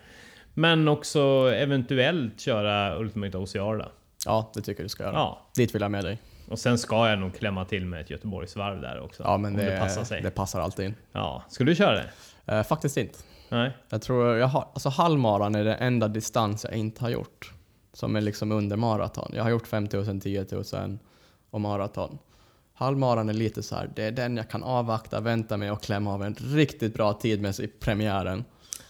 Men 0.54 0.88
också 0.88 1.20
eventuellt 1.56 2.39
köra 2.39 3.00
Ultimate 3.00 3.38
OCR 3.38 3.78
då. 3.78 3.91
ja, 4.26 4.52
det 4.54 4.62
tycker 4.62 4.80
jag 4.82 4.86
du 4.86 4.89
ska 4.89 5.04
göra. 5.04 5.13
Ja. 5.13 5.48
Dit 5.56 5.76
vill 5.76 5.82
jag 5.82 5.91
med 5.91 6.04
dig. 6.04 6.20
Och 6.47 6.60
sen 6.60 6.77
ska 6.77 7.10
jag 7.10 7.19
nog 7.19 7.36
klämma 7.36 7.65
till 7.65 7.86
med 7.86 8.01
ett 8.01 8.10
Göteborgsvarv 8.10 8.81
där 8.81 8.99
också. 8.99 9.23
Ja, 9.23 9.38
men 9.38 9.51
om 9.51 9.57
det, 9.57 9.71
det, 9.71 9.79
passar 9.79 10.03
sig. 10.03 10.21
det 10.21 10.31
passar 10.31 10.62
alltid 10.62 10.86
in. 10.86 10.95
Ja. 11.12 11.43
Ska 11.49 11.63
du 11.63 11.75
köra 11.75 11.93
det? 11.93 12.10
Eh, 12.53 12.63
faktiskt 12.63 12.97
inte. 12.97 13.19
Nej? 13.49 13.77
Jag 13.89 14.01
tror 14.01 14.38
jag 14.38 14.47
har, 14.47 14.67
alltså 14.73 14.89
halvmaran 14.89 15.55
är 15.55 15.63
den 15.63 15.77
enda 15.79 16.07
distans 16.07 16.63
jag 16.63 16.73
inte 16.73 17.03
har 17.03 17.10
gjort. 17.10 17.53
Som 17.93 18.15
är 18.15 18.21
liksom 18.21 18.51
under 18.51 18.75
maraton. 18.75 19.31
Jag 19.36 19.43
har 19.43 19.49
gjort 19.49 19.67
5000, 19.67 20.21
10 20.21 20.45
000 20.51 20.97
och 21.49 21.62
maraton. 21.62 22.17
Halvmaran 22.73 23.29
är 23.29 23.33
lite 23.33 23.63
så 23.63 23.75
här, 23.75 23.89
det 23.95 24.03
är 24.03 24.12
den 24.12 24.38
jag 24.38 24.49
kan 24.49 24.63
avvakta, 24.63 25.19
vänta 25.19 25.57
med 25.57 25.71
och 25.71 25.81
klämma 25.81 26.13
av 26.13 26.23
en 26.23 26.36
riktigt 26.36 26.93
bra 26.93 27.13
tid 27.13 27.41
med 27.41 27.60
i 27.60 27.67
premiären. 27.67 28.43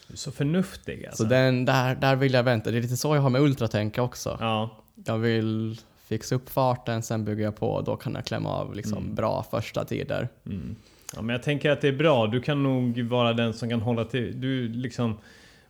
Du 0.08 0.14
är 0.14 0.18
så 0.18 0.32
förnuftig 0.32 1.06
alltså. 1.06 1.24
Så 1.24 1.30
den, 1.30 1.66
där, 1.66 1.96
där 1.96 2.16
vill 2.16 2.34
jag 2.34 2.44
vänta. 2.44 2.72
Det 2.72 2.78
är 2.78 2.82
lite 2.82 2.98
så 2.98 3.16
jag 3.16 3.22
har 3.22 3.30
med 3.30 3.42
ultratänka 3.42 4.02
också. 4.02 4.38
Ja. 4.40 4.70
Jag 5.06 5.18
vill 5.18 5.80
fixa 6.08 6.36
upp 6.36 6.50
farten, 6.50 7.02
sen 7.02 7.26
bygger 7.26 7.44
jag 7.44 7.56
på 7.56 7.70
och 7.70 7.84
då 7.84 7.96
kan 7.96 8.16
jag 8.16 8.26
klämma 8.26 8.50
av 8.50 8.76
liksom 8.76 8.98
Mm. 8.98 9.16
bra 9.16 9.46
första 9.52 9.86
tider. 9.86 10.28
Mm. 10.46 10.76
Ja, 11.16 11.22
men 11.22 11.34
jag 11.34 11.44
tänker 11.44 11.72
att 11.72 11.82
det 11.82 11.88
är 11.88 11.92
bra. 11.94 12.28
Du 12.28 12.42
kan 12.42 12.64
nog 12.64 13.02
vara 13.02 13.34
den 13.34 13.54
som 13.54 13.70
kan 13.70 13.82
hålla 13.82 14.06
till... 14.06 14.42
Du 14.42 14.68
liksom... 14.68 15.18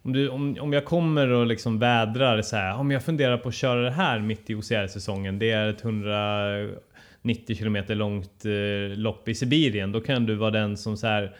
Om, 0.02 0.14
du, 0.14 0.30
om, 0.30 0.58
om 0.62 0.74
jag 0.74 0.86
kommer 0.86 1.28
och 1.28 1.46
liksom 1.48 1.80
vädrar 1.80 2.42
så 2.42 2.56
här, 2.56 2.76
om 2.78 2.92
jag 2.92 3.04
funderar 3.04 3.38
på 3.38 3.50
att 3.50 3.56
köra 3.56 3.82
det 3.82 3.92
här 3.92 4.20
mitt 4.20 4.50
i 4.50 4.56
OCR-säsongen. 4.56 5.40
Det 5.40 5.52
är 5.52 5.68
ett 5.70 5.84
190 5.84 7.56
km 7.58 7.78
långt 7.88 8.46
eh, 8.46 8.98
lopp 8.98 9.28
i 9.30 9.36
Sibirien. 9.36 9.92
Då 9.92 10.02
kan 10.02 10.26
du 10.26 10.36
vara 10.36 10.52
den 10.52 10.78
som 10.78 10.98
så 10.98 11.08
här, 11.08 11.36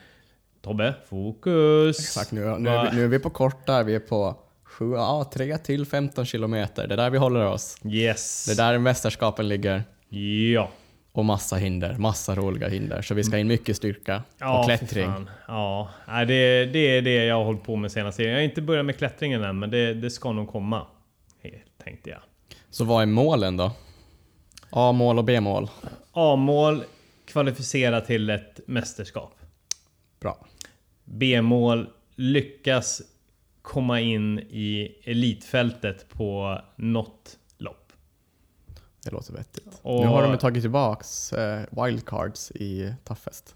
Tobbe, 0.62 0.94
fokus! 1.10 2.00
Exakt, 2.00 2.32
nu, 2.32 2.42
nu, 2.42 2.90
nu 2.94 3.04
är 3.04 3.08
vi 3.08 3.20
på 3.20 3.30
kort 3.30 3.66
där, 3.68 3.84
vi 3.84 3.96
är 3.96 4.00
på 4.00 4.36
7, 4.78 4.92
ja, 4.92 5.30
3 5.34 5.58
till 5.58 5.86
15 5.86 6.26
kilometer. 6.26 6.88
Det 6.88 6.96
är 6.96 6.98
där 6.98 7.10
vi 7.10 7.18
håller 7.18 7.46
oss. 7.46 7.78
Yes! 7.86 8.46
Det 8.46 8.52
är 8.52 8.72
där 8.72 8.78
mästerskapen 8.78 9.48
ligger. 9.48 9.84
Ja. 10.54 10.70
Och 11.12 11.26
massa 11.26 11.56
hinder, 11.56 11.96
massa 11.98 12.36
roliga 12.36 12.70
hinder. 12.70 13.02
Så 13.02 13.14
vi 13.14 13.24
ska 13.24 13.38
in 13.38 13.48
mycket 13.48 13.78
styrka 13.78 14.24
Ja, 14.38 14.60
och 14.60 14.66
klättring. 14.66 15.12
Ja, 15.48 15.90
det, 16.08 16.66
det 16.66 16.98
är 16.98 17.02
det 17.02 17.26
jag 17.26 17.36
har 17.36 17.44
hållit 17.44 17.64
på 17.64 17.76
med 17.76 17.92
senaste 17.92 18.18
tiden. 18.18 18.32
Jag 18.32 18.40
har 18.40 18.44
inte 18.44 18.62
börjat 18.62 18.86
med 18.86 18.98
klättringen 18.98 19.44
än, 19.44 19.60
men 19.60 19.70
det, 19.70 19.94
det 19.94 20.10
ska 20.10 20.32
nog 20.32 20.50
komma. 20.50 20.88
Tänkte 21.84 22.10
jag. 22.10 22.20
Så 22.70 22.84
vad 22.86 23.02
är 23.02 23.06
målen 23.06 23.58
då? 23.58 23.72
A-mål 24.70 25.18
och 25.18 25.24
B-mål? 25.24 25.70
A-mål, 26.12 26.84
kvalificera 27.26 28.02
till 28.02 28.30
ett 28.30 28.60
mästerskap. 28.68 29.36
Bra. 30.20 30.46
B-mål, 31.06 31.90
lyckas 32.16 33.02
komma 33.68 34.00
in 34.02 34.40
i 34.40 34.96
elitfältet 35.04 36.10
på 36.10 36.62
något 36.76 37.38
lopp. 37.58 37.94
Det 39.04 39.12
låter 39.12 39.34
vettigt. 39.34 39.80
Och- 39.82 40.02
Nu 40.02 40.08
har 40.08 40.24
de 40.24 40.38
tagit 40.38 40.64
tillbaks 40.64 41.34
eh, 41.34 41.64
wildcards 41.86 42.52
i 42.52 42.94
Toughest. 43.04 43.56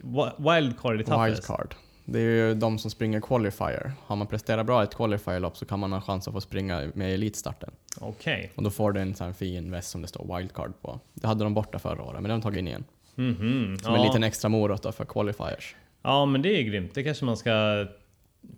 Wi- 0.00 0.54
Wildcard 0.54 1.00
i 1.00 1.04
Toughest. 1.04 1.36
Wildcard. 1.42 1.74
Det 2.04 2.18
är 2.18 2.22
ju 2.48 2.54
de 2.54 2.78
som 2.78 2.90
springer 2.90 3.20
qualifier. 3.20 3.92
Har 4.06 4.16
man 4.16 4.26
presterat 4.26 4.66
bra 4.66 4.80
i 4.82 4.84
ett 4.84 4.94
qualifier-lopp 4.94 5.56
så 5.56 5.66
kan 5.66 5.78
man 5.78 5.92
ha 5.92 6.00
chans 6.00 6.28
att 6.28 6.34
få 6.34 6.40
springa 6.40 6.90
med 6.94 7.10
i 7.10 7.14
elitstarten. 7.14 7.70
Okej. 8.00 8.52
Och 8.54 8.62
då 8.62 8.70
får 8.70 8.92
du 8.92 9.00
en 9.00 9.14
sån 9.14 9.34
fin 9.34 9.70
väst 9.70 9.90
som 9.90 10.02
det 10.02 10.08
står 10.08 10.36
wildcard 10.36 10.72
på. 10.82 11.00
Det 11.14 11.26
hade 11.26 11.44
de 11.44 11.54
borta 11.54 11.78
förra 11.78 12.02
året, 12.02 12.14
men 12.14 12.22
det 12.22 12.28
har 12.30 12.38
de 12.38 12.42
tagit 12.42 12.58
in 12.58 12.68
igen. 12.68 12.84
Mhm. 13.14 13.78
Som 13.82 13.94
Ja. 13.94 14.00
en 14.00 14.06
liten 14.06 14.24
extra 14.24 14.48
morot 14.48 14.94
för 14.94 15.04
qualifiers. 15.04 15.76
ja, 16.02 16.26
men 16.26 16.42
det 16.42 16.58
är 16.58 16.62
grymt. 16.62 16.94
Det 16.94 17.02
kanske 17.02 17.24
man 17.24 17.36
ska 17.36 17.86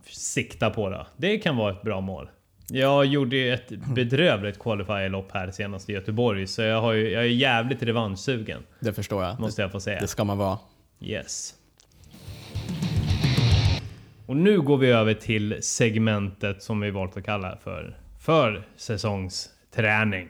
sikta 0.06 0.70
på 0.70 0.90
då. 0.90 1.06
Det 1.16 1.38
kan 1.38 1.56
vara 1.56 1.72
ett 1.72 1.82
bra 1.82 2.00
mål. 2.00 2.28
Jag 2.68 3.06
gjorde 3.06 3.36
ju 3.36 3.54
ett 3.54 3.68
bedrövligt 3.94 4.58
qualifier-lopp 4.58 5.32
här 5.32 5.50
senast 5.50 5.90
i 5.90 5.92
Göteborg, 5.92 6.46
så 6.46 6.62
jag, 6.62 6.80
har 6.80 6.92
ju, 6.92 7.10
jag 7.10 7.22
är 7.22 7.28
jävligt 7.28 7.82
revanschsugen. 7.82 8.62
Det 8.80 8.92
förstår 8.92 9.24
jag. 9.24 9.40
Måste 9.40 9.62
jag 9.62 9.72
få 9.72 9.80
säga. 9.80 10.00
Det 10.00 10.06
ska 10.06 10.24
man 10.24 10.38
vara. 10.38 10.58
Yes. 11.00 11.54
Och 14.26 14.36
nu 14.36 14.60
går 14.60 14.76
vi 14.76 14.90
över 14.90 15.14
till 15.14 15.56
segmentet 15.60 16.62
som 16.62 16.80
vi 16.80 16.90
valt 16.90 17.16
att 17.16 17.24
kalla 17.24 17.58
för 17.62 17.96
försäsongsträning. 18.20 20.28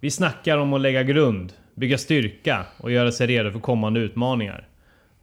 Vi 0.00 0.10
snackar 0.10 0.58
om 0.58 0.72
att 0.72 0.80
lägga 0.80 1.02
grund, 1.02 1.52
bygga 1.74 1.98
styrka 1.98 2.66
och 2.78 2.90
göra 2.90 3.12
sig 3.12 3.26
redo 3.26 3.50
för 3.50 3.60
kommande 3.60 4.00
utmaningar. 4.00 4.68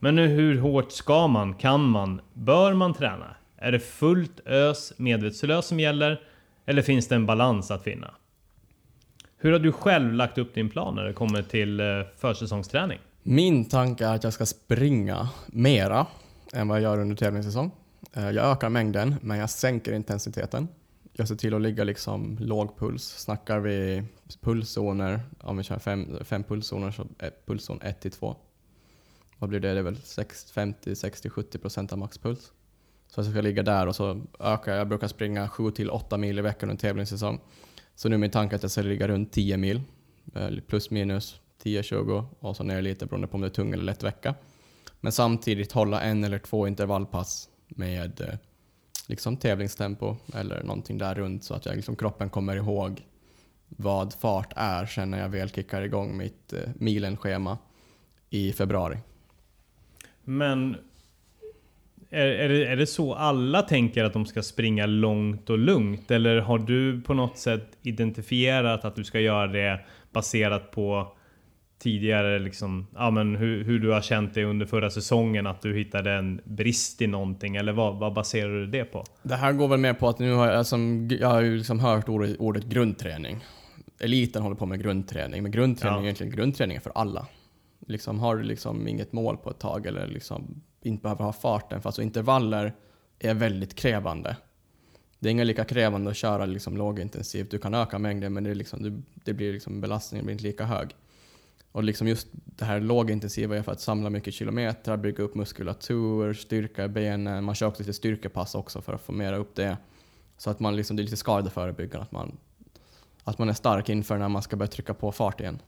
Men 0.04 0.16
nu 0.16 0.28
hur 0.28 0.60
hårt 0.60 0.92
ska 0.92 1.28
man, 1.28 1.54
kan 1.54 1.84
man, 1.84 2.22
bör 2.34 2.74
man 2.74 2.94
träna? 2.94 3.36
Är 3.58 3.72
det 3.72 3.80
fullt 3.80 4.48
ös 4.48 4.94
medvetslös 4.98 5.68
som 5.68 5.80
gäller? 5.80 6.22
Eller 6.66 6.82
finns 6.82 7.08
det 7.08 7.16
en 7.16 7.26
balans 7.26 7.72
att 7.72 7.84
finna? 7.84 8.14
Hur 9.38 9.52
har 9.52 9.60
du 9.60 9.72
själv 9.72 10.14
lagt 10.14 10.38
upp 10.38 10.56
din 10.56 10.70
plan 10.70 10.96
när 10.96 11.04
det 11.04 11.14
kommer 11.14 11.42
till 11.42 11.80
eh, 11.80 11.86
försäsongsträning? 12.18 13.00
Min 13.24 13.66
tanke 13.66 14.06
är 14.06 14.16
att 14.16 14.24
jag 14.24 14.34
ska 14.34 14.46
springa 14.46 15.30
mera 15.48 16.06
än 16.54 16.68
vad 16.68 16.78
jag 16.78 16.84
gör 16.84 17.00
under 17.00 17.16
tävlingssäsong. 17.16 17.72
Eh, 18.14 18.30
jag 18.30 18.52
ökar 18.52 18.70
mängden, 18.70 19.16
men 19.22 19.38
jag 19.38 19.50
sänker 19.50 19.94
intensiteten. 19.94 20.68
Jag 21.14 21.28
ser 21.28 21.36
till 21.36 21.54
att 21.54 21.62
ligga 21.62 21.84
liksom 21.84 22.38
låg 22.42 22.80
puls. 22.80 23.04
Snackar 23.04 23.60
vi 23.60 24.04
pulszoner, 24.42 25.20
om 25.40 25.58
vi 25.58 25.64
kör 25.64 25.80
fem, 25.80 26.18
fem 26.24 26.44
pulszoner 26.44 26.92
så 26.92 27.08
är 27.20 27.32
pulszon 27.46 27.82
1 27.82 28.02
till 28.02 28.12
2. 28.12 28.36
Vad 29.44 29.50
blir 29.50 29.60
det? 29.60 29.74
Det 29.74 29.80
är 29.80 29.84
väl 29.84 29.98
60, 29.98 30.54
50, 30.54 30.96
60, 30.96 31.30
70 31.30 31.58
procent 31.58 31.94
av 31.94 32.00
maxpuls. 32.00 32.52
Så 33.08 33.20
jag 33.22 33.32
ska 33.32 33.42
ligga 33.42 33.64
där 33.64 33.88
och 33.88 33.96
så 33.96 34.22
ökar 34.40 34.72
jag. 34.72 34.80
Jag 34.80 34.88
brukar 34.88 35.08
springa 35.08 35.50
7 35.50 35.72
till 35.72 35.90
8 35.90 36.18
mil 36.18 36.40
i 36.40 36.42
veckan 36.42 36.70
under 36.70 36.82
tävlingssäsong. 36.82 37.40
Så 37.96 38.10
nu 38.10 38.16
är 38.16 38.20
min 38.20 38.32
tanke 38.32 38.56
att 38.56 38.62
jag 38.62 38.72
ska 38.72 38.82
ligga 38.82 39.08
runt 39.08 39.32
10 39.32 39.58
mil. 39.58 39.82
Eh, 40.36 40.50
plus 40.68 40.90
minus 40.90 41.40
10-20 41.64 42.26
och 42.40 42.56
så 42.56 42.64
ner 42.64 42.82
lite 42.82 43.06
beroende 43.06 43.28
på 43.28 43.36
om 43.36 43.42
det 43.42 43.48
är 43.48 43.50
tung 43.50 43.74
eller 43.74 43.84
lätt 43.84 44.04
vecka. 44.04 44.36
Men 45.00 45.12
samtidigt 45.12 45.72
hålla 45.72 46.02
en 46.02 46.24
eller 46.24 46.40
två 46.40 46.68
intervallpass 46.68 47.50
med 47.68 48.22
eh, 48.22 48.36
liksom 49.08 49.38
tävlingstempo 49.38 50.16
eller 50.34 50.64
någonting 50.64 50.98
där 50.98 51.16
runt 51.16 51.44
så 51.44 51.54
att 51.54 51.66
jag, 51.66 51.76
liksom, 51.76 51.96
kroppen 51.96 52.30
kommer 52.30 52.56
ihåg 52.56 53.06
vad 53.68 54.14
fart 54.14 54.54
är 54.56 54.86
sen 54.86 55.12
när 55.12 55.20
jag 55.20 55.30
väl 55.30 55.50
kickar 55.50 55.82
igång 55.82 56.18
mitt 56.18 56.54
eh, 56.54 56.60
milenschema 56.76 57.58
i 58.30 58.54
februari. 58.54 58.98
Men 60.24 60.76
är, 62.10 62.28
är, 62.28 62.50
det, 62.50 62.66
är 62.66 62.76
det 62.76 62.88
så 62.88 63.14
alla 63.14 63.62
tänker 63.62 64.04
att 64.04 64.14
de 64.14 64.26
ska 64.26 64.42
springa 64.42 64.86
långt 64.86 65.50
och 65.50 65.58
lugnt? 65.58 66.12
Eller 66.12 66.38
har 66.40 66.60
du 66.60 67.02
på 67.02 67.14
något 67.14 67.38
sätt 67.38 67.78
identifierat 67.82 68.86
att 68.86 68.96
du 68.96 69.04
ska 69.04 69.20
göra 69.20 69.48
det 69.48 69.80
baserat 70.12 70.72
på 70.72 71.14
tidigare 71.80 72.40
liksom, 72.40 72.88
ja 72.96 73.12
men 73.12 73.36
hur, 73.36 73.64
hur 73.64 73.80
du 73.80 73.92
har 73.92 74.02
känt 74.02 74.34
det 74.34 74.44
under 74.44 74.66
förra 74.66 74.90
säsongen? 74.90 75.48
Att 75.48 75.62
du 75.62 75.76
hittade 75.78 76.12
en 76.12 76.42
brist 76.44 77.02
i 77.02 77.08
någonting? 77.08 77.56
Eller 77.56 77.74
vad, 77.74 78.00
vad 78.00 78.14
baserar 78.14 78.50
du 78.50 78.68
det 78.68 78.84
på? 78.84 79.04
Det 79.24 79.36
här 79.36 79.54
går 79.54 79.68
väl 79.68 79.80
med 79.80 80.00
på 80.00 80.10
att 80.10 80.20
nu 80.20 80.34
har 80.34 80.52
jag, 80.52 80.66
som, 80.66 81.10
jag 81.20 81.28
har 81.28 81.42
ju 81.42 81.58
liksom 81.58 81.80
hört 81.80 82.10
ordet, 82.10 82.36
ordet 82.40 82.64
grundträning. 82.66 83.44
Eliten 84.00 84.42
håller 84.42 84.56
på 84.56 84.66
med 84.66 84.82
grundträning, 84.84 85.44
men 85.44 85.52
grundträning 85.52 85.96
Ja. 85.96 86.00
är 86.00 86.04
egentligen 86.04 86.34
grundträning 86.36 86.82
för 86.82 86.92
alla. 86.96 87.28
Liksom, 87.88 88.20
har 88.20 88.36
du 88.36 88.44
liksom 88.44 88.88
inget 88.88 89.14
mål 89.14 89.38
på 89.38 89.50
ett 89.50 89.60
tag 89.60 89.86
eller 89.86 90.08
liksom 90.08 90.62
inte 90.82 91.02
behöver 91.02 91.26
ha 91.26 91.34
farten, 91.34 91.82
för 91.82 91.90
alltså 91.90 92.02
intervaller 92.02 92.76
är 93.20 93.34
väldigt 93.34 93.76
krävande. 93.76 94.38
Det 95.20 95.30
är 95.30 95.32
inga 95.32 95.44
lika 95.44 95.66
krävande 95.66 96.12
att 96.12 96.18
köra 96.18 96.46
liksom 96.46 96.78
lågintensivt. 96.78 97.52
Du 97.52 97.58
kan 97.58 97.74
öka 97.74 98.00
mängden 98.00 98.34
men 98.34 98.44
det, 98.44 98.50
är 98.50 98.56
liksom, 98.56 99.04
det 99.14 99.34
blir 99.34 99.54
liksom, 99.54 99.82
belastningen 99.82 100.26
blir 100.26 100.34
inte 100.34 100.44
lika 100.44 100.66
hög. 100.66 100.96
Och 101.72 101.84
liksom 101.84 102.08
just 102.08 102.28
det 102.32 102.66
här 102.66 102.80
lågintensiva 102.80 103.58
är 103.58 103.62
för 103.62 103.72
att 103.72 103.82
samla 103.82 104.10
mycket 104.10 104.34
kilometer, 104.34 104.98
bygga 104.98 105.24
upp 105.24 105.36
muskulatur, 105.36 106.34
styrka 106.34 106.86
i 106.86 106.88
benen. 106.88 107.44
Man 107.44 107.56
kör 107.56 107.68
också 107.68 107.82
lite 107.82 107.94
styrkepass 107.94 108.56
också 108.56 108.82
för 108.82 108.94
att 108.94 109.02
formera 109.02 109.38
upp 109.38 109.56
det. 109.56 109.78
Så 110.38 110.50
att 110.50 110.60
man 110.60 110.76
liksom, 110.76 110.96
det 110.96 111.02
är 111.02 111.04
lite 111.04 111.18
skadeförebyggande, 111.18 112.04
att 112.04 112.12
man, 112.12 112.38
att 113.24 113.38
man 113.38 113.50
är 113.50 113.54
stark 113.54 113.90
inför 113.90 114.18
när 114.18 114.30
man 114.30 114.42
ska 114.42 114.56
börja 114.56 114.72
trycka 114.72 114.94
på 114.94 115.12
fart 115.12 115.42
igen. 115.42 115.60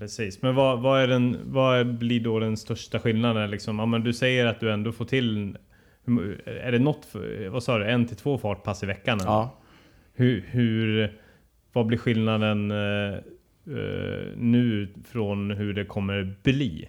Precis, 0.00 0.42
men 0.42 0.54
vad, 0.54 0.80
vad, 0.80 1.02
är 1.02 1.08
den, 1.08 1.38
vad 1.44 1.98
blir 1.98 2.20
då 2.20 2.38
den 2.38 2.56
största 2.56 2.98
skillnaden? 2.98 3.50
Liksom? 3.50 3.78
Ja, 3.78 3.86
men 3.86 4.04
du 4.04 4.12
säger 4.12 4.46
att 4.46 4.60
du 4.60 4.72
ändå 4.72 4.92
får 4.92 5.04
till... 5.04 5.56
Är 6.46 6.72
det 6.72 6.78
något, 6.78 7.06
vad 7.50 7.62
sa 7.62 7.78
du, 7.78 7.84
en 7.84 8.06
till 8.06 8.16
två 8.16 8.38
fartpass 8.38 8.82
i 8.82 8.86
veckan? 8.86 9.20
eller? 9.20 9.30
Ja, 9.30 9.58
Hur, 10.14 10.44
hur, 10.48 11.12
vad 11.72 11.86
blir 11.86 11.98
skillnaden 11.98 12.70
eh, 12.70 13.14
eh, 13.66 14.26
nu 14.36 14.88
från 15.04 15.50
hur 15.50 15.74
det 15.74 15.84
kommer 15.84 16.36
bli? 16.42 16.88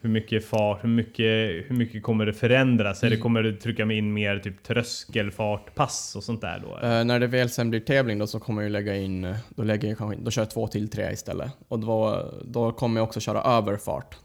Hur 0.00 0.10
mycket 0.10 0.44
fart, 0.44 0.84
hur 0.84 0.88
mycket, 0.88 1.70
hur 1.70 1.74
mycket 1.76 2.02
kommer 2.02 2.26
det 2.26 2.32
förändras? 2.32 3.04
Eller 3.04 3.16
kommer 3.16 3.42
det 3.42 3.52
trycka 3.52 3.82
in 3.82 4.12
mer 4.12 4.38
typ 4.38 4.62
tröskelfartpass 4.62 6.16
och 6.16 6.24
sånt 6.24 6.40
där 6.40 6.62
då? 6.64 6.86
Eh, 6.86 7.04
när 7.04 7.20
det 7.20 7.26
väl 7.26 7.50
sen 7.50 7.70
blir 7.70 7.80
tävling 7.80 8.18
då 8.18 8.26
så 8.26 8.40
kommer 8.40 8.62
jag 8.62 8.72
lägga 8.72 8.96
in, 8.96 9.24
eh, 9.24 9.36
då, 9.48 9.62
lägger 9.62 9.88
jag 9.88 9.98
kanske, 9.98 10.20
då 10.22 10.30
kör 10.30 10.42
jag 10.42 10.50
två 10.50 10.68
till 10.68 10.88
tre 10.88 11.12
istället. 11.12 11.52
Och 11.68 11.78
då, 11.78 12.24
då 12.44 12.72
kommer 12.72 13.00
jag 13.00 13.08
också 13.08 13.20
köra 13.20 13.42
överfart. 13.42 14.16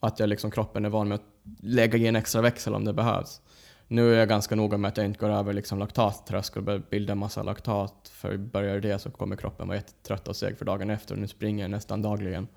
Att 0.00 0.20
jag 0.20 0.28
liksom, 0.28 0.50
kroppen 0.50 0.84
är 0.84 0.88
van 0.88 1.08
med 1.08 1.14
att 1.14 1.24
lägga 1.62 1.98
i 1.98 2.06
en 2.06 2.16
extra 2.16 2.42
växel 2.42 2.74
om 2.74 2.84
det 2.84 2.92
behövs. 2.92 3.40
Nu 3.88 4.14
är 4.14 4.18
jag 4.18 4.28
ganska 4.28 4.54
noga 4.54 4.78
med 4.78 4.88
att 4.88 4.96
jag 4.96 5.06
inte 5.06 5.18
går 5.18 5.30
över 5.30 5.52
liksom 5.52 5.78
laktattröskel 5.78 6.58
och 6.58 6.64
börjar 6.64 6.82
bilda 6.90 7.14
massa 7.14 7.42
laktat. 7.42 8.10
För 8.14 8.36
börjar 8.36 8.80
det 8.80 8.98
så 8.98 9.10
kommer 9.10 9.36
kroppen 9.36 9.68
vara 9.68 9.76
jättetrött 9.76 10.28
och 10.28 10.36
seg 10.36 10.58
för 10.58 10.64
dagen 10.64 10.90
efter. 10.90 11.16
Nu 11.16 11.26
springer 11.26 11.64
jag 11.64 11.70
nästan 11.70 12.02
dagligen. 12.02 12.48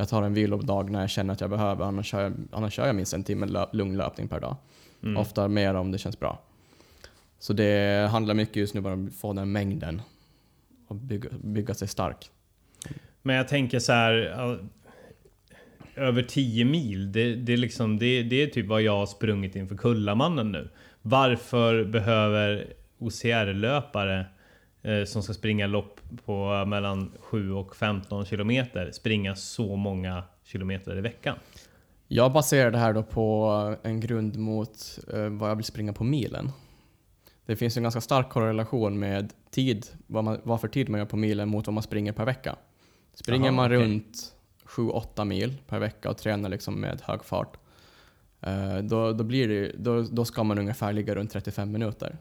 Jag 0.00 0.08
tar 0.08 0.22
en 0.22 0.34
vilodag 0.34 0.90
när 0.90 1.00
jag 1.00 1.10
känner 1.10 1.34
att 1.34 1.40
jag 1.40 1.50
behöver, 1.50 1.84
annars 1.84 2.06
kör 2.06 2.22
jag, 2.22 2.32
annars 2.52 2.74
kör 2.74 2.86
jag 2.86 2.96
minst 2.96 3.12
en 3.14 3.24
timme 3.24 3.46
lö- 3.46 3.68
lugn 3.72 3.96
löpning 3.96 4.28
per 4.28 4.40
dag. 4.40 4.56
Mm. 5.02 5.16
Ofta 5.16 5.48
mer 5.48 5.74
om 5.74 5.92
det 5.92 5.98
känns 5.98 6.18
bra. 6.20 6.42
Så 7.38 7.52
det 7.52 8.08
handlar 8.10 8.34
mycket 8.34 8.56
just 8.56 8.74
nu 8.74 8.80
bara 8.80 8.94
om 8.94 9.06
att 9.06 9.14
få 9.14 9.32
den 9.32 9.52
mängden 9.52 10.02
och 10.88 10.96
bygga, 10.96 11.28
bygga 11.42 11.74
sig 11.74 11.88
stark. 11.88 12.30
Men 13.22 13.36
jag 13.36 13.48
tänker 13.48 13.78
så 13.78 13.92
här. 13.92 14.58
Över 15.94 16.22
10 16.22 16.64
mil, 16.64 17.12
det, 17.12 17.34
det, 17.34 17.52
är 17.52 17.56
liksom, 17.56 17.98
det, 17.98 18.22
det 18.22 18.42
är 18.42 18.46
typ 18.46 18.66
vad 18.66 18.82
jag 18.82 18.96
har 18.96 19.06
sprungit 19.06 19.56
inför 19.56 19.76
Kullamannen 19.76 20.52
nu. 20.52 20.68
Varför 21.02 21.84
behöver 21.84 22.72
OCR-löpare 22.98 24.26
eh, 24.82 25.04
som 25.04 25.22
ska 25.22 25.34
springa 25.34 25.66
lopp 25.66 25.99
på 26.24 26.64
mellan 26.66 27.12
7 27.20 27.52
och 27.52 27.76
15 27.76 28.24
kilometer 28.24 28.90
springa 28.92 29.36
så 29.36 29.76
många 29.76 30.24
kilometer 30.44 30.98
i 30.98 31.00
veckan? 31.00 31.36
Jag 32.08 32.32
baserar 32.32 32.70
det 32.70 32.78
här 32.78 32.92
då 32.92 33.02
på 33.02 33.76
en 33.82 34.00
grund 34.00 34.36
mot 34.38 34.98
eh, 35.12 35.28
vad 35.28 35.50
jag 35.50 35.56
vill 35.56 35.64
springa 35.64 35.92
på 35.92 36.04
milen. 36.04 36.52
Det 37.46 37.56
finns 37.56 37.76
en 37.76 37.82
ganska 37.82 38.00
stark 38.00 38.28
korrelation 38.28 38.98
med 38.98 39.32
tid, 39.50 39.86
vad, 40.06 40.24
man, 40.24 40.40
vad 40.42 40.60
för 40.60 40.68
tid 40.68 40.88
man 40.88 40.98
gör 40.98 41.06
på 41.06 41.16
milen 41.16 41.48
mot 41.48 41.66
vad 41.66 41.74
man 41.74 41.82
springer 41.82 42.12
per 42.12 42.24
vecka. 42.24 42.56
Springer 43.14 43.46
Jaha, 43.46 43.52
man 43.52 43.66
okej. 43.66 43.78
runt 43.78 44.34
7-8 44.64 45.24
mil 45.24 45.56
per 45.68 45.78
vecka 45.78 46.10
och 46.10 46.16
tränar 46.16 46.48
liksom 46.48 46.80
med 46.80 47.00
hög 47.00 47.24
fart, 47.24 47.56
eh, 48.40 48.78
då, 48.78 49.12
då, 49.12 49.24
blir 49.24 49.48
det, 49.48 49.72
då, 49.78 50.02
då 50.02 50.24
ska 50.24 50.44
man 50.44 50.58
ungefär 50.58 50.92
ligga 50.92 51.14
runt 51.14 51.30
35 51.32 51.72
minuter. 51.72 52.18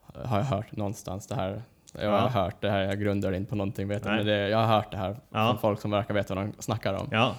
Har 0.00 0.38
jag 0.38 0.44
hört 0.44 0.76
någonstans. 0.76 1.26
Det 1.26 1.34
här 1.34 1.62
Jag 1.94 2.10
har 2.10 2.18
Ja. 2.18 2.28
hört 2.28 2.60
det 2.60 2.70
här, 2.70 2.80
jag 2.82 3.00
grundar 3.00 3.30
det 3.30 3.36
inte 3.36 3.50
på 3.50 3.56
någonting 3.56 3.88
vet 3.88 4.04
jag, 4.04 4.16
men 4.16 4.26
det, 4.26 4.48
jag 4.48 4.58
har 4.58 4.66
hört 4.76 4.90
det 4.90 4.96
här 4.96 5.16
Ja. 5.32 5.48
från 5.50 5.58
folk 5.58 5.80
som 5.80 5.90
verkar 5.90 6.14
veta 6.14 6.34
vad 6.34 6.44
de 6.44 6.52
snackar 6.58 6.94
om. 6.94 7.08
Ja, 7.12 7.34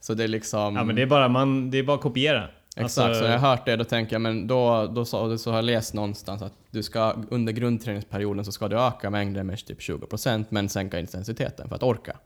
Så 0.00 0.14
det 0.14 0.24
är 0.24 0.28
liksom... 0.28 0.76
ja 0.76 0.84
men 0.84 0.96
det 0.96 1.02
är 1.02 1.06
bara, 1.06 1.28
man, 1.28 1.70
det 1.70 1.78
är 1.78 1.82
bara 1.82 1.94
att 1.96 2.02
kopiera. 2.02 2.44
Exakt, 2.76 2.98
Alltså, 3.08 3.22
så 3.24 3.30
jag 3.30 3.38
har 3.38 3.48
hört 3.50 3.66
det 3.66 3.76
då 3.76 3.84
tänker 3.84 4.14
jag, 4.14 4.20
men 4.20 4.46
då, 4.46 4.86
då 4.86 5.04
så, 5.04 5.38
så 5.38 5.50
har 5.50 5.56
jag 5.58 5.64
läst 5.64 5.94
någonstans 5.94 6.42
att 6.42 6.52
du 6.70 6.82
ska 6.82 7.14
under 7.30 7.52
grundträningsperioden 7.52 8.44
så 8.44 8.52
ska 8.52 8.68
du 8.68 8.78
öka 8.80 9.10
mängden 9.10 9.46
med 9.46 9.66
typ 9.66 9.80
20% 9.80 10.44
men 10.48 10.68
sänka 10.68 10.98
intensiteten 10.98 11.68
för 11.68 11.76
att 11.76 11.82
orka. 11.82 12.16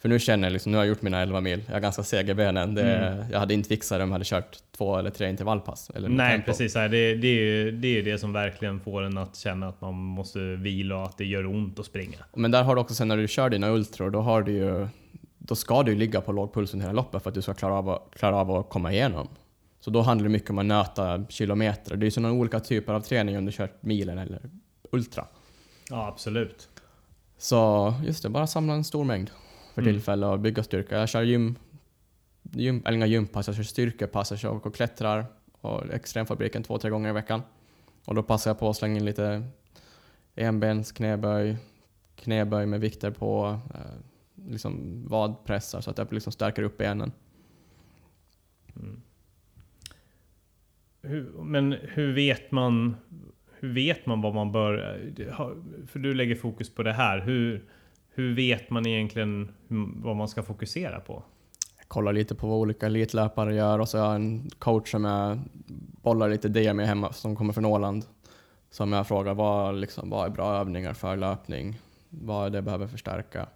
För 0.00 0.08
nu 0.08 0.18
känner 0.18 0.48
jag 0.48 0.52
liksom, 0.52 0.72
nu 0.72 0.78
har 0.78 0.84
jag 0.84 0.88
gjort 0.88 1.02
mina 1.02 1.20
11 1.20 1.40
mil, 1.40 1.62
jag 1.66 1.76
är 1.76 1.80
ganska 1.80 2.02
seg 2.02 2.28
i 2.30 2.34
benen. 2.34 2.74
Det, 2.74 3.26
Jag 3.32 3.38
hade 3.38 3.54
inte 3.54 3.68
fixat 3.68 3.98
det 3.98 4.02
om 4.02 4.08
jag 4.08 4.14
hade 4.14 4.24
kört 4.24 4.58
två 4.76 4.96
eller 4.96 5.10
tre 5.10 5.28
intervallpass. 5.30 5.90
Eller 5.94 6.08
Nej, 6.08 6.32
tempo. 6.32 6.46
precis. 6.46 6.74
Det, 6.74 6.88
det, 6.88 7.28
är 7.28 7.40
ju, 7.40 7.70
det 7.70 7.88
är 7.88 7.92
ju 7.92 8.02
det 8.02 8.18
som 8.18 8.32
verkligen 8.32 8.80
får 8.80 9.02
en 9.02 9.18
att 9.18 9.36
känna 9.36 9.68
att 9.68 9.80
man 9.80 9.94
måste 9.94 10.38
vila 10.38 10.96
och 10.96 11.04
att 11.04 11.18
det 11.18 11.24
gör 11.24 11.46
ont 11.46 11.78
att 11.78 11.86
springa. 11.86 12.18
Men 12.34 12.50
där 12.50 12.62
har 12.62 12.74
du 12.74 12.80
också 12.80 12.94
sen 12.94 13.08
när 13.08 13.16
du 13.16 13.28
kör 13.28 13.50
dina 13.50 13.70
ultror, 13.70 14.10
då 14.10 14.20
har 14.20 14.42
du 14.42 14.52
ju, 14.52 14.88
då 15.38 15.54
ska 15.54 15.82
du 15.82 15.94
ligga 15.94 16.20
på 16.20 16.32
låg 16.32 16.54
puls 16.54 16.74
under 16.74 16.86
hela 16.86 16.96
loppet 16.96 17.22
för 17.22 17.30
att 17.30 17.34
du 17.34 17.42
ska 17.42 17.54
klara 17.54 17.74
av, 17.74 17.88
att- 17.88 18.14
klara 18.16 18.36
av 18.36 18.50
att 18.50 18.68
komma 18.68 18.92
igenom. 18.92 19.28
Så 19.80 19.90
då 19.90 20.00
handlar 20.00 20.24
det 20.24 20.32
mycket 20.32 20.50
om 20.50 20.58
att 20.58 20.66
nöta 20.66 21.24
kilometer. 21.28 21.96
Det 21.96 22.02
är 22.04 22.06
ju 22.06 22.10
sådana 22.10 22.32
olika 22.34 22.60
typer 22.60 22.92
av 22.92 23.00
träning 23.00 23.38
om 23.38 23.44
du 23.46 23.52
kört 23.52 23.82
milen 23.82 24.18
eller 24.18 24.40
ultra. 24.92 25.24
Ja, 25.90 26.06
absolut. 26.08 26.68
Så 27.38 27.94
just 28.04 28.22
det, 28.22 28.28
bara 28.28 28.46
samla 28.46 28.72
en 28.74 28.84
stor 28.84 29.04
mängd 29.04 29.30
för 29.78 29.82
Mm. 29.82 29.94
tillfället 29.94 30.26
och 30.26 30.40
bygga 30.40 30.62
styrka. 30.62 30.98
Jag 30.98 31.08
kör 31.08 31.22
gym, 31.22 31.58
gym 32.42 32.82
eller 32.86 32.96
inga 32.96 33.06
gympass, 33.06 33.46
jag 33.46 33.56
kör 33.56 33.62
styrkepass, 33.62 34.30
jag 34.30 34.40
kör 34.40 34.66
och 34.66 34.74
klättrar 34.74 35.26
och 35.60 35.94
extremfabriken 35.94 36.62
två, 36.62 36.78
tre 36.78 36.90
gånger 36.90 37.10
i 37.10 37.12
veckan. 37.12 37.42
Och 38.04 38.14
då 38.14 38.22
passar 38.22 38.50
jag 38.50 38.58
på 38.58 38.68
att 38.68 38.76
slänga 38.76 38.96
in 38.96 39.04
lite 39.04 39.42
enbens 40.34 40.92
knäböj, 40.92 41.56
knäböj 42.16 42.66
med 42.66 42.80
vikter 42.80 43.10
på, 43.10 43.60
eh, 43.74 44.50
liksom 44.50 45.04
vadpressar 45.08 45.80
så 45.80 45.90
att 45.90 45.98
jag 45.98 46.12
liksom 46.12 46.32
stärker 46.32 46.62
upp 46.62 46.78
benen. 46.78 47.12
Hur, 51.02 51.32
men 51.42 51.72
hur 51.72 52.12
vet 52.12 52.50
man 52.50 52.96
hur 53.60 53.72
vet 53.72 54.06
man 54.06 54.20
vad 54.20 54.34
man 54.34 54.52
bör... 54.52 55.00
För 55.86 55.98
du 55.98 56.14
lägger 56.14 56.34
fokus 56.34 56.74
på 56.74 56.82
det 56.82 56.92
här. 56.92 57.20
Hur, 57.20 57.64
hur 58.18 58.34
vet 58.34 58.70
man 58.70 58.86
egentligen 58.86 59.48
vad 59.96 60.16
man 60.16 60.28
ska 60.28 60.42
fokusera 60.42 61.00
på? 61.00 61.22
Jag 61.78 61.88
kollar 61.88 62.12
lite 62.12 62.34
på 62.34 62.46
vad 62.46 62.58
olika 62.58 62.86
elitlöpare 62.86 63.54
gör 63.54 63.78
och 63.78 63.88
så 63.88 63.98
har 63.98 64.06
jag 64.06 64.14
en 64.14 64.50
coach 64.58 64.90
som 64.90 65.04
jag 65.04 65.38
bollar 66.02 66.28
lite 66.28 66.48
det 66.48 66.74
med 66.74 66.86
hemma 66.86 67.12
som 67.12 67.36
kommer 67.36 67.52
från 67.52 67.64
Åland. 67.64 68.04
Som 68.70 68.92
jag 68.92 69.06
frågar 69.08 69.34
vad, 69.34 69.74
liksom, 69.74 70.10
vad 70.10 70.26
är 70.26 70.30
bra 70.30 70.54
övningar 70.54 70.94
för 70.94 71.16
löpning? 71.16 71.80
Vad 72.08 72.46
är 72.46 72.50
det 72.50 72.56
jag 72.56 72.64
behöver 72.64 72.86
förstärka? 72.86 73.46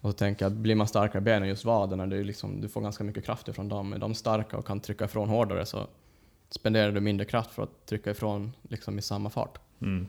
Och 0.00 0.10
så 0.10 0.12
tänker 0.12 0.44
jag 0.44 0.52
att 0.52 0.58
blir 0.58 0.74
man 0.74 0.86
starkare 0.86 1.18
i 1.18 1.24
benen, 1.24 1.48
just 1.48 1.64
vaderna, 1.64 2.06
det 2.06 2.16
är 2.16 2.24
liksom, 2.24 2.60
du 2.60 2.68
får 2.68 2.80
ganska 2.80 3.04
mycket 3.04 3.24
kraft 3.24 3.48
ifrån 3.48 3.68
dem. 3.68 3.92
Är 3.92 3.98
de 3.98 4.14
starka 4.14 4.56
och 4.56 4.66
kan 4.66 4.80
trycka 4.80 5.04
ifrån 5.04 5.28
hårdare 5.28 5.66
så 5.66 5.86
spenderar 6.50 6.92
du 6.92 7.00
mindre 7.00 7.26
kraft 7.26 7.50
för 7.50 7.62
att 7.62 7.86
trycka 7.86 8.10
ifrån 8.10 8.52
liksom, 8.62 8.98
i 8.98 9.02
samma 9.02 9.30
fart. 9.30 9.58
Mm. 9.80 10.06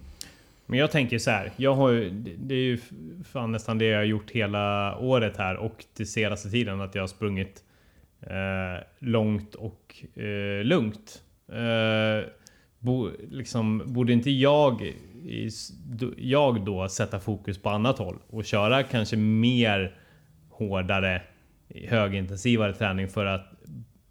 Men 0.66 0.80
jag 0.80 0.92
tänker 0.92 1.20
så 1.20 1.32
här. 1.32 1.52
Jag 1.56 1.74
har 1.74 1.90
ju, 1.90 2.10
det 2.38 2.56
är 2.56 2.60
ju 2.60 2.80
fan 3.24 3.52
nästan 3.52 3.78
det 3.78 3.86
jag 3.86 3.98
har 3.98 4.04
gjort 4.04 4.32
hela 4.32 4.98
året 4.98 5.38
här 5.38 5.56
och 5.56 5.86
den 5.98 6.06
senaste 6.06 6.50
tiden. 6.50 6.82
Att 6.82 6.96
jag 6.96 7.04
har 7.04 7.08
sprungit 7.08 7.64
eh, 8.22 8.84
långt 9.00 9.56
och 9.56 9.96
eh, 10.16 10.64
lugnt. 10.64 11.22
Eh, 11.52 12.30
bo, 12.80 13.12
liksom, 13.30 13.82
borde 13.86 14.14
inte 14.14 14.32
jag, 14.32 14.94
jag 16.18 16.66
då 16.66 16.90
sätta 16.90 17.20
fokus 17.20 17.58
på 17.58 17.70
annat 17.70 17.98
håll 17.98 18.18
och 18.28 18.46
köra 18.46 18.84
kanske 18.84 19.18
mer 19.18 19.96
hårdare, 20.50 21.22
högintensivare 21.88 22.74
träning 22.74 23.08
för 23.08 23.26
att, 23.26 23.52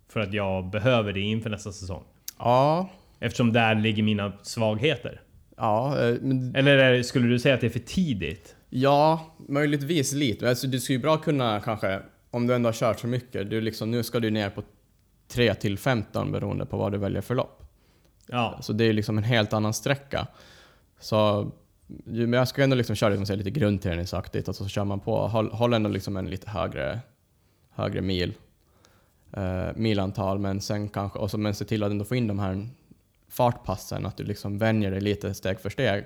för 0.09 0.21
att 0.21 0.33
jag 0.33 0.71
behöver 0.71 1.13
det 1.13 1.21
inför 1.21 1.51
nästa 1.51 1.73
säsong? 1.73 2.05
Ja, 2.39 2.89
Eftersom 3.25 3.53
där 3.53 3.75
ligger 3.75 4.03
mina 4.03 4.33
svagheter. 4.43 5.21
Ja, 5.57 6.01
eh, 6.01 6.17
men 6.21 6.57
Eller 6.57 6.79
är, 6.79 7.03
skulle 7.03 7.29
du 7.29 7.39
säga 7.39 7.55
att 7.55 7.61
det 7.61 7.67
är 7.67 7.71
för 7.71 7.79
tidigt? 7.79 8.57
Ja, 8.71 9.35
möjligtvis 9.49 10.13
lite. 10.13 10.49
Alltså, 10.49 10.67
du 10.67 10.81
skulle 10.81 10.97
ju 10.97 11.03
bra 11.03 11.17
kunna 11.17 11.61
kanske, 11.61 12.01
om 12.31 12.47
du 12.47 12.55
ändå 12.55 12.69
har 12.69 12.75
kört 12.75 13.01
så 13.01 13.07
mycket, 13.07 13.51
du 13.51 13.61
liksom, 13.61 13.91
nu 13.91 14.03
ska 14.03 14.21
du 14.21 14.31
ner 14.31 14.51
på 14.51 14.63
3 15.29 15.55
till 15.55 15.79
15 15.79 16.33
beroende 16.33 16.67
på 16.67 16.77
vad 16.77 16.93
du 16.93 16.99
väljer 16.99 17.21
för 17.21 17.35
lopp. 17.35 17.65
Ja. 18.27 18.59
Så 18.63 18.73
det 18.73 18.85
är 18.85 18.93
liksom 18.93 19.19
en 19.19 19.25
helt 19.25 19.53
annan 19.53 19.75
sträcka. 19.75 20.27
Så 21.01 21.53
men 22.05 22.33
jag 22.33 22.49
ska 22.49 22.63
ändå 22.63 22.77
liksom 22.77 22.97
köra 22.97 23.11
det 23.11 23.17
som 23.17 23.27
säger, 23.27 23.39
lite 23.39 23.51
grundträningsaktigt 23.51 24.49
och 24.49 24.57
så 24.57 24.69
kör 24.69 24.85
man 24.85 25.01
på. 25.01 25.29
Håll, 25.29 25.51
håll 25.53 25.75
ändå 25.75 25.91
liksom 25.91 26.17
en 26.17 26.31
lite 26.31 26.51
högre, 26.51 27.01
högre 27.71 28.01
mil, 28.01 28.35
eh, 29.33 29.69
milantal, 29.77 30.39
men 30.39 30.61
sen 30.61 30.89
kanske, 30.89 31.19
och 31.19 31.31
så, 31.31 31.39
men 31.39 31.55
se 31.55 31.65
till 31.65 31.83
att 31.83 31.91
ändå 31.91 32.05
få 32.05 32.15
in 32.15 32.27
de 32.27 32.39
här 32.39 32.69
fartpassen, 33.35 34.07
att 34.07 34.17
du 34.17 34.25
liksom 34.25 34.59
vänjer 34.59 34.91
dig 34.91 35.01
lite 35.01 35.35
steg 35.35 35.61
för 35.61 35.71
steg. 35.71 36.05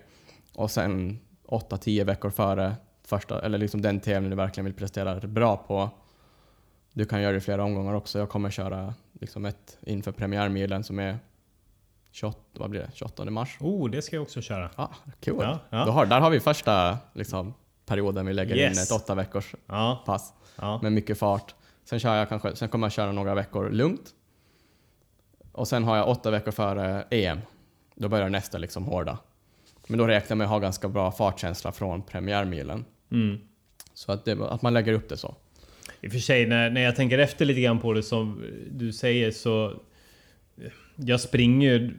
Och 0.55 0.70
sen 0.70 1.18
8-10 1.49 2.05
veckor 2.05 2.31
före 2.31 2.76
första, 3.05 3.43
eller 3.43 3.59
liksom 3.59 3.83
den 3.83 4.01
tävling 4.01 4.31
du 4.31 4.37
verkligen 4.37 4.64
vill 4.64 4.74
prestera 4.74 5.20
bra 5.20 5.57
på. 5.57 5.91
Du 6.93 7.05
kan 7.05 7.22
göra 7.22 7.33
det 7.33 7.39
i 7.39 7.41
flera 7.41 7.64
omgångar 7.64 7.95
också. 7.95 8.18
Jag 8.18 8.29
kommer 8.29 8.51
köra 8.51 8.95
liksom 9.12 9.45
ett 9.45 9.79
inför 9.81 10.12
premiärmilen 10.12 10.85
som 10.85 10.99
är 10.99 11.18
28, 12.11 12.39
vad 12.53 12.70
blir 12.70 12.81
det? 12.81 12.91
28 12.95 13.31
mars. 13.31 13.57
Oh, 13.61 13.91
det 13.91 14.03
ska 14.03 14.16
jag 14.16 14.22
också 14.22 14.41
köra. 14.41 14.70
Ah, 14.76 14.89
cool. 15.24 15.37
Ja, 15.43 15.59
ja. 15.70 15.85
Då 15.85 15.91
har, 15.93 16.07
där 16.07 16.20
har 16.20 16.31
vi 16.31 16.41
första 16.41 16.99
liksom, 17.12 17.55
perioden 17.87 18.26
vi 18.26 18.33
lägger 18.33 18.57
Yes. 18.57 18.76
in 18.76 18.83
ett 18.83 19.03
åtta 19.03 19.14
veckors 19.14 19.55
Ja. 19.66 20.03
pass 20.07 20.33
med 20.83 20.93
mycket 20.93 21.18
fart. 21.18 21.55
Sen, 21.85 21.99
kör 22.01 22.14
jag 22.14 22.29
kanske, 22.29 22.57
sen 22.57 22.68
kommer 22.68 22.85
jag 22.87 22.93
köra 22.93 23.12
några 23.12 23.35
veckor 23.35 23.70
lugnt. 23.70 24.14
Och 25.59 25.69
sen 25.69 25.85
har 25.85 25.97
jag 25.97 26.09
åtta 26.09 26.31
veckor 26.31 26.53
före 26.53 27.05
EM. 27.11 27.39
Då 27.95 28.09
börjar 28.09 28.29
nästa 28.29 28.59
liksom 28.59 28.85
hårda. 28.85 29.19
Men 29.87 29.99
då 29.99 30.07
räknar 30.07 30.29
jag 30.29 30.39
med 30.39 30.45
att 30.45 30.51
ha 30.51 30.59
ganska 30.59 30.89
bra 30.89 31.13
fartkänsla 31.13 31.73
från 31.73 32.03
premiärmilen. 32.03 32.85
Mm. 33.13 33.39
Så 33.95 34.13
att, 34.13 34.25
det, 34.25 34.33
att 34.33 34.63
man 34.63 34.75
lägger 34.75 34.93
upp 34.93 35.09
det 35.09 35.17
så. 35.17 35.35
I 36.01 36.09
och 36.09 36.13
för 36.13 36.19
sig, 36.19 36.47
när, 36.47 36.71
när 36.71 36.81
jag 36.81 36.97
tänker 36.97 37.19
efter 37.19 37.45
lite 37.45 37.61
grann 37.61 37.79
på 37.79 37.93
det 37.93 38.03
som 38.03 38.45
du 38.71 38.93
säger 38.93 39.31
så... 39.31 39.81
Jag 40.97 41.21
springer 41.21 41.95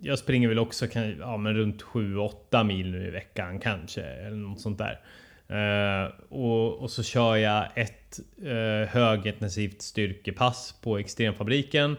Jag 0.00 0.18
springer 0.18 0.48
väl 0.48 0.58
också 0.58 0.86
kan, 0.86 1.18
ja, 1.18 1.36
men 1.36 1.54
runt 1.54 1.82
7-8 1.82 2.64
mil 2.64 2.90
nu 2.90 3.06
i 3.06 3.10
veckan 3.10 3.58
kanske. 3.58 4.02
Eller 4.02 4.36
något 4.36 4.60
sånt 4.60 4.78
där. 4.78 5.00
Eh, 5.48 6.10
och, 6.28 6.74
och 6.74 6.90
så 6.90 7.02
kör 7.02 7.36
jag 7.36 7.64
ett 7.74 8.20
uh, 8.42 8.88
högintensivt 8.88 9.82
styrkepass 9.82 10.74
på 10.82 10.98
Extremfabriken. 10.98 11.96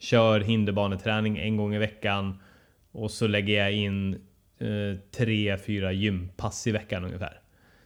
Kör 0.00 0.40
hinderbaneträning 0.40 1.38
en 1.38 1.56
gång 1.56 1.74
i 1.74 1.78
veckan. 1.78 2.38
Och 2.92 3.10
så 3.10 3.26
lägger 3.26 3.58
jag 3.58 3.72
in 3.72 4.14
uh, 4.62 4.96
3-4 5.16 5.90
gympass 5.90 6.66
i 6.66 6.70
veckan 6.72 7.04
ungefär. 7.04 7.40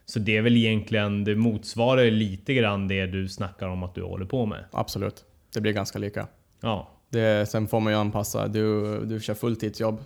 Så 0.06 0.18
det 0.18 0.36
är 0.36 0.42
väl 0.42 0.56
egentligen, 0.56 1.24
det 1.24 1.34
motsvarar 1.36 2.10
lite 2.10 2.54
grann 2.54 2.88
det 2.88 3.06
du 3.06 3.28
snackar 3.28 3.68
om 3.68 3.82
att 3.82 3.94
du 3.94 4.02
håller 4.02 4.26
på 4.26 4.46
med. 4.46 4.64
Absolut. 4.72 5.24
Det 5.54 5.60
blir 5.60 5.72
ganska 5.72 5.98
lika. 5.98 6.26
Ja. 6.60 6.90
Det, 7.10 7.48
sen 7.50 7.68
får 7.68 7.80
man 7.80 7.92
ju 7.92 7.98
anpassa. 7.98 8.48
Du, 8.48 8.98
du 9.04 9.20
kör 9.20 9.34
fulltidsjobb. 9.34 10.04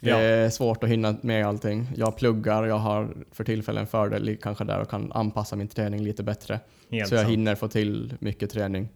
Det 0.00 0.10
Ja. 0.10 0.16
är 0.18 0.50
svårt 0.50 0.84
att 0.84 0.90
hinna 0.90 1.16
med 1.22 1.46
allting. 1.46 1.86
Jag 1.96 2.16
pluggar, 2.16 2.64
jag 2.64 2.78
har 2.78 3.14
för 3.32 3.44
tillfällen 3.44 3.86
fördel 3.86 4.36
kanske 4.42 4.64
där 4.64 4.80
och 4.80 4.90
kan 4.90 5.12
anpassa 5.12 5.56
min 5.56 5.68
träning 5.68 6.02
lite 6.02 6.22
bättre. 6.22 6.60
Helt 6.90 7.08
så 7.08 7.14
jag 7.14 7.20
sant. 7.20 7.32
hinner 7.32 7.54
få 7.54 7.68
till 7.68 8.14
mycket 8.20 8.50
träning. 8.50 8.88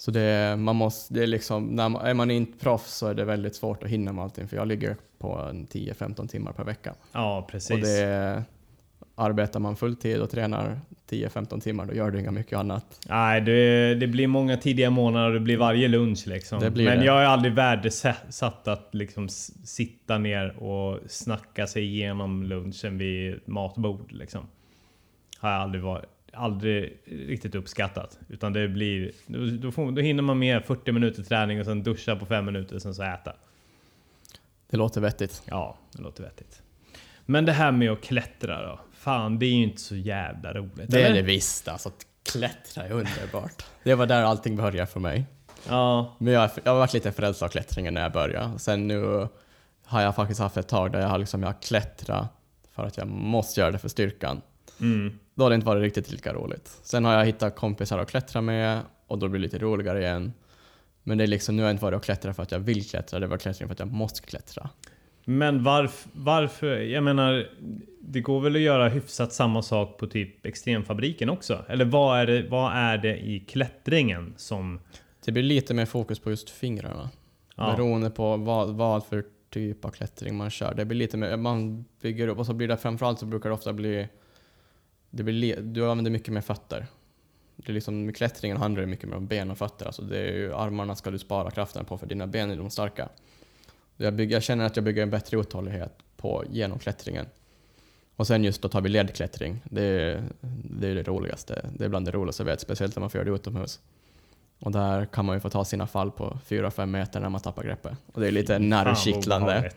Så 0.00 0.10
det, 0.10 0.56
man 0.56 0.76
måste, 0.76 1.14
det 1.14 1.22
är 1.22 1.26
liksom, 1.26 1.66
när 1.66 1.88
man, 1.88 2.06
är 2.06 2.14
man 2.14 2.30
inte 2.30 2.58
proffs 2.58 2.94
så 2.94 3.06
är 3.06 3.14
det 3.14 3.24
väldigt 3.24 3.54
svårt 3.54 3.82
att 3.82 3.90
hinna 3.90 4.12
med 4.12 4.24
allting 4.24 4.48
för 4.48 4.56
jag 4.56 4.68
ligger 4.68 4.96
på 5.18 5.38
en 5.38 5.66
10-15 5.66 6.28
timmar 6.28 6.52
per 6.52 6.64
vecka. 6.64 6.94
Ja, 7.12 7.46
precis. 7.50 7.70
Och 7.70 7.78
det, 7.78 8.44
arbetar 9.14 9.60
man 9.60 9.76
fulltid 9.76 10.20
och 10.20 10.30
tränar 10.30 10.80
10-15 11.10 11.60
timmar 11.60 11.86
då 11.86 11.94
gör 11.94 12.10
du 12.10 12.20
inga 12.20 12.30
mycket 12.30 12.58
annat. 12.58 13.00
Nej, 13.08 13.40
det, 13.40 13.94
det 13.94 14.06
blir 14.06 14.26
många 14.26 14.56
tidiga 14.56 14.90
månader 14.90 15.26
och 15.26 15.34
det 15.34 15.40
blir 15.40 15.56
varje 15.56 15.88
lunch 15.88 16.26
liksom. 16.26 16.58
Men 16.58 16.74
det. 16.74 17.04
jag 17.04 17.12
har 17.12 17.22
aldrig 17.22 17.52
värdesatt 17.52 18.68
att 18.68 18.88
liksom 18.92 19.28
sitta 19.28 20.18
ner 20.18 20.62
och 20.62 20.98
snacka 21.08 21.66
sig 21.66 21.84
igenom 21.84 22.42
lunchen 22.42 22.98
vid 22.98 23.40
matbord 23.44 24.12
liksom. 24.12 24.46
Har 25.38 25.50
jag 25.50 25.60
aldrig 25.60 25.82
varit 25.82 26.06
aldrig 26.32 27.02
riktigt 27.04 27.54
uppskattat. 27.54 28.18
Utan 28.28 28.52
det 28.52 28.68
blir... 28.68 29.12
Då, 29.58 29.70
får, 29.70 29.92
då 29.92 30.02
hinner 30.02 30.22
man 30.22 30.38
med 30.38 30.64
40 30.64 30.92
minuter 30.92 31.22
träning 31.22 31.60
och 31.60 31.66
sen 31.66 31.82
duscha 31.82 32.16
på 32.16 32.26
5 32.26 32.44
minuter 32.44 32.74
och 32.74 32.82
sen 32.82 32.94
så 32.94 33.02
äta. 33.02 33.32
Det 34.70 34.76
låter 34.76 35.00
vettigt. 35.00 35.42
Ja, 35.44 35.78
det 35.92 36.02
låter 36.02 36.22
vettigt. 36.22 36.62
Men 37.26 37.44
det 37.44 37.52
här 37.52 37.72
med 37.72 37.90
att 37.90 38.02
klättra 38.02 38.62
då? 38.62 38.80
Fan, 38.92 39.38
det 39.38 39.46
är 39.46 39.50
ju 39.50 39.62
inte 39.62 39.80
så 39.80 39.96
jävla 39.96 40.52
roligt. 40.52 40.90
Det 40.90 41.02
är 41.02 41.06
eller? 41.06 41.14
det 41.16 41.22
visst 41.22 41.68
alltså. 41.68 41.88
Att 41.88 42.06
klättra 42.32 42.84
är 42.84 42.92
underbart. 42.92 43.64
Det 43.84 43.94
var 43.94 44.06
där 44.06 44.22
allting 44.22 44.56
började 44.56 44.86
för 44.86 45.00
mig. 45.00 45.26
Ja, 45.68 46.16
Men 46.18 46.32
jag, 46.32 46.50
jag 46.64 46.72
har 46.72 46.78
varit 46.78 46.92
lite 46.92 47.12
frälst 47.12 47.42
av 47.42 47.48
klättringen 47.48 47.94
när 47.94 48.02
jag 48.02 48.12
började. 48.12 48.58
Sen 48.58 48.88
nu 48.88 49.28
har 49.84 50.00
jag 50.00 50.14
faktiskt 50.14 50.40
haft 50.40 50.56
ett 50.56 50.68
tag 50.68 50.92
där 50.92 51.00
jag 51.00 51.08
har 51.08 51.18
liksom, 51.18 51.42
jag 51.42 51.62
klättrat 51.62 52.28
för 52.74 52.86
att 52.86 52.96
jag 52.96 53.06
måste 53.06 53.60
göra 53.60 53.70
det 53.70 53.78
för 53.78 53.88
styrkan. 53.88 54.40
Mm. 54.80 55.18
Då 55.40 55.44
har 55.44 55.50
det 55.50 55.54
inte 55.54 55.66
varit 55.66 55.82
riktigt 55.82 56.12
lika 56.12 56.32
roligt. 56.32 56.78
Sen 56.82 57.04
har 57.04 57.12
jag 57.12 57.24
hittat 57.24 57.56
kompisar 57.56 57.98
att 57.98 58.10
klättra 58.10 58.40
med 58.40 58.80
och 59.06 59.18
då 59.18 59.28
blir 59.28 59.40
det 59.40 59.42
lite 59.42 59.58
roligare 59.58 60.00
igen. 60.00 60.32
Men 61.02 61.18
det 61.18 61.24
är 61.24 61.28
liksom, 61.28 61.56
nu 61.56 61.62
har 61.62 61.68
jag 61.68 61.74
inte 61.74 61.84
varit 61.84 61.96
och 61.96 62.04
klättrat 62.04 62.36
för 62.36 62.42
att 62.42 62.52
jag 62.52 62.58
vill 62.58 62.84
klättra, 62.84 63.18
det 63.18 63.26
var 63.26 63.36
klättring 63.36 63.68
för 63.68 63.72
att 63.72 63.78
jag 63.78 63.92
måste 63.92 64.26
klättra. 64.26 64.70
Men 65.24 65.62
varf, 65.62 66.06
varför? 66.12 66.76
Jag 66.76 67.04
menar, 67.04 67.48
det 68.00 68.20
går 68.20 68.40
väl 68.40 68.56
att 68.56 68.60
göra 68.60 68.88
hyfsat 68.88 69.32
samma 69.32 69.62
sak 69.62 69.98
på 69.98 70.06
typ 70.06 70.46
Extremfabriken 70.46 71.30
också? 71.30 71.64
Eller 71.68 71.84
vad 71.84 72.20
är 72.20 72.26
det, 72.26 72.48
vad 72.48 72.72
är 72.72 72.98
det 72.98 73.18
i 73.18 73.40
klättringen 73.40 74.34
som... 74.36 74.80
Det 75.24 75.32
blir 75.32 75.42
lite 75.42 75.74
mer 75.74 75.86
fokus 75.86 76.18
på 76.18 76.30
just 76.30 76.50
fingrarna. 76.50 77.10
Ja. 77.56 77.74
Beroende 77.76 78.10
på 78.10 78.36
vad, 78.36 78.74
vad 78.74 79.06
för 79.06 79.24
typ 79.50 79.84
av 79.84 79.90
klättring 79.90 80.36
man 80.36 80.50
kör. 80.50 80.74
Det 80.74 80.84
blir 80.84 80.98
lite 80.98 81.16
mer, 81.16 81.36
man 81.36 81.84
bygger 82.02 82.28
upp 82.28 82.38
och 82.38 82.46
så 82.46 82.52
blir 82.52 82.68
det 82.68 82.76
framförallt 82.76 83.18
så 83.18 83.26
brukar 83.26 83.48
det 83.48 83.54
ofta 83.54 83.72
bli, 83.72 84.08
det 85.10 85.22
blir, 85.22 85.56
du 85.56 85.90
använder 85.90 86.10
mycket 86.10 86.34
mer 86.34 86.40
fötter. 86.40 86.86
Det 87.56 87.72
är 87.72 87.74
liksom, 87.74 88.06
med 88.06 88.16
klättringen 88.16 88.56
handlar 88.56 88.80
det 88.80 88.86
mycket 88.86 89.08
mer 89.08 89.16
om 89.16 89.26
ben 89.26 89.50
och 89.50 89.58
fötter. 89.58 89.86
Alltså 89.86 90.02
det 90.02 90.18
är 90.18 90.32
ju, 90.32 90.54
armarna 90.54 90.96
ska 90.96 91.10
du 91.10 91.18
spara 91.18 91.50
kraften 91.50 91.84
på 91.84 91.98
för 91.98 92.06
dina 92.06 92.26
ben 92.26 92.50
är 92.50 92.56
de 92.56 92.70
starka. 92.70 93.08
Jag, 93.96 94.14
bygger, 94.14 94.36
jag 94.36 94.42
känner 94.42 94.64
att 94.64 94.76
jag 94.76 94.84
bygger 94.84 95.02
en 95.02 95.10
bättre 95.10 95.40
uthållighet 95.40 95.98
på, 96.16 96.44
genom 96.50 96.78
klättringen. 96.78 97.26
Och 98.16 98.26
sen 98.26 98.44
just 98.44 98.62
då 98.62 98.68
tar 98.68 98.80
vi 98.80 98.88
ledklättring. 98.88 99.60
Det 99.64 99.82
är, 99.82 100.22
det 100.64 100.88
är 100.88 100.94
det 100.94 101.02
roligaste. 101.02 101.70
Det 101.76 101.84
är 101.84 101.88
bland 101.88 102.06
det 102.06 102.10
roligaste 102.10 102.42
jag 102.42 102.46
vet, 102.46 102.60
speciellt 102.60 102.96
när 102.96 103.00
man 103.00 103.10
får 103.10 103.18
göra 103.18 103.28
det 103.30 103.34
utomhus. 103.34 103.80
Och 104.58 104.72
där 104.72 105.06
kan 105.06 105.24
man 105.24 105.36
ju 105.36 105.40
få 105.40 105.50
ta 105.50 105.64
sina 105.64 105.86
fall 105.86 106.10
på 106.10 106.38
4-5 106.48 106.86
meter 106.86 107.20
när 107.20 107.28
man 107.28 107.40
tappar 107.40 107.64
greppet. 107.64 107.92
Och 108.12 108.20
det 108.20 108.26
är 108.26 108.32
lite 108.32 108.58
nervkittlande. 108.58 109.70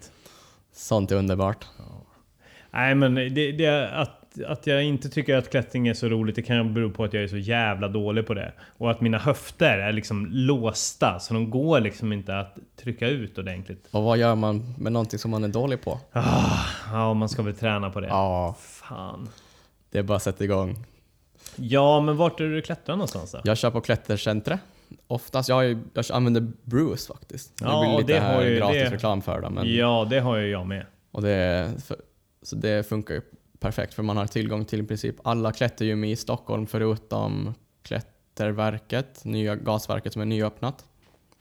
Sånt 0.72 1.12
är 1.12 1.16
underbart. 1.16 1.68
Nej 2.72 2.96
men 2.96 3.16
det, 3.16 3.52
det, 3.52 3.92
att, 3.92 4.22
att 4.48 4.68
jag 4.68 4.84
inte 4.84 5.10
tycker 5.10 5.38
att 5.38 5.50
klättring 5.50 5.88
är 5.88 5.94
så 5.94 6.08
roligt 6.10 6.36
det 6.36 6.42
kan 6.42 6.74
bero 6.74 6.92
på 6.92 7.04
att 7.04 7.14
jag 7.14 7.24
är 7.24 7.28
så 7.28 7.38
jävla 7.38 7.88
dålig 7.88 8.28
på 8.28 8.34
det. 8.34 8.52
Och 8.78 8.92
att 8.92 9.02
mina 9.02 9.18
höfter 9.18 9.78
är 9.78 9.92
liksom 9.92 10.28
låsta 10.32 11.20
så 11.20 11.34
de 11.34 11.50
går 11.50 11.80
liksom 11.80 12.14
inte 12.14 12.40
att 12.40 12.58
trycka 12.76 13.08
ut 13.08 13.38
ordentligt. 13.38 13.88
Och 13.92 14.04
vad 14.04 14.18
gör 14.18 14.36
man 14.36 14.76
med 14.78 14.92
någonting 14.92 15.20
som 15.20 15.32
man 15.32 15.44
är 15.44 15.48
dålig 15.48 15.82
på? 15.84 16.00
Ah, 16.12 16.66
ja, 16.92 17.14
man 17.14 17.30
ska 17.30 17.42
väl 17.42 17.56
träna 17.56 17.90
på 17.90 18.00
det. 18.02 18.08
Ja, 18.08 18.56
Fan. 18.60 19.30
det 19.92 20.00
är 20.00 20.04
bara 20.04 20.16
att 20.16 20.24
sätta 20.24 20.44
igång. 20.44 20.86
Ja, 21.56 22.00
men 22.02 22.18
vart 22.18 22.40
är 22.40 22.44
du 22.46 22.62
klättrar 22.62 22.96
någonstans 22.96 23.32
då? 23.32 23.40
Jag 23.44 23.58
kör 23.58 23.72
på 23.72 23.82
klättercentret. 23.82 24.60
Oftast, 25.08 25.50
jag, 25.50 25.56
har 25.56 25.64
ju- 25.64 25.80
jag 25.94 26.06
använder 26.12 26.48
Bruce 26.64 27.08
faktiskt. 27.14 27.54
Ja, 27.62 27.80
det 27.82 27.88
blir 27.88 27.98
lite 27.98 28.14
det 28.14 28.20
har 28.20 28.34
här 28.34 28.44
ju- 28.46 28.58
gratis 28.58 28.84
det- 28.84 28.90
reklam 28.96 29.22
för 29.22 29.42
dem. 29.42 29.54
Men, 29.54 29.76
Ja, 29.76 30.08
det 30.10 30.20
har 30.20 30.38
ju 30.38 30.48
jag 30.52 30.68
med. 30.68 30.86
och 31.12 31.22
det, 31.22 31.72
för, 31.86 31.98
så 32.42 32.56
det 32.56 32.90
funkar 32.90 33.14
ju 33.14 33.22
perfekt 33.64 33.93
för 33.93 34.03
man 34.03 34.18
har 34.18 34.28
tillgång 34.28 34.66
till 34.66 34.80
i 34.82 34.84
princip 34.84 35.16
alla 35.24 35.51
klättergym 35.51 36.03
i 36.03 36.16
Stockholm 36.16 36.68
förutom 36.68 37.53
Klätterverket, 37.84 39.26
nya 39.26 39.55
gasverket 39.55 40.14
som 40.14 40.22
är 40.22 40.26
nyöppnat 40.26 40.86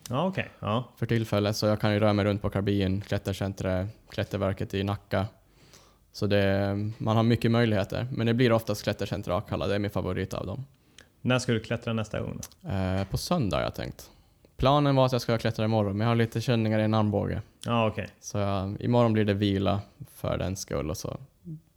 Ja, 0.09 0.27
okej. 0.27 0.51
Ja. 0.61 0.85
för 0.97 1.07
tillfället. 1.07 1.57
Så 1.57 1.67
jag 1.67 1.81
kan 1.81 1.93
ju 1.93 1.99
röra 2.01 2.13
mig 2.13 2.25
runt 2.25 2.43
på 2.43 2.51
Karbin, 2.51 3.01
Klättercentret, 3.01 3.89
Klätterverket 4.11 4.75
i 4.75 4.83
Nacka. 4.85 5.27
Så 6.13 6.27
det, 6.27 6.75
man 6.99 7.17
har 7.17 7.23
mycket 7.23 7.51
möjligheter. 7.51 8.07
Men 8.13 8.27
det 8.27 8.35
blir 8.35 8.53
oftast 8.53 8.83
Klättercenter 8.83 9.31
Akalla, 9.39 9.67
det 9.67 9.75
är 9.75 9.79
min 9.79 9.91
favorit 9.91 10.35
av 10.35 10.47
dem. 10.47 10.65
När 11.21 11.39
ska 11.39 11.53
du 11.53 11.61
klättra 11.61 11.93
nästa 11.93 12.21
gång? 12.21 12.41
Eh, 12.73 13.05
på 13.05 13.17
söndag 13.19 13.57
har 13.57 13.65
jag 13.65 13.75
tänkt. 13.75 14.11
Planen 14.57 14.97
var 14.97 15.07
att 15.07 15.13
jag 15.13 15.21
ska 15.21 15.39
klättra 15.39 15.65
imorgon, 15.65 15.97
men 15.97 16.05
jag 16.05 16.11
har 16.11 16.17
lite 16.17 16.41
känningar 16.41 16.79
i 16.79 16.83
en 16.83 16.95
armbåge. 16.95 17.43
Ja, 17.67 17.87
okej. 17.89 18.09
Så 18.21 18.39
jag, 18.39 18.77
imorgon 18.81 19.13
blir 19.13 19.25
det 19.25 19.35
vila 19.35 19.81
för 20.15 20.39
den 20.39 20.57
skull 20.57 20.91
och 20.91 20.97
så 20.97 21.17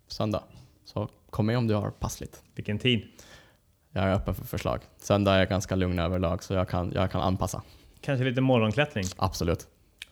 söndag. 0.07 0.43
Så 0.85 1.09
kom 1.29 1.45
med 1.45 1.57
om 1.57 1.67
du 1.67 1.73
har 1.73 1.89
passligt. 1.89 2.43
Vilken 2.55 2.79
tid? 2.79 3.07
Jag 3.91 4.03
är 4.03 4.13
öppen 4.13 4.35
för 4.35 4.45
förslag. 4.45 4.79
Söndag 4.97 5.33
är 5.33 5.39
jag 5.39 5.49
ganska 5.49 5.75
lugn 5.75 5.99
överlag 5.99 6.43
så 6.43 6.53
jag 6.53 6.69
kan, 6.69 6.91
jag 6.95 7.11
kan 7.11 7.21
anpassa. 7.21 7.61
Kanske 8.01 8.25
lite 8.25 8.41
morgonklättring? 8.41 9.05
Absolut. 9.17 9.67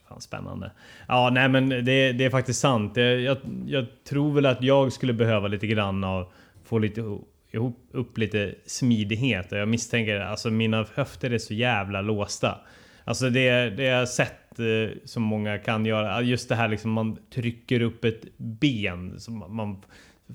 Fan, 0.10 0.22
spännande. 0.22 0.72
Ja, 1.08 1.30
nej 1.34 1.50
men 1.50 1.70
det, 1.70 2.12
det 2.12 2.26
är 2.26 2.30
faktiskt 2.30 2.60
sant. 2.60 2.98
Jag, 2.98 3.38
jag 3.66 3.86
tror 4.10 4.34
väl 4.34 4.46
att 4.46 4.62
jag 4.62 4.94
skulle 4.94 5.14
behöva 5.14 5.48
lite 5.48 5.68
grann 5.68 6.04
av 6.04 6.32
få 6.64 6.78
lite 6.78 7.02
ihop 7.52 7.90
upp 7.92 8.18
lite 8.18 8.56
smidighet. 8.66 9.52
Jag 9.52 9.68
misstänker 9.68 10.20
alltså 10.20 10.50
mina 10.50 10.86
höfter 10.96 11.32
är 11.32 11.38
så 11.38 11.54
jävla 11.54 12.02
låsta. 12.02 12.58
Alltså 13.04 13.30
det, 13.30 13.70
det 13.70 13.84
jag 13.84 14.00
har 14.00 14.06
eh, 14.60 14.66
som 15.06 15.24
många 15.24 15.58
kan 15.58 15.86
göra. 15.86 16.22
Just 16.22 16.50
det 16.50 16.56
här 16.56 16.68
liksom 16.68 16.92
man 16.92 17.18
trycker 17.34 17.82
upp 17.82 18.06
ett 18.06 18.22
ben 18.38 19.20
som 19.20 19.56
man, 19.56 19.82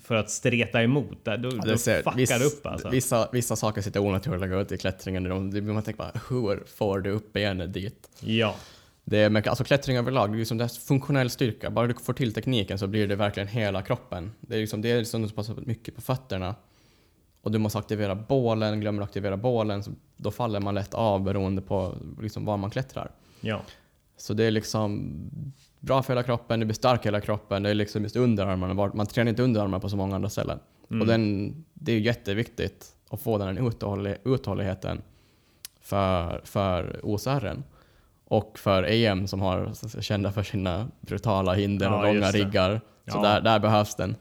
för 0.02 0.14
att 0.14 0.30
streta 0.30 0.82
emot. 0.82 1.24
Då, 1.24 1.30
Ja, 1.32 1.38
då 1.38 1.76
fuckar 1.78 2.12
viss- 2.16 2.46
upp 2.46 2.66
alltså. 2.66 2.88
vissa, 2.88 3.28
vissa 3.32 3.56
saker 3.56 3.82
sitter 3.82 4.00
onaturliga 4.00 4.60
ut 4.60 4.72
i 4.72 4.78
klättringen. 4.78 5.28
Man 5.74 5.82
tänker 5.82 5.98
bara, 5.98 6.12
hur 6.30 6.62
får 6.76 7.00
du 7.00 7.10
upp 7.10 7.32
benet 7.32 7.72
dit? 7.74 8.08
Ja. 8.20 8.54
Det 9.04 9.18
är, 9.18 9.30
mycket- 9.30 9.48
alltså 9.50 9.64
klättring 9.64 9.96
överlag, 9.96 10.30
det 10.32 10.36
är 10.36 10.38
liksom 10.38 10.58
det 10.58 10.68
funktionell 10.68 11.30
styrka. 11.30 11.70
Bara 11.70 11.86
du 11.86 11.94
får 11.94 12.12
till 12.12 12.34
tekniken 12.34 12.78
så 12.78 12.86
blir 12.86 13.08
det 13.08 13.16
verkligen 13.16 13.48
hela 13.48 13.82
kroppen. 13.82 14.32
Det 14.40 14.56
är 14.56 14.60
liksom, 14.60 14.82
det 14.82 14.90
är 14.90 14.98
liksom 14.98 15.28
så 15.28 15.34
pass 15.34 15.50
mycket 15.66 15.94
på 15.94 16.00
fötterna. 16.00 16.54
Och 17.42 17.52
du 17.52 17.58
måste 17.58 17.78
aktivera 17.78 18.14
bålen, 18.14 18.80
glömmer 18.80 18.98
du 19.00 19.04
aktivera 19.04 19.36
bålen 19.36 19.82
så 19.84 19.90
då 20.16 20.30
faller 20.30 20.60
man 20.60 20.74
lätt 20.74 20.94
av 20.94 21.22
beroende 21.22 21.62
på 21.62 21.94
liksom 22.20 22.44
var 22.44 22.56
man 22.56 22.70
klättrar. 22.70 23.10
Ja. 23.40 23.60
Så 24.18 24.34
det 24.34 24.44
är 24.44 24.50
liksom 24.50 25.10
bra 25.80 26.02
för 26.02 26.12
hela 26.12 26.22
kroppen, 26.22 26.60
du 26.60 26.66
blir 26.66 26.74
stark 26.74 27.06
hela 27.06 27.20
kroppen, 27.20 27.62
det 27.62 27.70
är 27.70 27.74
liksom 27.74 28.02
just 28.02 28.16
underarmarna. 28.16 28.74
Man 28.94 29.06
tränar 29.06 29.30
inte 29.30 29.42
underarmarna 29.42 29.80
på 29.80 29.88
så 29.88 29.96
många 29.96 30.14
andra 30.14 30.28
ställen. 30.30 30.58
Mm. 30.90 31.00
Och 31.00 31.06
den, 31.06 31.54
det 31.74 31.92
är 31.92 31.98
jätteviktigt 31.98 32.86
att 33.10 33.20
få 33.22 33.38
den 33.38 33.58
uthållig, 33.66 34.16
uthålligheten 34.24 35.02
för, 35.80 36.40
för 36.44 37.00
OSRen. 37.02 37.64
Och 38.24 38.58
för 38.58 38.82
EM 38.82 39.26
som 39.26 39.40
har 39.40 39.72
kända 40.00 40.32
för 40.32 40.42
sina 40.42 40.88
brutala 41.00 41.54
hinder 41.54 41.86
Ja, 41.86 41.96
och 41.96 42.02
långa 42.02 42.20
det. 42.30 42.38
riggar. 42.38 42.80
Så 43.06 43.18
Ja. 43.18 43.22
där, 43.22 43.40
där 43.40 43.58
behövs 43.58 43.94
den. 43.94 44.16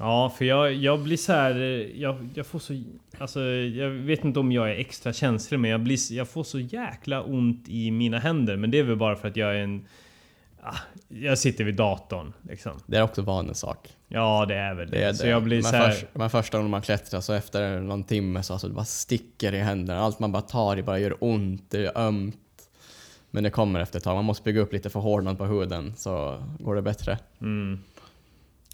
Ja, 0.00 0.30
för 0.38 0.44
jag, 0.44 0.74
jag 0.74 1.02
blir 1.02 1.16
så 1.16 1.32
här. 1.32 1.54
eh, 1.60 2.00
Jag, 2.00 2.28
jag 2.34 2.46
får 2.46 2.58
så... 2.58 2.82
Alltså, 3.18 3.40
jag 3.40 3.90
vet 3.90 4.24
inte 4.24 4.40
om 4.40 4.52
jag 4.52 4.70
är 4.70 4.74
extra 4.74 5.12
känslig, 5.12 5.60
men 5.60 5.70
jag, 5.70 5.80
blir, 5.80 6.12
jag 6.12 6.28
får 6.28 6.44
så 6.44 6.58
jäkla 6.58 7.22
ont 7.22 7.68
i 7.68 7.90
mina 7.90 8.18
händer. 8.18 8.56
Men 8.56 8.70
det 8.70 8.78
är 8.78 8.82
väl 8.82 8.96
bara 8.96 9.16
för 9.16 9.28
att 9.28 9.36
jag 9.36 9.56
är 9.56 9.58
en... 9.58 9.86
Ah, 10.62 10.76
jag 11.08 11.38
sitter 11.38 11.64
vid 11.64 11.74
datorn 11.74 12.32
liksom. 12.42 12.72
Det 12.86 12.96
är 12.96 13.02
också 13.02 13.22
vanesak. 13.22 13.88
Ja, 14.08 14.46
det 14.46 14.54
är 14.54 14.74
väl 14.74 14.90
det. 14.90 14.98
Det 14.98 15.04
är 15.04 15.12
så 15.12 15.22
det. 15.22 15.30
jag 15.30 15.42
blir 15.42 15.62
men, 15.62 15.70
så 15.70 15.76
här... 15.76 15.90
först, 15.90 16.06
men 16.12 16.30
första 16.30 16.58
gången 16.58 16.70
man 16.70 16.82
klättrar 16.82 17.20
så 17.20 17.32
efter 17.32 17.80
någon 17.80 18.04
timme 18.04 18.42
så 18.42 18.52
alltså, 18.52 18.68
det 18.68 18.74
bara 18.74 18.84
sticker 18.84 19.54
i 19.54 19.58
händerna. 19.58 20.00
Allt 20.00 20.18
man 20.18 20.32
bara 20.32 20.42
tar 20.42 20.76
i 20.76 20.82
bara 20.82 20.98
gör 20.98 21.16
ont, 21.20 21.70
det 21.70 21.86
är 21.86 21.98
ömt. 21.98 22.36
Men 23.30 23.44
det 23.44 23.50
kommer 23.50 23.80
efter 23.80 23.98
ett 23.98 24.04
tag. 24.04 24.14
Man 24.14 24.24
måste 24.24 24.44
bygga 24.44 24.60
upp 24.60 24.72
lite 24.72 24.90
förhårdnad 24.90 25.38
på 25.38 25.44
huden 25.44 25.92
så 25.96 26.42
går 26.58 26.74
det 26.74 26.82
bättre. 26.82 27.18
Mm. 27.40 27.78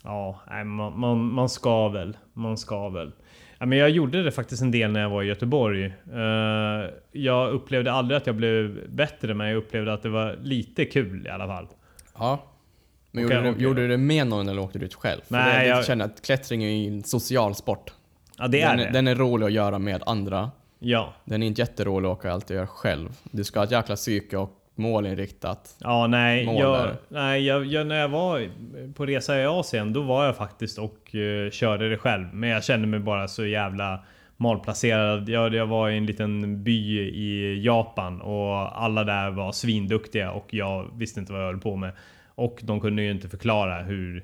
Ja, 0.06 0.40
nej, 0.50 0.64
man, 0.64 1.00
man, 1.00 1.18
man 1.32 1.48
ska 1.48 1.88
väl. 1.88 2.16
Man 2.32 2.56
ska 2.58 2.88
väl. 2.88 3.12
Ja, 3.58 3.66
men 3.66 3.78
jag 3.78 3.90
gjorde 3.90 4.22
det 4.22 4.32
faktiskt 4.32 4.62
en 4.62 4.70
del 4.70 4.90
när 4.90 5.00
jag 5.00 5.10
var 5.10 5.22
i 5.22 5.26
Göteborg. 5.26 5.84
Eh, 6.12 6.90
jag 7.12 7.50
upplevde 7.52 7.92
aldrig 7.92 8.16
att 8.16 8.26
jag 8.26 8.36
blev 8.36 8.90
bättre, 8.90 9.34
men 9.34 9.46
jag 9.48 9.56
upplevde 9.56 9.92
att 9.92 10.02
det 10.02 10.08
var 10.08 10.38
lite 10.42 10.84
kul 10.84 11.26
i 11.26 11.30
alla 11.30 11.46
fall. 11.46 11.66
Ja. 12.18 12.42
Men 13.10 13.22
gjorde, 13.22 13.40
du, 13.40 13.62
gjorde 13.62 13.80
du 13.82 13.88
det 13.88 13.96
med 13.96 14.26
någon 14.26 14.48
eller 14.48 14.62
åkte 14.62 14.78
du 14.78 14.86
ut 14.86 14.94
själv? 14.94 15.20
För 15.24 15.34
Nej, 15.34 15.58
det, 15.58 15.64
det 15.64 15.76
jag- 15.76 15.84
känner 15.84 16.04
att 16.04 16.22
klättring 16.26 16.64
är 16.64 16.88
en 16.88 17.02
social 17.02 17.54
sport. 17.54 17.92
Ja, 18.38 18.48
det 18.48 18.60
är 18.60 18.76
den, 18.76 18.86
det. 18.86 18.92
den 18.92 19.08
är 19.08 19.14
rolig 19.14 19.46
att 19.46 19.52
göra 19.52 19.78
med 19.78 20.02
andra. 20.06 20.50
Ja. 20.78 21.12
Den 21.24 21.42
är 21.42 21.46
inte 21.46 21.60
jätterolig 21.60 22.08
att 22.08 22.18
åka 22.18 22.32
alltid 22.32 22.56
göra 22.56 22.66
själv. 22.66 23.08
Du 23.30 23.44
ska 23.44 23.58
ha 23.60 23.64
ett 23.64 23.70
jäkla 23.70 23.96
psyke 23.96 24.36
och 24.36 24.50
målinriktat. 24.76 25.76
Ja, 25.80 26.06
nej. 26.06 26.46
mål 26.46 26.60
Jag, 26.60 26.78
där. 26.78 26.96
nej 27.08 27.46
jag, 27.46 27.66
jag, 27.66 27.86
när 27.86 28.00
jag 28.00 28.08
var 28.08 28.48
på 28.94 29.06
resa 29.06 29.40
i 29.40 29.46
Asien, 29.46 29.92
då 29.92 30.02
var 30.02 30.26
jag 30.26 30.36
faktiskt 30.36 30.78
och 30.78 31.14
eh, 31.14 31.50
körde 31.50 31.90
det 31.90 31.98
själv. 31.98 32.34
Men 32.34 32.50
jag 32.50 32.64
kände 32.64 32.86
mig 32.86 33.00
bara 33.00 33.28
så 33.28 33.46
jävla 33.46 34.00
malplacerad. 34.36 35.28
Jag, 35.28 35.54
jag 35.54 35.66
var 35.66 35.90
i 35.90 35.96
en 35.96 36.06
liten 36.06 36.64
by 36.64 37.00
i 37.00 37.60
Japan 37.64 38.20
och 38.20 38.82
alla 38.82 39.04
där 39.04 39.30
var 39.30 39.52
svinduktiga 39.52 40.30
och 40.30 40.54
jag 40.54 40.90
visste 40.94 41.20
inte 41.20 41.32
vad 41.32 41.42
jag 41.42 41.46
höll 41.46 41.60
på 41.60 41.76
med. 41.76 41.92
Och 42.34 42.58
de 42.62 42.80
kunde 42.80 43.02
ju 43.02 43.10
inte 43.10 43.28
förklara 43.28 43.82
hur, 43.82 44.22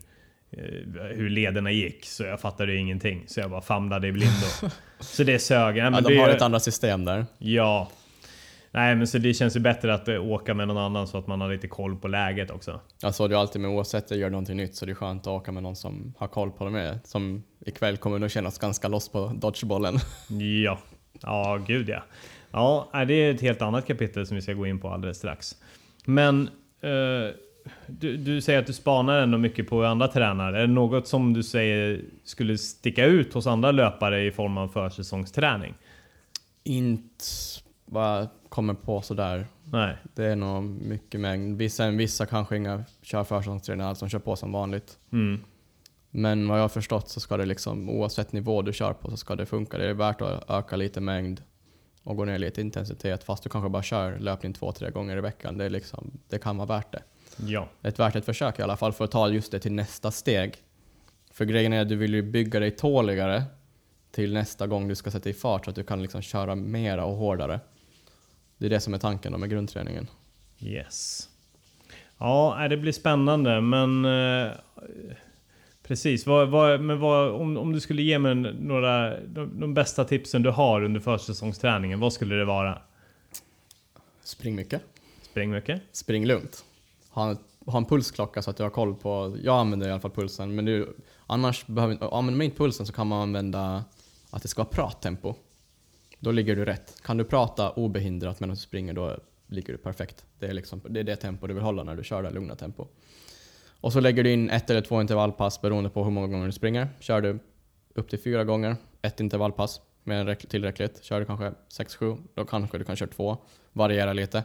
eh, 0.51 1.05
hur 1.15 1.31
lederna 1.31 1.71
gick, 1.71 2.05
så 2.07 2.25
jag 2.25 2.41
fattade 2.41 2.73
ju 2.73 2.79
ingenting. 2.79 3.25
Så 3.27 3.41
jag 3.41 3.51
bara 3.51 3.61
famlade 3.61 4.09
i 4.09 4.13
blindo. 4.13 4.47
så 5.01 5.25
det 5.25 5.39
sög. 5.39 5.77
Ja, 5.77 5.91
men 5.91 6.05
de 6.05 6.17
har 6.17 6.29
ett 6.29 6.43
annat 6.43 6.63
system 6.63 7.05
där. 7.05 7.27
Ja. 7.39 7.89
Nej 8.75 8.97
men 8.97 9.07
så 9.07 9.18
det 9.18 9.35
känns 9.35 9.57
ju 9.57 9.61
bättre 9.61 9.95
att 9.95 10.09
eh, 10.09 10.27
åka 10.27 10.55
med 10.55 10.68
någon 10.68 10.79
annan 10.79 11.07
så 11.07 11.18
att 11.18 11.27
man 11.27 11.41
har 11.41 11.49
lite 11.49 11.68
koll 11.68 11.97
på 11.97 12.09
läget 12.09 12.51
också. 12.51 12.81
Alltså 13.03 13.29
det 13.29 13.35
är 13.35 13.39
alltid 13.39 13.61
med 13.62 13.70
oavsett 13.70 14.11
jag 14.11 14.20
gör 14.20 14.31
någonting 14.31 14.57
nytt 14.57 14.77
så 14.77 14.87
det 14.87 14.93
är 14.93 14.95
skönt 14.95 15.23
att 15.23 15.27
åka 15.27 15.53
med 15.53 15.62
någon 15.62 15.77
som 15.77 16.14
har 16.18 16.29
koll 16.29 16.51
på 16.51 16.64
det 16.64 16.70
med. 16.70 17.01
Som 17.05 17.43
ikväll 17.66 17.97
kommer 17.97 18.18
nog 18.18 18.31
kännas 18.31 18.59
ganska 18.59 18.89
loss 18.89 19.09
på 19.09 19.33
dodgebollen. 19.35 19.99
Ja. 20.64 20.79
Ja, 21.20 21.61
gud 21.66 21.89
ja. 21.89 22.03
Ja, 22.51 23.05
det 23.09 23.14
är 23.14 23.35
ett 23.35 23.41
helt 23.41 23.62
annat 23.62 23.87
kapitel 23.87 24.27
som 24.27 24.35
vi 24.35 24.43
ska 24.43 24.53
gå 24.53 24.66
in 24.66 24.79
på 24.79 24.89
alldeles 24.89 25.16
strax. 25.18 25.57
Men 26.05 26.49
eh, 26.81 27.35
du, 27.87 28.16
du 28.16 28.41
säger 28.41 28.59
att 28.59 28.66
du 28.66 28.73
spanar 28.73 29.18
ändå 29.18 29.39
mycket 29.39 29.68
på 29.68 29.85
andra 29.85 30.09
tränar. 30.09 30.53
Är 30.53 30.61
det 30.61 30.73
något 30.73 31.09
som 31.09 31.33
du 31.33 31.43
säger 31.43 32.01
skulle 32.25 32.59
sticka 32.59 33.05
ut 33.05 33.35
hos 33.35 33.47
andra 33.47 33.73
löpare 33.73 34.25
i 34.25 34.31
form 34.31 34.59
av 34.59 34.68
försäsongsträning? 34.68 35.75
Inte 36.64 37.25
vad 37.93 38.18
jag 38.18 38.28
kommer 38.49 38.74
på 38.74 39.03
sådär. 39.03 39.47
Nej. 39.64 39.97
Det 40.14 40.24
är 40.24 40.36
nog 40.36 40.62
mycket 40.62 41.20
mängd. 41.20 41.59
Vissa, 41.59 41.90
vissa 41.90 42.26
kanske 42.26 42.57
inga 42.57 42.84
kör 43.03 43.24
försäsongsträning 43.24 43.86
alls, 43.86 44.01
de 44.01 44.09
kör 44.09 44.18
på 44.18 44.36
som 44.36 44.53
vanligt. 44.53 44.99
Mm. 45.12 45.40
Men 46.11 46.49
vad 46.49 46.59
jag 46.59 46.62
har 46.62 46.68
förstått 46.68 47.09
så 47.09 47.20
ska 47.20 47.36
det 47.36 47.47
liksom, 47.47 47.90
oavsett 47.90 48.32
nivå 48.32 48.62
du 48.62 48.72
kör 48.72 48.93
på, 48.93 49.11
så 49.11 49.16
ska 49.16 49.36
det 49.36 49.47
funka. 49.47 49.78
Det 49.78 49.88
är 49.88 49.95
värt 49.95 50.20
att 50.20 50.51
öka 50.51 50.76
lite 50.76 51.01
mängd 51.01 51.43
och 52.03 52.16
gå 52.16 52.24
ner 52.24 52.38
lite 52.38 52.61
intensitet, 52.61 53.24
fast 53.24 53.43
du 53.43 53.51
kanske 53.51 53.68
bara 53.68 53.82
kör 53.82 54.18
löpning 54.18 54.53
två, 54.53 54.72
tre 54.72 54.90
gånger 54.90 55.16
i 55.16 55.20
veckan. 55.20 55.59
Det, 55.59 55.64
är 55.64 55.70
liksom, 55.70 56.11
det 56.28 56.38
kan 56.38 56.57
vara 56.57 56.66
värt 56.66 56.93
det. 56.93 57.03
Ja. 57.47 57.68
Ett 57.82 57.99
värt 57.99 58.16
ett 58.16 58.24
försök 58.24 58.59
i 58.59 58.62
alla 58.62 58.76
fall 58.76 58.93
för 58.93 59.05
att 59.05 59.11
ta 59.11 59.28
just 59.28 59.53
det 59.53 59.59
till 59.59 59.72
nästa 59.72 60.11
steg. 60.11 60.57
För 61.30 61.45
grejen 61.45 61.72
är 61.72 61.82
att 61.82 61.88
du 61.88 61.97
vill 61.97 62.14
ju 62.14 62.22
bygga 62.22 62.61
dig 62.61 62.70
tåligare 62.70 63.45
till 64.11 64.32
nästa 64.32 64.66
gång 64.66 64.88
du 64.88 64.95
ska 64.95 65.11
sätta 65.11 65.28
i 65.28 65.32
fart 65.32 65.64
så 65.64 65.70
att 65.70 65.76
du 65.76 65.84
kan 65.84 66.03
liksom 66.03 66.22
köra 66.22 66.55
mera 66.55 67.05
och 67.05 67.16
hårdare. 67.16 67.61
Det 68.63 68.67
är 68.67 68.71
det 68.71 68.81
som 68.81 68.95
är 68.95 68.99
tanken 68.99 69.33
då 69.33 69.39
med 69.39 69.51
grundträningen. 69.51 70.07
Yes. 70.61 71.29
Ja, 72.19 72.67
det 72.71 72.77
blir 72.77 72.93
spännande 72.93 73.61
men... 73.61 74.05
Eh, 74.05 74.53
precis, 75.83 76.27
vad, 76.27 76.49
vad, 76.49 76.81
men 76.81 77.01
vad, 77.01 77.31
om, 77.31 77.57
om 77.57 77.73
du 77.73 77.81
skulle 77.81 78.03
ge 78.03 78.19
mig 78.19 78.35
några... 78.35 79.21
De, 79.21 79.61
de 79.61 79.75
bästa 79.75 80.05
tipsen 80.05 80.43
du 80.43 80.51
har 80.51 80.83
under 80.83 81.01
försäsongsträningen, 81.01 82.01
vad 82.01 82.13
skulle 82.13 82.35
det 82.35 82.45
vara? 82.45 82.79
Spring 84.25 84.55
mycket. 84.55 84.83
Spring 85.23 85.51
mycket? 85.51 85.83
Spring 85.93 86.27
lugnt. 86.27 86.65
Ha 87.11 87.31
en, 87.31 87.39
ha 87.67 87.79
en 87.79 87.85
pulsklocka 87.85 88.43
så 88.43 88.51
att 88.51 88.57
du 88.57 88.63
har 88.63 88.71
koll 88.71 88.95
på... 88.95 89.37
Jag 89.43 89.59
använder 89.59 89.89
i 89.89 89.91
alla 89.91 90.01
fall 90.01 90.11
pulsen, 90.11 90.55
men 90.55 90.65
du, 90.65 90.97
annars 91.27 91.67
behöver 91.67 91.95
använder 91.95 92.37
man 92.39 92.43
inte 92.43 92.57
pulsen 92.57 92.87
så 92.87 92.93
kan 92.93 93.07
man 93.07 93.23
använda 93.23 93.85
att 94.31 94.43
det 94.43 94.49
ska 94.49 94.63
vara 94.63 94.73
prattempo. 94.73 95.35
Då 96.23 96.31
ligger 96.31 96.57
du 96.57 96.64
rätt. 96.64 97.03
Kan 97.03 97.16
du 97.16 97.25
prata 97.25 97.70
obehindrat 97.70 98.41
medan 98.41 98.55
du 98.55 98.61
springer, 98.61 98.93
då 98.93 99.16
ligger 99.47 99.73
du 99.73 99.79
perfekt. 99.79 100.25
Det 100.39 100.47
är, 100.47 100.53
liksom, 100.53 100.81
det 100.89 101.01
är 101.01 101.05
det 101.05 101.16
tempo 101.16 101.47
du 101.47 101.55
vill 101.55 101.62
hålla 101.62 101.83
när 101.83 101.97
du 101.97 102.05
kör 102.05 102.23
det 102.23 102.31
lugna 102.31 102.55
tempo. 102.55 102.87
Och 103.81 103.93
så 103.93 104.01
lägger 104.01 104.25
du 104.25 104.33
in 104.33 104.51
ett 104.51 104.70
eller 104.70 104.81
två 104.81 105.01
intervallpass 105.01 105.61
beroende 105.61 105.91
på 105.91 106.05
hur 106.05 106.11
många 106.11 106.27
gånger 106.27 106.47
du 106.47 106.53
springer. 106.53 106.89
Kör 107.01 107.20
du 107.20 107.39
upp 107.95 108.11
till 108.11 108.18
fyra 108.18 108.45
gånger, 108.45 108.77
ett 109.03 109.20
intervallpass 109.20 109.81
med 110.05 110.39
tillräckligt. 110.39 111.05
Kör 111.05 111.20
du 111.20 111.27
kanske 111.27 111.53
sex, 111.68 111.97
sju, 111.97 112.16
då 112.35 112.45
kanske 112.45 112.79
du 112.79 112.85
kan 112.85 112.97
köra 112.97 113.11
två. 113.11 113.37
Variera 113.73 114.12
lite. 114.12 114.45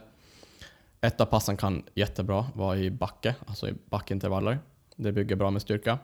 Ett 1.00 1.20
av 1.20 1.26
passen 1.26 1.56
kan 1.56 1.82
jättebra 1.94 2.46
vara 2.54 2.78
i 2.78 2.90
backe, 2.90 3.34
alltså 3.46 3.68
i 3.68 3.74
backintervaller. 3.84 4.58
Det 4.96 5.12
bygger 5.12 5.36
bra 5.36 5.50
med 5.50 5.62
styrka. 5.62 5.98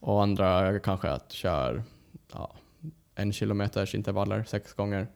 Och 0.00 0.22
andra 0.22 0.78
kanske 0.78 1.10
att 1.10 1.32
köra 1.32 1.82
ja, 2.32 2.54
en 3.18 3.32
kilometers 3.32 3.94
intervaller 3.94 4.44
sex 4.44 4.72
gånger. 4.72 5.06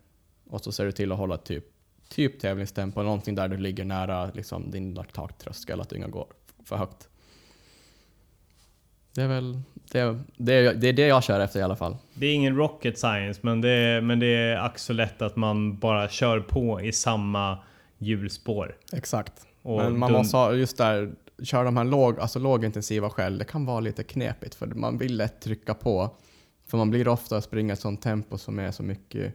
Och 0.50 0.60
så 0.60 0.72
ser 0.72 0.84
du 0.84 0.92
till 0.92 1.12
att 1.12 1.18
hålla 1.18 1.36
typ, 1.36 1.64
typ 2.08 2.40
tävlingstempo, 2.40 3.02
någonting 3.02 3.34
där 3.34 3.48
du 3.48 3.56
ligger 3.56 3.84
nära 3.84 4.30
liksom, 4.34 4.70
din 4.70 5.04
taktröskel, 5.12 5.80
att 5.80 5.88
du 5.88 5.96
inte 5.96 6.10
går 6.10 6.26
för 6.64 6.76
högt. 6.76 7.08
Det 9.14 9.22
är 9.22 9.28
väl 9.28 9.60
det, 9.74 10.18
det, 10.36 10.72
det, 10.72 10.88
är 10.88 10.92
det 10.92 11.06
jag 11.06 11.22
kör 11.22 11.40
efter 11.40 11.60
i 11.60 11.62
alla 11.62 11.76
fall. 11.76 11.96
Det 12.14 12.26
är 12.26 12.34
ingen 12.34 12.56
rocket 12.56 12.98
science, 12.98 13.40
men 13.42 13.60
det 13.60 13.70
är, 13.70 14.00
men 14.00 14.18
det 14.18 14.26
är 14.26 14.56
ack 14.56 14.78
så 14.78 14.92
lätt 14.92 15.22
att 15.22 15.36
man 15.36 15.78
bara 15.78 16.08
kör 16.08 16.40
på 16.40 16.80
i 16.80 16.92
samma 16.92 17.58
hjulspår. 17.98 18.76
Exakt. 18.92 19.46
Och 19.62 19.78
men 19.78 19.98
man 19.98 20.12
måste 20.12 20.36
ha, 20.36 20.52
just 20.52 20.76
där, 20.76 21.12
köra 21.42 21.64
de 21.64 21.76
här 21.76 21.84
låg, 21.84 22.20
alltså 22.20 22.38
lågintensiva 22.38 23.10
själv, 23.10 23.38
det 23.38 23.44
kan 23.44 23.66
vara 23.66 23.80
lite 23.80 24.04
knepigt 24.04 24.54
för 24.54 24.66
man 24.66 24.98
vill 24.98 25.16
lätt 25.16 25.40
trycka 25.40 25.74
på. 25.74 26.16
För 26.72 26.78
man 26.78 26.90
blir 26.90 27.08
ofta 27.08 27.36
att 27.36 27.44
springa 27.44 27.72
i 27.72 27.74
ett 27.74 27.80
sånt 27.80 28.02
tempo 28.02 28.38
som 28.38 28.58
är 28.58 28.70
så 28.70 28.82
mycket 28.82 29.34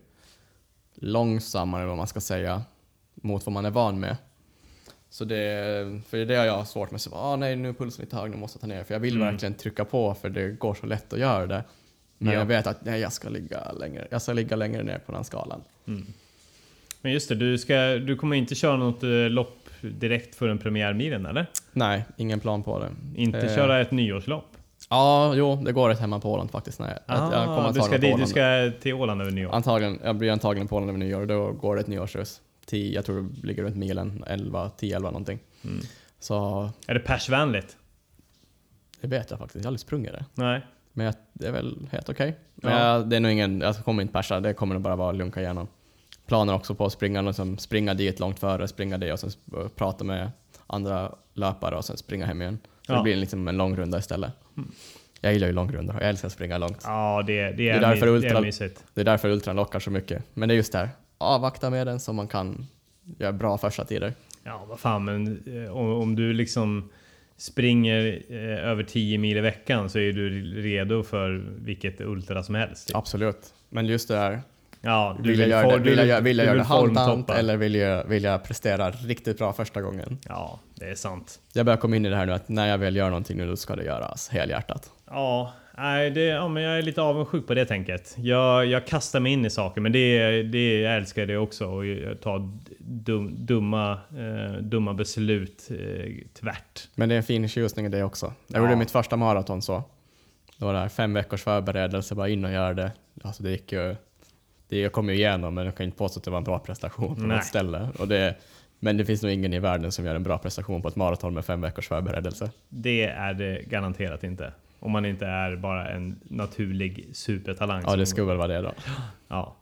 långsammare, 0.96 1.86
vad 1.86 1.98
man 1.98 2.08
ska 2.08 2.22
säga, 2.22 2.62
mot 3.16 3.46
vad 3.46 3.54
man 3.54 3.66
är 3.66 3.72
van 3.72 4.00
med. 4.00 4.18
Så 5.10 5.26
det, 5.26 6.02
för 6.10 6.26
det 6.26 6.36
har 6.36 6.46
jag 6.46 6.68
svårt 6.68 6.92
med. 6.92 7.02
Så, 7.02 7.16
ah, 7.16 7.36
nej, 7.36 7.56
nu 7.56 7.70
är 7.70 7.74
pulsen 7.74 8.06
lite 8.06 8.16
hög, 8.16 8.32
nu 8.32 8.38
måste 8.38 8.58
jag 8.58 8.62
ta 8.62 8.68
ner. 8.68 8.84
För 8.84 8.94
jag 8.94 9.00
vill 9.00 9.16
mm. 9.16 9.28
verkligen 9.28 9.54
trycka 9.54 9.86
på, 9.86 10.14
för 10.14 10.30
det 10.30 10.50
går 10.50 10.74
så 10.74 10.86
lätt 10.86 11.14
att 11.14 11.20
göra 11.20 11.48
det. 11.48 11.64
Men 12.18 12.34
ja. 12.34 12.40
jag 12.40 12.46
vet 12.46 12.68
att 12.68 12.86
nej, 12.86 13.02
jag, 13.02 13.14
ska 13.14 13.30
ligga 13.30 13.72
längre, 13.72 14.08
jag 14.12 14.22
ska 14.22 14.34
ligga 14.34 14.56
längre 14.56 14.84
ner 14.84 15.00
på 15.00 15.12
den 15.12 15.24
skalan. 15.24 15.62
Mm. 15.88 16.06
Men 17.02 17.12
just 17.12 17.30
det, 17.30 17.36
du, 17.36 17.58
ska, 17.58 17.76
du 17.84 18.16
kommer 18.16 18.36
inte 18.36 18.56
köra 18.56 18.78
något 18.78 19.04
eh, 19.04 19.10
lopp 19.10 19.70
direkt 19.82 20.36
för 20.36 20.50
en 20.50 20.58
premiärmilen 20.58 21.26
eller? 21.26 21.46
Nej, 21.74 22.04
ingen 22.18 22.40
plan 22.40 22.64
på 22.64 22.80
det. 22.80 22.90
Inte 23.16 23.40
eh. 23.40 23.56
köra 23.56 23.82
ett 23.82 23.92
nyårslopp? 23.92 24.57
Ja, 24.90 25.34
jo, 25.36 25.56
det 25.56 25.72
går 25.72 25.90
ett 25.90 26.00
hemma 26.00 26.20
på 26.20 26.32
Åland 26.32 26.52
faktiskt. 26.52 26.80
Nej. 26.80 26.98
Ah, 27.06 27.34
jag 27.34 27.46
kommer 27.46 27.74
du, 27.74 27.82
ska 27.82 27.98
dit, 27.98 28.18
du 28.18 28.26
ska 28.26 28.72
till 28.82 28.94
Åland 28.94 29.22
över 29.22 29.32
nyår? 29.32 29.56
Antagligen, 29.56 30.00
jag 30.04 30.16
blir 30.16 30.32
antagligen 30.32 30.68
på 30.68 30.76
Åland 30.76 30.90
över 30.90 31.00
nyår. 31.00 31.26
Då 31.26 31.52
går 31.52 31.76
det 31.76 31.82
ett 31.82 31.88
nyårsrus. 31.88 32.42
10, 32.66 32.96
jag 32.96 33.06
tror 33.06 33.22
det 33.22 33.48
ligger 33.48 33.64
runt 33.64 33.76
milen, 33.76 34.24
11, 34.28 34.72
10-11 34.80 35.00
någonting. 35.00 35.40
Mm. 35.64 35.80
Så... 36.20 36.70
Är 36.88 36.94
det 36.94 37.00
persvänligt? 37.00 37.78
Det 39.02 39.08
vet 39.08 39.32
jag 39.32 39.40
faktiskt, 39.40 39.56
jag 39.56 39.64
har 39.64 39.68
aldrig 39.68 39.80
sprungit 39.80 40.12
det. 40.12 40.26
Nej. 40.34 40.66
Men 40.94 41.14
det 41.34 41.48
är 41.48 41.52
väl 41.52 41.88
helt 41.92 42.10
okej. 42.10 42.30
Okay. 42.30 42.42
Men 42.56 42.72
ja. 42.72 42.94
jag, 42.94 43.10
det 43.10 43.16
är 43.16 43.20
nog 43.20 43.32
ingen, 43.32 43.62
jag 43.62 43.76
kommer 43.76 44.02
inte 44.02 44.14
persa, 44.14 44.40
det 44.40 44.54
kommer 44.54 44.76
nog 44.76 44.84
bara 44.84 44.96
vara 44.96 45.12
lunka 45.12 45.42
igenom. 45.42 45.68
Planer 46.26 46.54
också 46.54 46.76
på 46.76 46.86
att 46.86 46.94
springa, 46.94 47.22
liksom, 47.22 47.58
springa 47.58 47.94
dit 47.94 48.20
långt 48.20 48.40
före, 48.40 48.68
springa 48.68 48.98
det 48.98 49.14
och 49.14 49.20
sen 49.20 49.32
prata 49.76 50.04
med 50.04 50.32
andra 50.68 51.16
löpare 51.34 51.76
och 51.76 51.86
sen 51.86 51.98
springa 51.98 52.26
hem 52.26 52.42
igen. 52.42 52.60
Så 52.86 52.92
ja. 52.92 52.98
det 52.98 53.04
blir 53.04 53.16
liksom 53.16 53.48
en 53.48 53.58
lång 53.58 53.76
runda 53.76 53.98
istället. 53.98 54.32
Mm. 54.58 54.72
Jag 55.22 55.34
gillar 55.34 55.48
ju 55.48 55.54
långrundor 55.54 55.96
och 55.96 56.02
jag 56.02 56.10
älskar 56.10 56.28
att 56.28 56.34
springa 56.34 56.58
långt. 56.58 56.82
Ja, 56.84 57.24
det, 57.28 57.34
det, 57.34 57.44
är, 57.50 57.54
det 57.54 57.70
är, 57.70 57.82
därför 57.82 58.08
ultra, 58.08 58.30
det 58.30 58.38
är 58.38 58.42
mysigt. 58.42 58.84
Det 58.94 59.02
är 59.02 59.06
därför 59.06 59.30
ultran 59.30 59.56
lockar 59.56 59.80
så 59.80 59.92
mycket. 59.92 60.24
Men 60.34 60.50
det 60.50 60.56
är 60.56 60.58
just 60.58 60.72
där, 60.72 60.90
avvakta 61.18 61.70
med 61.70 61.88
den 61.88 62.00
så 62.00 62.14
man 62.14 62.28
kan 62.28 62.68
göra 63.18 63.32
bra 63.32 63.58
första 63.58 63.86
tider. 63.86 64.14
Ja, 64.44 64.66
vad 64.68 64.80
fan, 64.80 65.06
men 65.06 65.44
eh, 65.66 65.78
om, 65.78 65.90
om 65.90 66.16
du 66.16 66.34
liksom 66.34 66.90
springer 67.38 68.22
eh, 68.30 68.70
över 68.70 68.84
10 68.84 69.18
mil 69.18 69.38
i 69.38 69.42
veckan 69.42 69.90
så 69.90 70.00
är 70.00 70.14
du 70.14 70.30
redo 70.62 71.04
för 71.04 71.44
vilket 71.58 72.02
ultra 72.02 72.44
som 72.44 72.56
helst. 72.56 72.88
Typ. 72.88 72.96
Absolut. 72.96 73.54
Men 73.70 73.86
just 73.86 74.08
det 74.08 74.18
här, 74.18 74.42
Ja, 74.82 75.16
du 75.20 75.30
vill, 75.30 75.40
vill, 75.40 75.50
jag, 75.50 75.78
vill, 75.80 76.08
jag, 76.08 76.22
vill 76.22 76.38
jag 76.38 76.48
göra 76.48 76.58
det 76.58 76.64
halvdant 76.64 77.30
eller 77.30 77.58
vill 77.58 77.76
jag, 77.76 78.04
vill 78.04 78.24
jag 78.24 78.44
prestera 78.44 78.92
riktigt 78.92 79.38
bra 79.38 79.54
första 79.54 79.82
gången? 79.82 80.18
Ja, 80.28 80.60
det 80.76 80.86
är 80.86 80.96
sant. 80.96 81.40
Jag 81.54 81.66
börjar 81.66 81.78
komma 81.78 81.96
in 81.96 82.06
i 82.06 82.10
det 82.10 82.16
här 82.16 82.26
nu 82.26 82.34
att 82.34 82.50
när 82.50 82.68
jag 82.68 82.78
väl 82.78 82.96
gör 82.96 83.10
någonting 83.10 83.38
nu 83.38 83.48
då 83.48 83.56
ska 83.56 83.76
det 83.76 83.84
göras 83.84 84.30
helhjärtat. 84.30 84.92
Ja, 85.10 85.54
nej, 85.78 86.12
det, 86.12 86.22
ja, 86.22 86.48
men 86.48 86.64
jag 86.64 86.78
är 86.78 86.82
lite 86.82 87.02
avundsjuk 87.02 87.48
på 87.48 87.54
det 87.54 87.66
tänket. 87.66 88.16
Jag, 88.18 88.66
jag 88.66 88.88
kastar 88.88 89.20
mig 89.20 89.32
in 89.32 89.46
i 89.46 89.50
saker, 89.50 89.82
men 89.82 89.92
det, 89.92 90.44
det, 90.44 90.80
jag 90.80 90.96
älskar 90.96 91.26
det 91.26 91.38
också. 91.38 91.66
Och 91.66 91.84
ta 92.22 92.52
dum, 92.80 93.46
dumma, 93.46 93.92
eh, 93.92 94.62
dumma 94.62 94.94
beslut 94.94 95.68
eh, 95.70 96.12
tvärt. 96.40 96.88
Men 96.96 97.10
det 97.10 97.16
är 97.16 97.18
en 97.18 97.24
fin 97.24 97.48
tjusning 97.48 97.86
i 97.86 97.90
det 97.90 98.04
också. 98.04 98.34
Jag 98.48 98.62
gjorde 98.62 98.76
mitt 98.76 98.92
första 98.92 99.16
maraton 99.16 99.62
så. 99.62 99.84
Det 100.58 100.66
var 100.66 100.74
där 100.74 100.90
fem 100.90 101.14
veckors 101.14 101.44
förberedelse, 101.44 102.16
bara 102.16 102.30
in 102.30 102.46
och 102.46 102.52
göra 102.52 102.74
det. 102.74 102.92
Alltså 103.24 103.44
det 103.44 103.52
gick 103.52 103.72
ju 103.72 103.96
det, 104.70 104.80
jag 104.80 104.92
kom 104.92 105.10
ju 105.10 105.16
igenom, 105.16 105.54
men 105.54 105.66
jag 105.66 105.76
kan 105.76 105.86
inte 105.86 105.98
påstå 105.98 106.20
att 106.20 106.24
det 106.24 106.32
var 106.32 106.38
en 106.38 106.44
bra 106.44 106.60
prestation 106.60 107.16
på 107.16 107.22
Nej. 107.22 107.38
något 107.38 107.46
ställe. 107.46 107.90
Och 108.00 108.08
det, 108.08 108.36
men 108.80 108.98
det 108.98 109.06
finns 109.06 109.24
nog 109.24 109.32
ingen 109.32 109.54
i 109.54 109.60
världen 109.60 109.92
som 109.92 110.06
gör 110.06 110.16
en 110.16 110.24
bra 110.24 110.38
prestation 110.38 110.82
på 110.82 110.88
ett 110.88 110.96
maraton 110.96 111.34
med 111.34 111.46
fem 111.46 111.62
veckors 111.62 111.88
förberedelse. 111.88 112.52
Det 112.70 113.04
är 113.04 113.34
det 113.34 113.62
garanterat 113.68 114.24
inte. 114.24 114.52
Om 114.80 114.92
man 114.92 115.06
inte 115.06 115.26
är 115.26 115.56
bara 115.56 115.90
en 115.90 116.20
naturlig 116.24 117.10
supertalang. 117.14 117.84
Ja, 117.86 117.96
det 117.96 118.06
skulle 118.06 118.28
väl 118.28 118.38
vara 118.38 118.48
det 118.48 118.62
då. 118.62 118.72
Ja. 119.28 119.56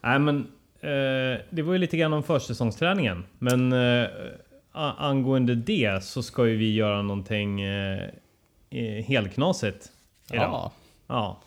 Nej, 0.00 0.18
men 0.18 0.38
eh, 0.80 1.40
det 1.50 1.62
var 1.62 1.72
ju 1.72 1.78
lite 1.78 1.96
grann 1.96 2.12
om 2.12 2.22
försäsongsträningen. 2.22 3.24
Men 3.38 3.72
eh, 3.72 4.08
angående 4.72 5.54
det 5.54 6.04
så 6.04 6.22
ska 6.22 6.46
ju 6.46 6.56
vi 6.56 6.74
göra 6.74 7.02
någonting 7.02 7.60
eh, 7.60 8.10
helknasigt 9.06 9.90
idag. 10.32 10.44
Ja. 10.44 10.72
ja 11.06 11.40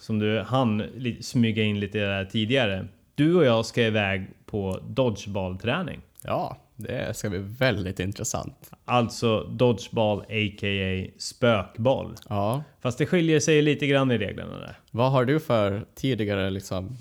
som 0.00 0.18
du 0.18 0.40
hann 0.40 0.82
smyga 1.20 1.62
in 1.62 1.80
lite 1.80 1.98
där 1.98 2.24
tidigare. 2.24 2.88
Du 3.14 3.34
och 3.34 3.44
jag 3.44 3.66
ska 3.66 3.82
iväg 3.82 4.26
på 4.46 4.80
dodgeball-träning. 4.88 6.00
Ja, 6.22 6.56
det 6.76 7.16
ska 7.16 7.30
bli 7.30 7.38
väldigt 7.38 8.00
intressant. 8.00 8.70
Alltså 8.84 9.40
dodgeball 9.42 10.20
a.k.a. 10.20 11.10
spökboll. 11.18 12.14
Ja. 12.28 12.62
Fast 12.80 12.98
det 12.98 13.06
skiljer 13.06 13.40
sig 13.40 13.62
lite 13.62 13.86
grann 13.86 14.10
i 14.10 14.18
reglerna 14.18 14.58
där. 14.58 14.78
Vad 14.90 15.12
har 15.12 15.24
du 15.24 15.40
för 15.40 15.84
tidigare 15.94 16.50
liksom, 16.50 16.96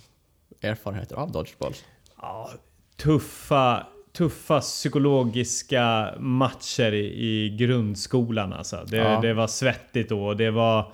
erfarenheter 0.62 1.16
av 1.16 1.32
dodgeball? 1.32 1.74
Ja, 2.22 2.50
tuffa, 2.98 3.88
tuffa 4.14 4.60
psykologiska 4.60 6.14
matcher 6.20 6.94
i, 6.94 7.06
i 7.06 7.50
grundskolan 7.50 8.54
alltså. 8.54 8.86
Det, 8.88 8.98
ja. 8.98 9.22
det 9.22 9.34
var 9.34 9.48
svettigt 9.48 10.10
då. 10.10 10.34
Det 10.34 10.52
var 10.52 10.94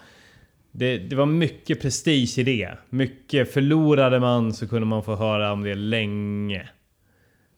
det, 0.77 0.97
det, 0.97 1.15
var 1.15 1.25
mycket 1.25 1.81
prestige 1.81 2.37
i 2.37 2.43
det. 2.43 2.77
Mycket 2.89 3.53
förlorade 3.53 4.19
man 4.19 4.53
så 4.53 4.67
kunde 4.67 4.87
man 4.87 5.03
få 5.03 5.15
höra 5.15 5.51
om 5.53 5.63
det 5.63 5.75
länge. 5.75 6.69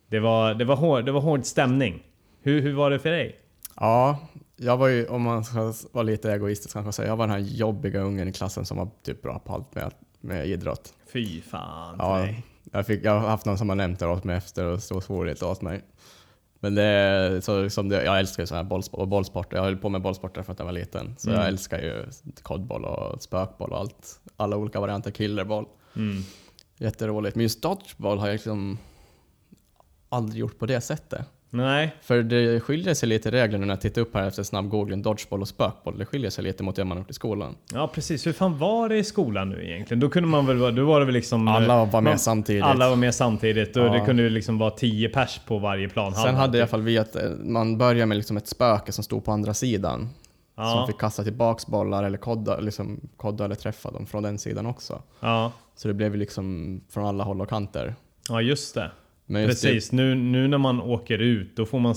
Det 0.07 0.19
var, 0.19 0.53
det 0.53 0.65
var, 0.65 0.75
hård, 0.75 1.05
det 1.05 1.11
var 1.11 1.21
hård 1.21 1.45
stämning. 1.45 2.03
Hur, 2.41 2.61
hur 2.61 2.73
var 2.73 2.89
det 2.89 2.99
för 2.99 3.11
dig? 3.11 3.35
Ja, 3.75 4.27
jag 4.57 4.77
var 4.77 4.87
ju, 4.87 5.07
om 5.07 5.21
man 5.21 5.43
ska 5.43 5.73
vara 5.91 6.03
lite 6.03 6.31
egoistisk 6.31 6.73
kanske 6.73 6.91
säga, 6.91 7.07
jag 7.07 7.15
var 7.15 7.27
den 7.27 7.35
här 7.35 7.51
jobbiga 7.55 7.99
ungen 8.01 8.27
i 8.27 8.33
klassen 8.33 8.65
som 8.65 8.77
var 8.77 8.89
typ 9.03 9.21
bra 9.21 9.39
på 9.39 9.53
allt 9.53 9.75
med, 9.75 9.91
med 10.21 10.47
idrott. 10.47 10.93
Fy 11.13 11.41
fan 11.41 11.95
Ja, 11.99 12.17
dig. 12.17 12.43
jag, 12.71 12.85
fick, 12.87 13.05
jag 13.05 13.19
har 13.19 13.29
haft 13.29 13.45
någon 13.45 13.57
som 13.57 13.69
har 13.69 13.75
nämnt 13.75 13.99
det 13.99 14.07
åt 14.07 14.23
mig 14.23 14.37
efter 14.37 14.65
och 14.65 14.81
svor 14.81 15.25
lite 15.25 15.45
åt 15.45 15.61
mig. 15.61 15.81
Men 16.59 16.75
det 16.75 16.83
är 16.83 17.41
så 17.41 17.61
liksom 17.61 17.89
det, 17.89 18.03
jag 18.03 18.19
älskar 18.19 18.43
ju 18.43 18.47
sådana 18.47 18.63
här 18.63 18.69
bollsport, 18.69 18.99
och 18.99 19.07
bollsporter. 19.07 19.57
Jag 19.57 19.63
höll 19.63 19.77
på 19.77 19.89
med 19.89 20.01
bollsporter 20.01 20.43
för 20.43 20.51
att 20.53 20.59
jag 20.59 20.65
var 20.65 20.71
liten. 20.73 21.15
Så 21.17 21.29
Mm. 21.29 21.39
jag 21.41 21.47
älskar 21.47 21.79
ju 21.81 22.05
kodboll 22.41 22.85
och 22.85 23.21
spökboll 23.23 23.71
och 23.71 23.77
allt. 23.79 24.19
Alla 24.37 24.57
olika 24.57 24.79
varianter, 24.79 25.11
killerboll. 25.11 25.65
Mm. 25.95 26.23
Jätteroligt. 26.77 27.35
Men 27.35 27.43
just 27.43 27.61
dodgeball 27.61 28.17
har 28.19 28.27
jag 28.27 28.33
liksom 28.33 28.77
aldrig 30.09 30.39
gjort 30.39 30.59
på 30.59 30.65
det 30.65 30.81
sättet. 30.81 31.25
Nej, 31.49 31.95
För 32.01 32.23
det 32.23 32.59
skiljer 32.59 32.93
sig 32.93 33.09
lite 33.09 33.29
i 33.29 33.31
reglerna 33.31 33.65
när 33.65 33.73
jag 33.73 33.81
tittar 33.81 34.01
upp 34.01 34.13
här 34.15 34.27
efter 34.27 34.43
snabb 34.43 34.69
googling, 34.69 35.01
dodgeball 35.01 35.41
och 35.41 35.47
spökboll. 35.47 35.97
Det 35.97 36.05
skiljer 36.05 36.29
sig 36.29 36.43
lite 36.43 36.63
mot 36.63 36.75
det 36.75 36.83
man 36.85 36.97
har 36.97 37.03
gjort 37.03 37.09
i 37.09 37.13
skolan. 37.13 37.55
ja 37.73 37.87
precis. 37.87 38.27
Hur 38.27 38.33
fan 38.33 38.57
var 38.57 38.89
det 38.89 38.97
i 38.97 39.03
skolan 39.03 39.49
nu 39.49 39.65
egentligen? 39.65 39.99
Då 39.99 40.09
kunde 40.09 40.29
man 40.29 40.45
väl 40.45 40.57
vara, 40.57 40.71
då 40.71 40.85
var 40.85 40.99
det 40.99 41.05
väl 41.05 41.13
liksom... 41.13 41.47
Alla 41.47 41.85
var 41.85 42.01
med 42.01 42.03
man- 42.11 42.19
samtidigt. 42.19 42.63
Alla 42.63 42.89
var 42.89 42.95
med 42.95 43.15
samtidigt 43.15 43.75
och 43.77 43.83
Ja. 43.85 43.93
det 43.93 43.99
kunde 43.99 44.23
ju 44.23 44.29
liksom 44.29 44.57
vara 44.57 44.71
10 44.71 45.09
pers 45.09 45.39
på 45.47 45.57
varje 45.59 45.89
plan. 45.89 46.13
Sen 46.15 46.35
hade 46.35 46.57
i 46.57 46.61
alla 46.61 46.67
fall 46.67 46.81
vi 46.81 46.97
att 46.97 47.15
eh, 47.15 47.29
man 47.43 47.77
började 47.77 48.05
med 48.05 48.17
liksom 48.17 48.37
ett 48.37 48.47
spöke 48.47 48.91
som 48.91 49.03
stod 49.03 49.25
på 49.25 49.31
andra 49.31 49.53
sidan. 49.53 49.99
Som 50.55 50.63
ja, 50.65 50.87
fick 50.87 50.97
kasta 50.97 51.23
tillbaks 51.23 51.67
bollar 51.67 52.03
eller 52.03 52.17
kodda, 52.17 52.59
liksom 52.59 52.99
kodda 53.17 53.45
eller 53.45 53.55
träffa 53.55 53.91
dem 53.91 54.05
från 54.05 54.23
den 54.23 54.37
sidan 54.37 54.65
också. 54.65 55.01
ja, 55.19 55.51
Så 55.75 55.87
det 55.87 55.93
blev 55.93 56.15
liksom 56.15 56.81
från 56.89 57.05
alla 57.05 57.23
håll 57.23 57.41
och 57.41 57.49
kanter. 57.49 57.95
ja, 58.29 58.41
just 58.41 58.75
det. 58.75 58.91
Precis, 59.27 59.91
nu, 59.91 60.15
nu 60.15 60.47
när 60.47 60.57
man 60.57 60.81
åker 60.81 61.17
ut 61.19 61.55
då 61.55 61.65
får 61.65 61.79
man... 61.79 61.95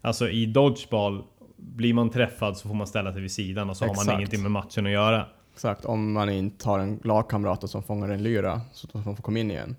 Alltså 0.00 0.28
i 0.30 0.46
dodgeball, 0.46 1.22
blir 1.56 1.94
man 1.94 2.10
träffad 2.10 2.56
så 2.56 2.68
får 2.68 2.74
man 2.74 2.86
ställa 2.86 3.12
sig 3.12 3.22
vid 3.22 3.32
sidan 3.32 3.70
och 3.70 3.76
så 3.76 3.84
har 3.84 3.88
man 3.88 4.02
Exakt. 4.02 4.18
ingenting 4.18 4.42
med 4.42 4.50
matchen 4.50 4.86
att 4.86 4.92
göra. 4.92 5.26
Exakt, 5.54 5.84
om 5.84 6.12
man 6.12 6.30
inte 6.30 6.68
har 6.68 6.78
en 6.78 7.00
lagkamrat 7.04 7.70
som 7.70 7.82
fångar 7.82 8.08
en 8.08 8.22
lyra 8.22 8.60
så 8.72 8.86
att 8.86 8.94
man 8.94 9.16
får 9.16 9.22
komma 9.22 9.38
in 9.38 9.50
igen. 9.50 9.76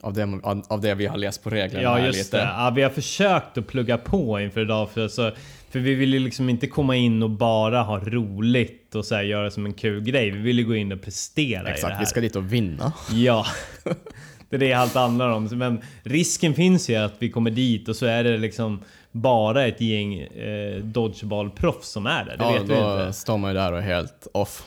Av 0.00 0.12
det, 0.12 0.40
av, 0.68 0.80
det 0.80 0.94
vi 0.94 1.06
har 1.06 1.16
läst 1.16 1.42
på 1.44 1.50
reglerna 1.50 1.82
Ja 1.82 1.94
här 1.94 2.06
just 2.06 2.18
lite. 2.18 2.36
det. 2.36 2.42
Ja, 2.42 2.72
vi 2.76 2.82
har 2.82 2.90
försökt 2.90 3.58
att 3.58 3.66
plugga 3.66 3.98
på 3.98 4.40
inför 4.40 4.60
idag 4.60 4.90
för, 4.90 5.08
så, 5.08 5.30
för 5.70 5.78
vi 5.78 5.94
vill 5.94 6.12
ju 6.14 6.18
liksom 6.18 6.48
inte 6.48 6.66
komma 6.66 6.96
in 6.96 7.22
och 7.22 7.30
bara 7.30 7.82
ha 7.82 7.98
roligt 7.98 8.94
och 8.94 9.04
så 9.04 9.14
här, 9.14 9.22
göra 9.22 9.50
som 9.50 9.66
en 9.66 9.72
kul 9.74 10.02
grej. 10.02 10.30
Vi 10.30 10.38
vill 10.38 10.58
ju 10.58 10.64
gå 10.64 10.74
in 10.74 10.92
och 10.92 11.02
prestera 11.02 11.60
i 11.60 11.64
det 11.64 11.70
Exakt, 11.70 11.92
här. 11.92 12.00
vi 12.00 12.06
ska 12.06 12.20
dit 12.20 12.36
och 12.36 12.52
vinna. 12.52 12.92
Ja. 13.12 13.46
Det 14.52 14.56
är 14.56 14.60
det 14.60 14.72
allt 14.72 14.94
handlar 14.94 15.28
om. 15.28 15.44
Men 15.44 15.80
risken 16.02 16.54
finns 16.54 16.90
ju 16.90 16.96
att 16.96 17.12
vi 17.18 17.30
kommer 17.30 17.50
dit 17.50 17.88
och 17.88 17.96
så 17.96 18.06
är 18.06 18.24
det 18.24 18.38
liksom 18.38 18.80
bara 19.12 19.66
ett 19.66 19.80
gäng 19.80 20.18
eh, 20.18 20.82
dodgeball-proffs 20.82 21.82
som 21.82 22.06
är 22.06 22.24
där. 22.24 22.36
Det 22.36 22.44
ja, 22.44 22.52
vet 22.52 22.62
vi 22.62 22.74
då 22.74 23.12
står 23.12 23.38
man 23.38 23.50
ju 23.50 23.56
där 23.56 23.72
och 23.72 23.78
är 23.78 23.82
helt 23.82 24.26
off. 24.32 24.64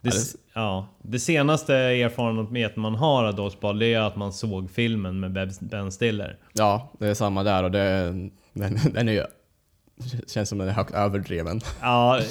Det, 0.00 0.12
ja, 0.54 0.86
det 1.02 1.18
senaste 1.18 1.74
erfarenheten 1.74 2.82
man 2.82 2.94
har 2.94 3.24
av 3.24 3.34
dodgeball 3.34 3.78
det 3.78 3.94
är 3.94 4.00
att 4.00 4.16
man 4.16 4.32
såg 4.32 4.70
filmen 4.70 5.20
med 5.20 5.52
Ben 5.60 5.92
Stiller. 5.92 6.36
Ja, 6.52 6.92
det 6.98 7.06
är 7.06 7.14
samma 7.14 7.42
där 7.42 7.62
och 7.62 7.70
det, 7.70 7.80
den, 8.52 8.80
den 8.92 9.08
är 9.08 9.12
ju... 9.12 9.24
Känns 10.26 10.48
som 10.48 10.58
den 10.58 10.68
är 10.68 10.72
högt 10.72 10.94
överdriven. 10.94 11.60
Ja, 11.80 12.18
eh, 12.18 12.24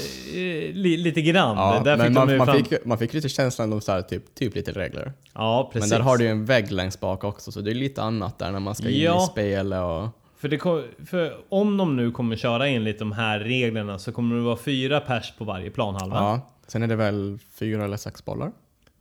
li, 0.74 0.98
lite 0.98 1.22
grann. 1.22 1.58
Ja, 1.58 1.82
där 1.84 1.98
men 1.98 2.06
fick 2.08 2.16
man, 2.16 2.38
man, 2.38 2.56
fick, 2.64 2.86
man 2.86 2.98
fick 2.98 3.14
lite 3.14 3.30
känslan 3.30 3.74
av 3.74 3.80
så 3.80 3.92
här, 3.92 4.02
typ, 4.02 4.36
typ 4.36 4.56
lite 4.56 4.72
regler. 4.72 5.14
Ja, 5.34 5.70
precis. 5.74 5.92
Men 5.92 6.00
där 6.00 6.04
har 6.06 6.18
du 6.18 6.24
ju 6.24 6.30
en 6.30 6.46
vägg 6.46 6.72
längst 6.72 7.00
bak 7.00 7.24
också, 7.24 7.52
så 7.52 7.62
det 7.62 7.72
är 7.72 7.76
lite 7.76 8.02
annat 8.04 8.40
där 8.40 8.52
när 8.52 8.60
man 8.60 8.76
ska 8.76 8.90
in 8.90 9.02
Ja. 9.02 9.24
i 9.24 9.28
spelet 9.32 9.82
och... 9.84 10.08
För, 10.38 10.58
kom, 10.58 10.84
för 11.06 11.38
om 11.50 11.78
de 11.78 11.96
nu 11.96 12.12
kommer 12.12 12.36
köra 12.36 12.68
enligt 12.68 13.00
de 13.00 13.12
här 13.12 13.40
reglerna 13.40 14.00
så 14.00 14.12
kommer 14.12 14.36
det 14.36 14.42
vara 14.42 14.58
fyra 14.58 15.00
pers 15.00 15.34
på 15.38 15.44
varje 15.44 15.70
planhalva. 15.72 16.16
Ja. 16.16 16.42
Sen 16.68 16.84
är 16.84 16.88
det 16.88 16.96
väl 16.96 17.40
fyra 17.60 17.84
eller 17.86 17.98
sex 17.98 18.26
bollar? 18.26 18.52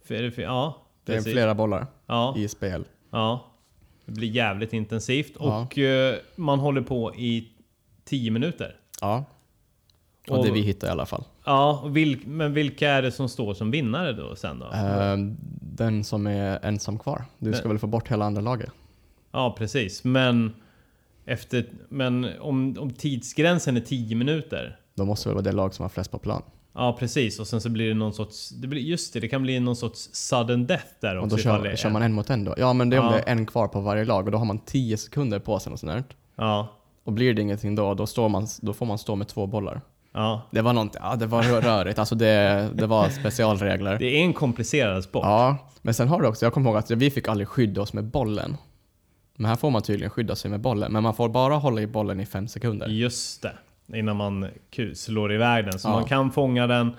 För, 0.08 0.30
för, 0.30 0.42
ja, 0.42 0.82
Det 1.04 1.12
är 1.12 1.16
precis. 1.16 1.32
flera 1.32 1.54
bollar 1.54 1.86
Ja, 2.06 2.34
i 2.38 2.48
spel. 2.48 2.84
ja. 3.10 3.44
Det 4.06 4.12
blir 4.12 4.28
jävligt 4.28 4.72
intensivt 4.72 5.32
Ja. 5.40 5.60
och 5.62 5.78
eh, 5.78 6.14
man 6.36 6.58
håller 6.58 6.80
på 6.80 7.14
i 7.14 7.48
10 8.04 8.30
minuter. 8.30 8.76
Ja. 9.00 9.24
Och, 10.28 10.38
Och- 10.38 10.44
det 10.46 10.50
vi 10.52 10.60
hittar 10.60 10.88
i 10.88 10.90
alla 10.90 11.06
fall. 11.06 11.24
Ja, 11.44 11.80
och 11.84 11.96
vil, 11.96 12.26
men 12.26 12.52
vilka 12.54 12.90
är 12.90 13.02
det 13.02 13.12
som 13.12 13.28
står 13.28 13.54
som 13.54 13.70
vinnare 13.70 14.12
då 14.12 14.36
sen 14.36 14.58
då? 14.58 14.66
Ehm, 14.72 15.36
den 15.60 16.04
som 16.04 16.26
är 16.26 16.58
ensam 16.64 16.98
kvar. 16.98 17.24
Du 17.38 17.52
ska 17.52 17.62
Men- 17.62 17.68
väl 17.68 17.78
få 17.78 17.86
bort 17.86 18.08
hela 18.08 18.24
andra 18.24 18.42
laget? 18.42 18.70
Ja, 19.32 19.54
precis. 19.58 20.04
Men, 20.04 20.54
efter, 21.24 21.66
men 21.88 22.28
om, 22.40 22.76
om 22.78 22.90
tidsgränsen 22.90 23.76
är 23.76 23.80
10 23.80 24.16
minuter. 24.16 24.78
Då 24.94 25.04
måste 25.04 25.28
det 25.28 25.30
väl 25.30 25.34
vara 25.34 25.44
det 25.44 25.52
lag 25.56 25.74
som 25.74 25.82
har 25.82 25.88
flest 25.90 26.10
på 26.10 26.18
plan. 26.18 26.42
Ja, 26.74 26.96
precis. 26.98 27.40
Och 27.40 27.46
sen 27.46 27.60
så 27.60 27.68
blir 27.70 27.88
det 27.88 27.94
någon 27.94 28.12
sorts... 28.14 28.50
Det 28.50 28.66
blir, 28.68 28.80
just 28.80 29.12
det, 29.14 29.20
det 29.20 29.28
kan 29.28 29.42
bli 29.42 29.60
någon 29.60 29.76
sorts 29.76 30.08
sudden 30.12 30.66
death 30.66 30.86
där 31.00 31.16
också. 31.18 31.22
Och 31.24 31.28
då 31.28 31.36
kör, 31.38 31.76
kör 31.76 31.90
man 31.90 32.02
en 32.02 32.12
mot 32.12 32.30
en 32.30 32.44
då? 32.44 32.54
Ja, 32.56 32.72
men 32.72 32.90
det 32.90 32.96
är 32.96 33.00
om 33.00 33.06
Ja. 33.06 33.12
det 33.12 33.18
är 33.22 33.32
en 33.32 33.46
kvar 33.46 33.68
på 33.68 33.80
varje 33.80 34.04
lag 34.04 34.24
och 34.26 34.32
då 34.32 34.38
har 34.38 34.44
man 34.44 34.58
10 34.58 34.96
sekunder 34.96 35.38
på 35.38 35.58
sig 35.58 35.72
och 35.72 35.78
sånt 35.78 35.92
där. 35.92 36.04
Ja, 36.36 36.68
Och 37.04 37.12
blir 37.12 37.34
det 37.34 37.42
ingenting 37.42 37.74
då, 37.74 37.94
då, 37.94 38.06
står 38.06 38.28
man, 38.28 38.46
då 38.60 38.72
får 38.72 38.86
man 38.86 38.98
stå 38.98 39.16
med 39.16 39.28
två 39.28 39.46
bollar. 39.46 39.80
ja. 40.12 40.42
Det 40.50 40.62
var 40.62 40.72
någonting, 40.72 41.00
ja 41.04 41.16
det 41.16 41.26
var 41.26 41.42
rö- 41.42 41.60
rörigt. 41.60 41.98
Alltså 41.98 42.14
det, 42.14 42.68
det 42.74 42.86
var 42.86 43.08
specialregler. 43.08 43.98
Det 43.98 44.06
är 44.16 44.20
en 44.24 44.32
komplicerad 44.32 45.04
sport. 45.04 45.24
Ja, 45.24 45.56
men 45.82 45.94
sen 45.94 46.08
har 46.08 46.22
du 46.22 46.28
också, 46.28 46.46
jag 46.46 46.52
kommer 46.52 46.70
ihåg 46.70 46.78
att 46.78 46.90
vi 46.90 47.10
fick 47.10 47.28
aldrig 47.28 47.48
skydda 47.48 47.82
oss 47.82 47.92
med 47.92 48.04
bollen. 48.04 48.56
Men 49.36 49.46
här 49.48 49.56
får 49.56 49.70
man 49.70 49.82
tydligen 49.82 50.10
skydda 50.10 50.36
sig 50.36 50.50
med 50.50 50.60
bollen, 50.60 50.92
men 50.92 51.02
man 51.02 51.14
får 51.14 51.28
bara 51.28 51.54
hålla 51.54 51.80
i 51.80 51.86
bollen 51.86 52.20
i 52.20 52.26
fem 52.26 52.48
sekunder. 52.48 52.88
Just 52.88 53.42
det. 53.42 53.52
Innan 53.98 54.16
man 54.16 54.46
slår 54.94 55.32
iväg 55.32 55.64
den. 55.64 55.78
Så 55.78 55.88
Ja. 55.88 55.92
man 55.92 56.04
kan 56.04 56.30
fånga 56.30 56.66
den. 56.66 56.92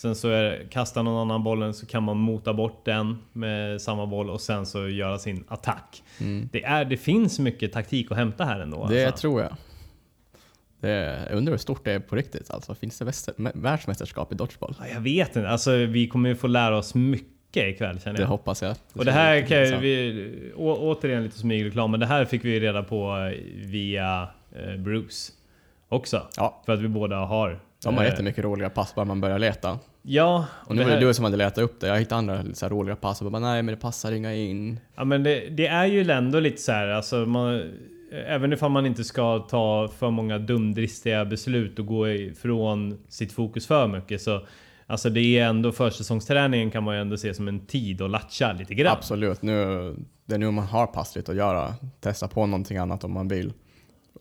Sen 0.00 0.14
så 0.14 0.28
är, 0.28 0.66
kastar 0.70 1.02
någon 1.02 1.20
annan 1.20 1.42
bollen 1.44 1.74
så 1.74 1.86
kan 1.86 2.02
man 2.02 2.16
mota 2.16 2.54
bort 2.54 2.84
den 2.84 3.18
med 3.32 3.80
samma 3.82 4.06
boll 4.06 4.30
och 4.30 4.40
sen 4.40 4.66
så 4.66 4.88
göra 4.88 5.18
sin 5.18 5.44
attack. 5.48 6.02
Det, 6.52 6.64
är, 6.64 6.84
det 6.84 6.96
finns 6.96 7.38
mycket 7.38 7.72
taktik 7.72 8.10
att 8.10 8.16
hämta 8.16 8.44
här 8.44 8.60
ändå. 8.60 8.86
Det 8.86 9.04
alltså. 9.04 9.20
tror 9.20 9.42
jag. 9.42 9.56
Det, 10.80 11.26
jag 11.28 11.36
undrar 11.38 11.52
hur 11.52 11.58
stort 11.58 11.84
det 11.84 11.92
är 11.92 12.00
på 12.00 12.16
riktigt. 12.16 12.50
Alltså, 12.50 12.74
finns 12.74 12.98
det 12.98 13.04
väster, 13.04 13.34
mä- 13.36 13.62
världsmästerskap 13.62 14.32
i 14.32 14.34
dodgeball? 14.34 14.74
Ja, 14.80 14.86
Jag 14.94 15.00
vet 15.00 15.36
inte. 15.36 15.48
Alltså, 15.48 15.76
vi 15.76 16.08
kommer 16.08 16.28
ju 16.28 16.36
få 16.36 16.46
lära 16.46 16.76
oss 16.78 16.94
mycket 16.94 17.68
ikväll 17.68 18.00
känner 18.00 18.16
Det 18.16 18.22
jag. 18.22 18.28
hoppas 18.28 18.62
jag. 18.62 18.76
Och 18.92 19.04
det 19.04 19.12
här 19.12 19.40
kan 19.46 19.58
ju, 19.66 19.76
vi, 19.76 20.52
å, 20.56 20.76
återigen 20.80 21.22
lite 21.22 21.38
smygreklam, 21.38 21.90
men 21.90 22.00
det 22.00 22.06
här 22.06 22.24
fick 22.24 22.44
vi 22.44 22.60
reda 22.60 22.82
på 22.82 23.16
eh, 23.16 23.44
via 23.66 24.28
eh, 24.56 24.76
Bruce 24.76 25.32
också. 25.88 26.26
Ja, 26.36 26.62
För 26.66 26.72
att 26.72 26.80
vi 26.80 26.88
båda 26.88 27.16
har... 27.16 27.60
de 27.84 27.94
har 27.96 28.04
eh, 28.04 28.10
jättemycket 28.10 28.44
roliga 28.44 28.70
pass 28.70 28.94
bara 28.94 29.04
man 29.04 29.20
börjar 29.20 29.38
leta. 29.38 29.78
Ja, 30.02 30.46
Och 30.66 30.76
nu 30.76 30.82
var 30.82 30.88
det 30.90 30.94
här- 30.94 31.00
du 31.06 31.14
som 31.14 31.24
hade 31.24 31.36
letat 31.36 31.58
upp 31.58 31.80
det. 31.80 31.86
Jag 31.86 31.98
hittade 31.98 32.18
andra 32.18 32.54
så 32.54 32.64
här 32.66 32.70
roliga 32.70 32.96
pass 32.96 33.22
och 33.22 33.30
bara 33.30 33.38
nej 33.38 33.62
men 33.62 33.74
det 33.74 33.80
passar 33.80 34.12
inga 34.12 34.34
in. 34.34 34.80
Ja 34.96 35.04
men 35.04 35.22
det, 35.22 35.48
det 35.50 35.66
är 35.66 35.86
ju 35.86 36.10
ändå 36.10 36.40
lite 36.40 36.62
så 36.62 36.72
här, 36.72 36.88
alltså 36.88 37.16
man, 37.16 37.62
Även 38.26 38.52
ifall 38.52 38.70
man 38.70 38.86
inte 38.86 39.04
ska 39.04 39.38
ta 39.38 39.88
för 39.98 40.10
många 40.10 40.38
dumdristiga 40.38 41.24
beslut 41.24 41.78
och 41.78 41.86
gå 41.86 42.08
ifrån 42.08 42.98
sitt 43.08 43.32
fokus 43.32 43.66
för 43.66 43.88
mycket 43.88 44.22
så 44.22 44.40
Alltså 44.86 45.10
det 45.10 45.38
är 45.38 45.46
ändå 45.46 45.72
försäsongsträningen 45.72 46.70
kan 46.70 46.84
man 46.84 46.94
ju 46.94 47.00
ändå 47.00 47.16
se 47.16 47.34
som 47.34 47.48
en 47.48 47.66
tid 47.66 48.02
att 48.02 48.10
latcha 48.10 48.52
lite 48.52 48.74
grann. 48.74 48.92
Absolut, 48.96 49.42
nu, 49.42 49.54
det 50.26 50.34
är 50.34 50.38
nu 50.38 50.50
man 50.50 50.64
har 50.66 50.86
passligt 50.86 51.28
att 51.28 51.36
göra. 51.36 51.74
Testa 52.00 52.28
på 52.28 52.46
någonting 52.46 52.76
annat 52.76 53.04
om 53.04 53.12
man 53.12 53.28
vill. 53.28 53.52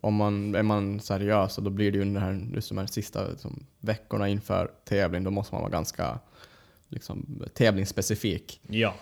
Om 0.01 0.15
man, 0.15 0.55
är 0.55 0.63
man 0.63 0.99
seriös 0.99 1.57
och 1.57 1.63
då 1.63 1.69
blir 1.69 1.91
det 1.91 1.97
ju 1.97 2.01
under 2.01 2.21
här, 2.21 2.47
just 2.53 2.69
de 2.69 2.77
här 2.77 2.85
sista 2.85 3.27
liksom, 3.27 3.65
veckorna 3.79 4.29
inför 4.29 4.71
tävling, 4.85 5.23
då 5.23 5.31
måste 5.31 5.55
man 5.55 5.61
vara 5.61 5.71
ganska 5.71 6.19
liksom, 6.89 7.43
tävlingsspecifik. 7.53 8.61
Ja. 8.67 8.93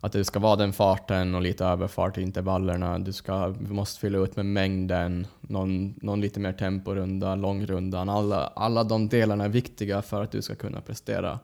Att 0.00 0.12
det 0.12 0.24
ska 0.24 0.38
vara 0.38 0.56
den 0.56 0.72
farten 0.72 1.34
och 1.34 1.42
lite 1.42 1.64
överfart 1.64 2.18
i 2.18 2.22
intervallerna. 2.22 2.98
Du, 2.98 3.12
ska, 3.12 3.48
du 3.48 3.72
måste 3.72 4.00
fylla 4.00 4.18
ut 4.18 4.36
med 4.36 4.46
mängden, 4.46 5.26
någon, 5.40 5.94
någon 6.02 6.20
lite 6.20 6.40
mer 6.40 6.52
temporunda, 6.52 7.34
långrundan. 7.34 8.08
Alla, 8.08 8.46
alla 8.46 8.84
de 8.84 9.08
delarna 9.08 9.44
är 9.44 9.48
viktiga 9.48 10.02
för 10.02 10.22
att 10.22 10.30
du 10.32 10.42
ska 10.42 10.54
kunna 10.54 10.80
prestera 10.80 11.38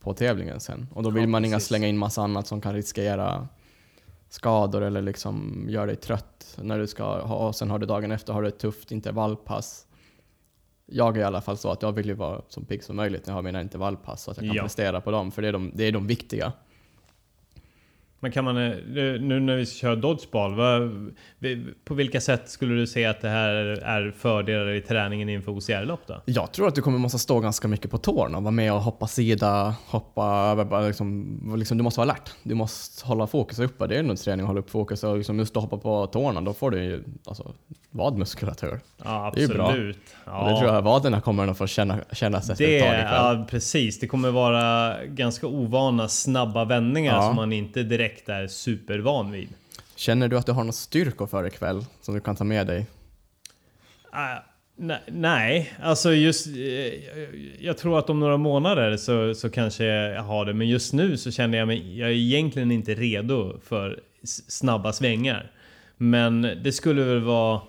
på 0.00 0.14
tävlingen 0.14 0.60
sen. 0.60 0.86
Och 0.94 1.02
då 1.02 1.10
vill 1.10 1.22
Ja, 1.22 1.28
man 1.28 1.44
inga 1.44 1.56
precis. 1.56 1.68
slänga 1.68 1.88
in 1.88 1.98
massa 1.98 2.22
annat 2.22 2.46
som 2.46 2.60
kan 2.60 2.74
riskera 2.74 3.48
skador 4.36 4.82
eller 4.82 5.02
liksom 5.02 5.66
göra 5.68 5.86
dig 5.86 5.96
trött 5.96 6.56
när 6.62 6.78
du 6.78 6.86
ska 6.86 7.04
ha, 7.20 7.48
och 7.48 7.56
sen 7.56 7.70
har 7.70 7.78
du 7.78 7.86
dagen 7.86 8.12
efter 8.12 8.32
har 8.32 8.42
du 8.42 8.48
ett 8.48 8.58
tufft 8.58 8.92
intervallpass. 8.92 9.86
Jag 10.86 11.16
är 11.16 11.20
i 11.20 11.24
alla 11.24 11.40
fall 11.40 11.56
så 11.56 11.70
att 11.70 11.82
jag 11.82 11.92
vill 11.92 12.06
ju 12.06 12.14
vara 12.14 12.42
så 12.48 12.60
pigg 12.60 12.84
som 12.84 12.96
möjligt 12.96 13.26
när 13.26 13.32
jag 13.32 13.36
har 13.36 13.42
mina 13.42 13.60
intervallpass 13.60 14.22
så 14.22 14.30
att 14.30 14.36
jag 14.36 14.46
kan 14.46 14.56
Ja. 14.56 14.62
prestera 14.62 15.00
på 15.00 15.10
dem, 15.10 15.30
för 15.32 15.42
det 15.42 15.48
är 15.48 15.52
de, 15.52 15.70
det 15.74 15.84
är 15.84 15.92
de 15.92 16.06
viktiga. 16.06 16.52
Men 18.20 18.32
kan 18.32 18.44
man, 18.44 18.56
eh, 18.56 18.72
nu 19.20 19.40
när 19.40 19.56
vi 19.56 19.66
köra 19.66 19.96
dodgeball, 19.96 20.54
vad, 20.54 20.90
på 21.84 21.94
vilka 21.94 22.20
sätt 22.20 22.50
skulle 22.50 22.74
du 22.74 22.86
säga 22.86 23.10
att 23.10 23.20
det 23.20 23.28
här 23.28 23.54
är 23.82 24.10
fördelar 24.10 24.70
i 24.70 24.80
träningen 24.80 25.28
inför 25.28 25.52
OCR-lopp 25.52 26.00
då? 26.06 26.22
Jag 26.24 26.52
tror 26.52 26.68
att 26.68 26.74
du 26.74 26.82
kommer 26.82 26.98
måste 26.98 27.18
stå 27.18 27.40
ganska 27.40 27.68
mycket 27.68 27.90
på 27.90 27.98
tårna, 27.98 28.40
vara 28.40 28.50
med 28.50 28.72
och 28.72 28.80
hoppa 28.80 29.06
sida, 29.06 29.74
hoppa 29.86 30.80
liksom, 30.86 31.38
liksom, 31.56 31.78
du 31.78 31.84
måste 31.84 32.00
vara 32.00 32.10
alert. 32.10 32.30
Du 32.42 32.54
måste 32.54 33.06
hålla 33.06 33.26
fokus 33.26 33.58
uppe, 33.58 33.86
det 33.86 33.96
är 33.96 34.02
nog 34.02 34.18
träning 34.18 34.44
att 34.44 34.48
hålla 34.48 34.60
upp 34.60 34.70
fokus 34.70 35.04
och 35.04 35.16
liksom 35.16 35.38
just 35.38 35.56
att 35.56 35.62
hoppa 35.62 35.76
på 35.76 36.06
tårna, 36.06 36.40
då 36.40 36.52
får 36.52 36.70
du 36.70 36.84
ju 36.84 37.04
alltså, 37.26 37.52
vadmuskulatur. 37.90 38.80
Ja, 39.04 39.26
absolut. 39.26 39.48
Det 39.48 39.54
är 39.54 39.58
bra. 39.58 39.92
Ja. 40.24 40.50
Det 40.50 40.58
tror 40.58 40.74
jag 40.74 40.82
vaderna 40.82 41.20
kommer 41.20 41.48
att 41.48 41.58
få 41.58 41.66
känna, 41.66 41.98
kännas 42.12 42.50
efter 42.50 42.66
det, 42.66 42.76
ett 42.76 42.84
tag 42.84 42.94
ikväll. 42.94 43.38
Ja, 43.38 43.46
precis. 43.50 44.00
Det 44.00 44.06
kommer 44.06 44.30
vara 44.30 44.94
ganska 45.06 45.46
ovana 45.46 46.08
snabba 46.08 46.64
vändningar 46.64 47.14
ja. 47.14 47.22
som 47.22 47.36
man 47.36 47.52
inte 47.52 47.82
direkt 47.82 48.05
är 48.28 48.46
supervan 48.46 49.30
vid. 49.30 49.48
Känner 49.96 50.28
du 50.28 50.38
att 50.38 50.46
du 50.46 50.52
har 50.52 50.64
något 50.64 50.74
styrkor 50.74 51.26
för 51.26 51.46
ikväll 51.46 51.84
som 52.00 52.14
du 52.14 52.20
kan 52.20 52.36
ta 52.36 52.44
med 52.44 52.66
dig? 52.66 52.86
Uh, 54.78 54.94
nej, 55.06 55.72
alltså 55.82 56.12
just... 56.12 56.46
Uh, 56.46 56.54
jag 57.60 57.78
tror 57.78 57.98
att 57.98 58.10
om 58.10 58.20
några 58.20 58.36
månader 58.36 58.96
så, 58.96 59.34
så 59.34 59.50
kanske 59.50 59.84
jag 59.84 60.22
har 60.22 60.44
det. 60.44 60.54
Men 60.54 60.68
just 60.68 60.92
nu 60.92 61.16
så 61.16 61.30
känner 61.30 61.58
jag 61.58 61.66
mig... 61.66 61.98
Jag 61.98 62.08
är 62.10 62.14
egentligen 62.14 62.70
inte 62.70 62.94
redo 62.94 63.60
för 63.64 64.00
snabba 64.48 64.92
svängar. 64.92 65.50
Men 65.96 66.42
det 66.42 66.72
skulle 66.72 67.02
väl 67.02 67.20
vara... 67.20 67.60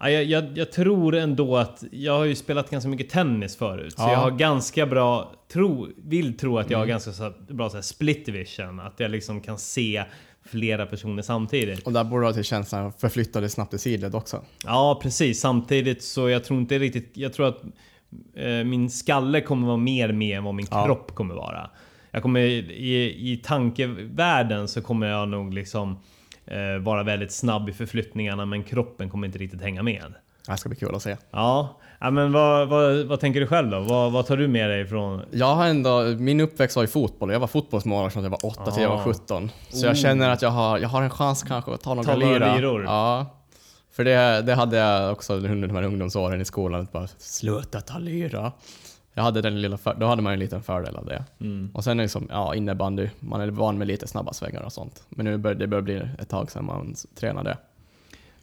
Jag, 0.00 0.24
jag, 0.24 0.58
jag, 0.58 0.72
tror 0.72 1.14
ändå 1.14 1.56
att 1.56 1.84
jag 1.90 2.18
har 2.18 2.24
ju 2.24 2.34
spelat 2.34 2.70
ganska 2.70 2.88
mycket 2.88 3.10
tennis 3.10 3.56
förut. 3.56 3.94
Ja. 3.96 4.04
Så 4.04 4.10
jag 4.10 4.18
har 4.18 4.30
ganska 4.30 4.86
bra, 4.86 5.32
tro, 5.52 5.88
vill 5.96 6.36
tro 6.36 6.58
att 6.58 6.70
jag 6.70 6.78
mm. 6.78 6.80
har 6.80 6.86
ganska 6.86 7.12
så, 7.12 7.32
bra 7.48 7.70
så 7.70 7.76
här, 7.76 7.82
split 7.82 8.28
vision. 8.28 8.80
Att 8.80 9.00
jag 9.00 9.10
liksom 9.10 9.40
kan 9.40 9.58
se 9.58 10.04
flera 10.44 10.86
personer 10.86 11.22
samtidigt. 11.22 11.86
Och 11.86 11.92
där 11.92 12.04
borde 12.04 12.22
du 12.22 12.26
ha 12.26 12.32
till 12.32 12.44
känslan 12.44 12.92
dig 13.32 13.50
snabbt 13.50 13.74
i 13.74 13.78
sidled 13.78 14.14
också. 14.14 14.42
Ja, 14.64 15.00
precis. 15.02 15.40
Samtidigt 15.40 16.02
så 16.02 16.28
jag 16.28 16.44
tror 16.44 16.60
inte 16.60 16.78
riktigt... 16.78 17.10
Jag 17.14 17.32
tror 17.32 17.48
att 17.48 17.62
eh, 18.34 18.64
min 18.64 18.90
skalle 18.90 19.40
kommer 19.40 19.66
vara 19.66 19.76
mer 19.76 20.12
med 20.12 20.38
än 20.38 20.44
vad 20.44 20.54
min 20.54 20.66
ja. 20.70 20.84
kropp 20.84 21.14
kommer 21.14 21.34
vara. 21.34 21.70
Jag 22.10 22.22
kommer 22.22 22.40
i, 22.40 23.32
i 23.32 23.40
tankevärlden 23.44 24.68
så 24.68 24.82
kommer 24.82 25.06
jag 25.06 25.28
nog 25.28 25.54
liksom 25.54 25.98
vara 26.80 27.02
väldigt 27.02 27.32
snabb 27.32 27.68
i 27.68 27.72
förflyttningarna 27.72 28.46
men 28.46 28.62
kroppen 28.62 29.10
kommer 29.10 29.26
inte 29.26 29.38
riktigt 29.38 29.62
hänga 29.62 29.82
med. 29.82 30.14
Det 30.46 30.56
ska 30.56 30.68
bli 30.68 30.78
kul 30.78 30.94
att 30.94 31.02
se. 31.02 31.16
Ja, 31.30 31.80
men 32.00 32.32
vad, 32.32 32.68
vad, 32.68 33.06
vad 33.06 33.20
tänker 33.20 33.40
du 33.40 33.46
själv 33.46 33.70
då? 33.70 33.80
Vad, 33.80 34.12
vad, 34.12 34.26
tar 34.26 34.36
du 34.36 34.48
med 34.48 34.70
dig 34.70 34.86
från? 34.86 35.22
Jag 35.30 35.54
har 35.54 35.66
ändå, 35.66 36.02
min 36.18 36.40
uppväxt 36.40 36.76
var 36.76 36.84
i 36.84 36.86
fotboll. 36.86 37.32
Jag 37.32 37.40
var 37.40 37.46
fotbollsmålvakt 37.46 38.12
från 38.12 38.22
jag 38.22 38.30
var 38.30 38.46
8 38.46 38.70
till 38.70 38.82
jag 38.82 38.90
var 38.90 39.04
17. 39.04 39.50
Så 39.68 39.78
oh. 39.78 39.86
jag 39.86 39.96
känner 39.96 40.30
att 40.30 40.42
jag 40.42 40.50
har, 40.50 40.78
jag 40.78 40.88
har 40.88 41.02
en 41.02 41.10
chans 41.10 41.42
kanske 41.42 41.74
att 41.74 41.80
ta 41.80 41.94
några 41.94 42.12
ta 42.12 42.16
lira. 42.16 42.56
liror. 42.56 42.84
Ja. 42.84 43.26
För 43.92 44.04
det, 44.04 44.42
det 44.42 44.54
hade 44.54 44.76
jag 44.76 45.12
också 45.12 45.34
under 45.34 45.68
de 45.68 45.76
här 45.76 45.82
ungdomsåren 45.82 46.40
i 46.40 46.44
skolan. 46.44 46.80
Att 46.80 46.92
bara, 46.92 47.06
sluta 47.18 47.80
ta 47.80 47.98
lira. 47.98 48.52
Jag 49.16 49.22
hade 49.22 49.42
den 49.42 49.62
lilla 49.62 49.76
för, 49.76 49.94
då 49.94 50.06
hade 50.06 50.22
man 50.22 50.32
en 50.32 50.38
liten 50.38 50.62
fördel 50.62 50.96
av 50.96 51.06
det. 51.06 51.24
Mm. 51.40 51.70
Och 51.74 51.84
sen 51.84 51.96
liksom, 51.96 52.26
ja, 52.30 52.54
innebandy. 52.54 53.08
Man 53.20 53.40
är 53.40 53.48
van 53.48 53.78
med 53.78 53.86
lite 53.86 54.08
snabba 54.08 54.32
svängar 54.32 54.62
och 54.62 54.72
sånt. 54.72 55.02
Men 55.08 55.26
nu 55.26 55.38
bör, 55.38 55.54
det 55.54 55.66
börjar 55.66 55.82
bli 55.82 56.02
ett 56.18 56.28
tag 56.28 56.50
sedan 56.50 56.64
man 56.64 56.94
tränade. 57.14 57.58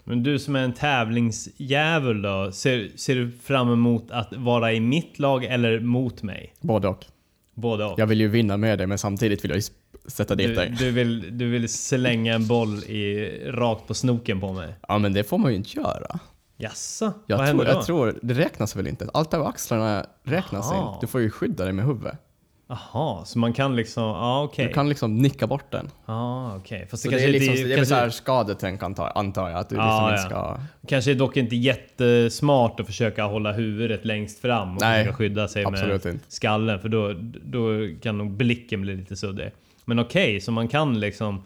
Men 0.03 0.23
du 0.23 0.39
som 0.39 0.55
är 0.55 0.63
en 0.63 0.73
tävlingsjävul 0.73 2.21
då, 2.21 2.51
ser, 2.51 2.89
ser 2.95 3.15
du 3.15 3.31
fram 3.31 3.73
emot 3.73 4.11
att 4.11 4.33
vara 4.33 4.73
i 4.73 4.79
mitt 4.79 5.19
lag 5.19 5.43
eller 5.43 5.79
mot 5.79 6.23
mig? 6.23 6.53
Både 6.61 6.87
och. 6.87 7.05
Både 7.53 7.85
och. 7.85 7.99
Jag 7.99 8.07
vill 8.07 8.21
ju 8.21 8.27
vinna 8.27 8.57
med 8.57 8.77
dig 8.77 8.87
men 8.87 8.97
samtidigt 8.97 9.43
vill 9.43 9.51
jag 9.51 9.63
sätta 10.11 10.35
dit 10.35 10.47
du, 10.47 10.55
dig. 10.55 10.75
Du 10.79 10.91
vill, 10.91 11.37
du 11.37 11.49
vill 11.49 11.69
slänga 11.69 12.33
en 12.33 12.47
boll 12.47 12.83
i, 12.83 13.29
rakt 13.45 13.87
på 13.87 13.93
snoken 13.93 14.39
på 14.39 14.53
mig? 14.53 14.75
Ja 14.87 14.97
men 14.97 15.13
det 15.13 15.23
får 15.23 15.37
man 15.37 15.51
ju 15.51 15.57
inte 15.57 15.79
göra. 15.79 16.19
Jaså? 16.63 17.13
Jag 17.27 17.37
Vad 17.37 17.47
tror, 17.47 17.65
då? 17.65 17.71
Jag 17.71 17.85
tror, 17.85 18.19
det 18.21 18.33
räknas 18.33 18.75
väl 18.75 18.87
inte? 18.87 19.09
Allt 19.13 19.33
över 19.33 19.45
axlarna 19.45 20.05
räknas 20.23 20.71
Aha. 20.71 20.87
inte. 20.87 21.05
Du 21.05 21.07
får 21.07 21.21
ju 21.21 21.29
skydda 21.29 21.63
dig 21.63 21.73
med 21.73 21.85
huvudet. 21.85 22.19
Jaha, 22.67 23.25
så 23.25 23.39
man 23.39 23.53
kan 23.53 23.75
liksom, 23.75 24.03
ah. 24.03 24.43
Okay. 24.43 24.67
Du 24.67 24.73
kan 24.73 24.89
liksom 24.89 25.17
nicka 25.17 25.47
bort 25.47 25.71
den. 25.71 25.89
Okej. 26.05 26.59
Okay. 26.59 26.87
Fast 26.87 27.03
det, 27.03 27.09
det 27.09 27.23
är 27.23 27.27
liksom, 27.27 27.55
det, 27.55 27.63
det 27.63 27.73
är 27.73 27.75
kanske... 27.75 27.95
såhär 27.95 28.09
skadetänk 28.09 28.83
antar, 28.83 29.11
antar 29.15 29.49
jag. 29.49 29.59
Att 29.59 29.69
du 29.69 29.77
ah, 29.79 30.11
liksom 30.11 30.29
ja. 30.37 30.57
ska... 30.57 30.87
Kanske 30.87 31.11
är 31.11 31.15
dock 31.15 31.37
inte 31.37 31.55
jättesmart 31.55 32.79
att 32.79 32.85
försöka 32.85 33.23
hålla 33.23 33.51
huvudet 33.51 34.05
längst 34.05 34.39
fram 34.39 34.75
och 34.75 34.81
Nej, 34.81 35.13
skydda 35.13 35.47
sig 35.47 35.71
med 35.71 35.93
inte. 35.93 36.19
skallen. 36.27 36.79
För 36.79 36.89
då, 36.89 37.13
då 37.43 37.67
kan 38.01 38.17
nog 38.17 38.31
blicken 38.31 38.81
bli 38.81 38.95
lite 38.95 39.15
suddig. 39.15 39.51
Men 39.85 39.99
okej, 39.99 40.23
okay, 40.23 40.41
så 40.41 40.51
man 40.51 40.67
kan 40.67 40.99
liksom... 40.99 41.45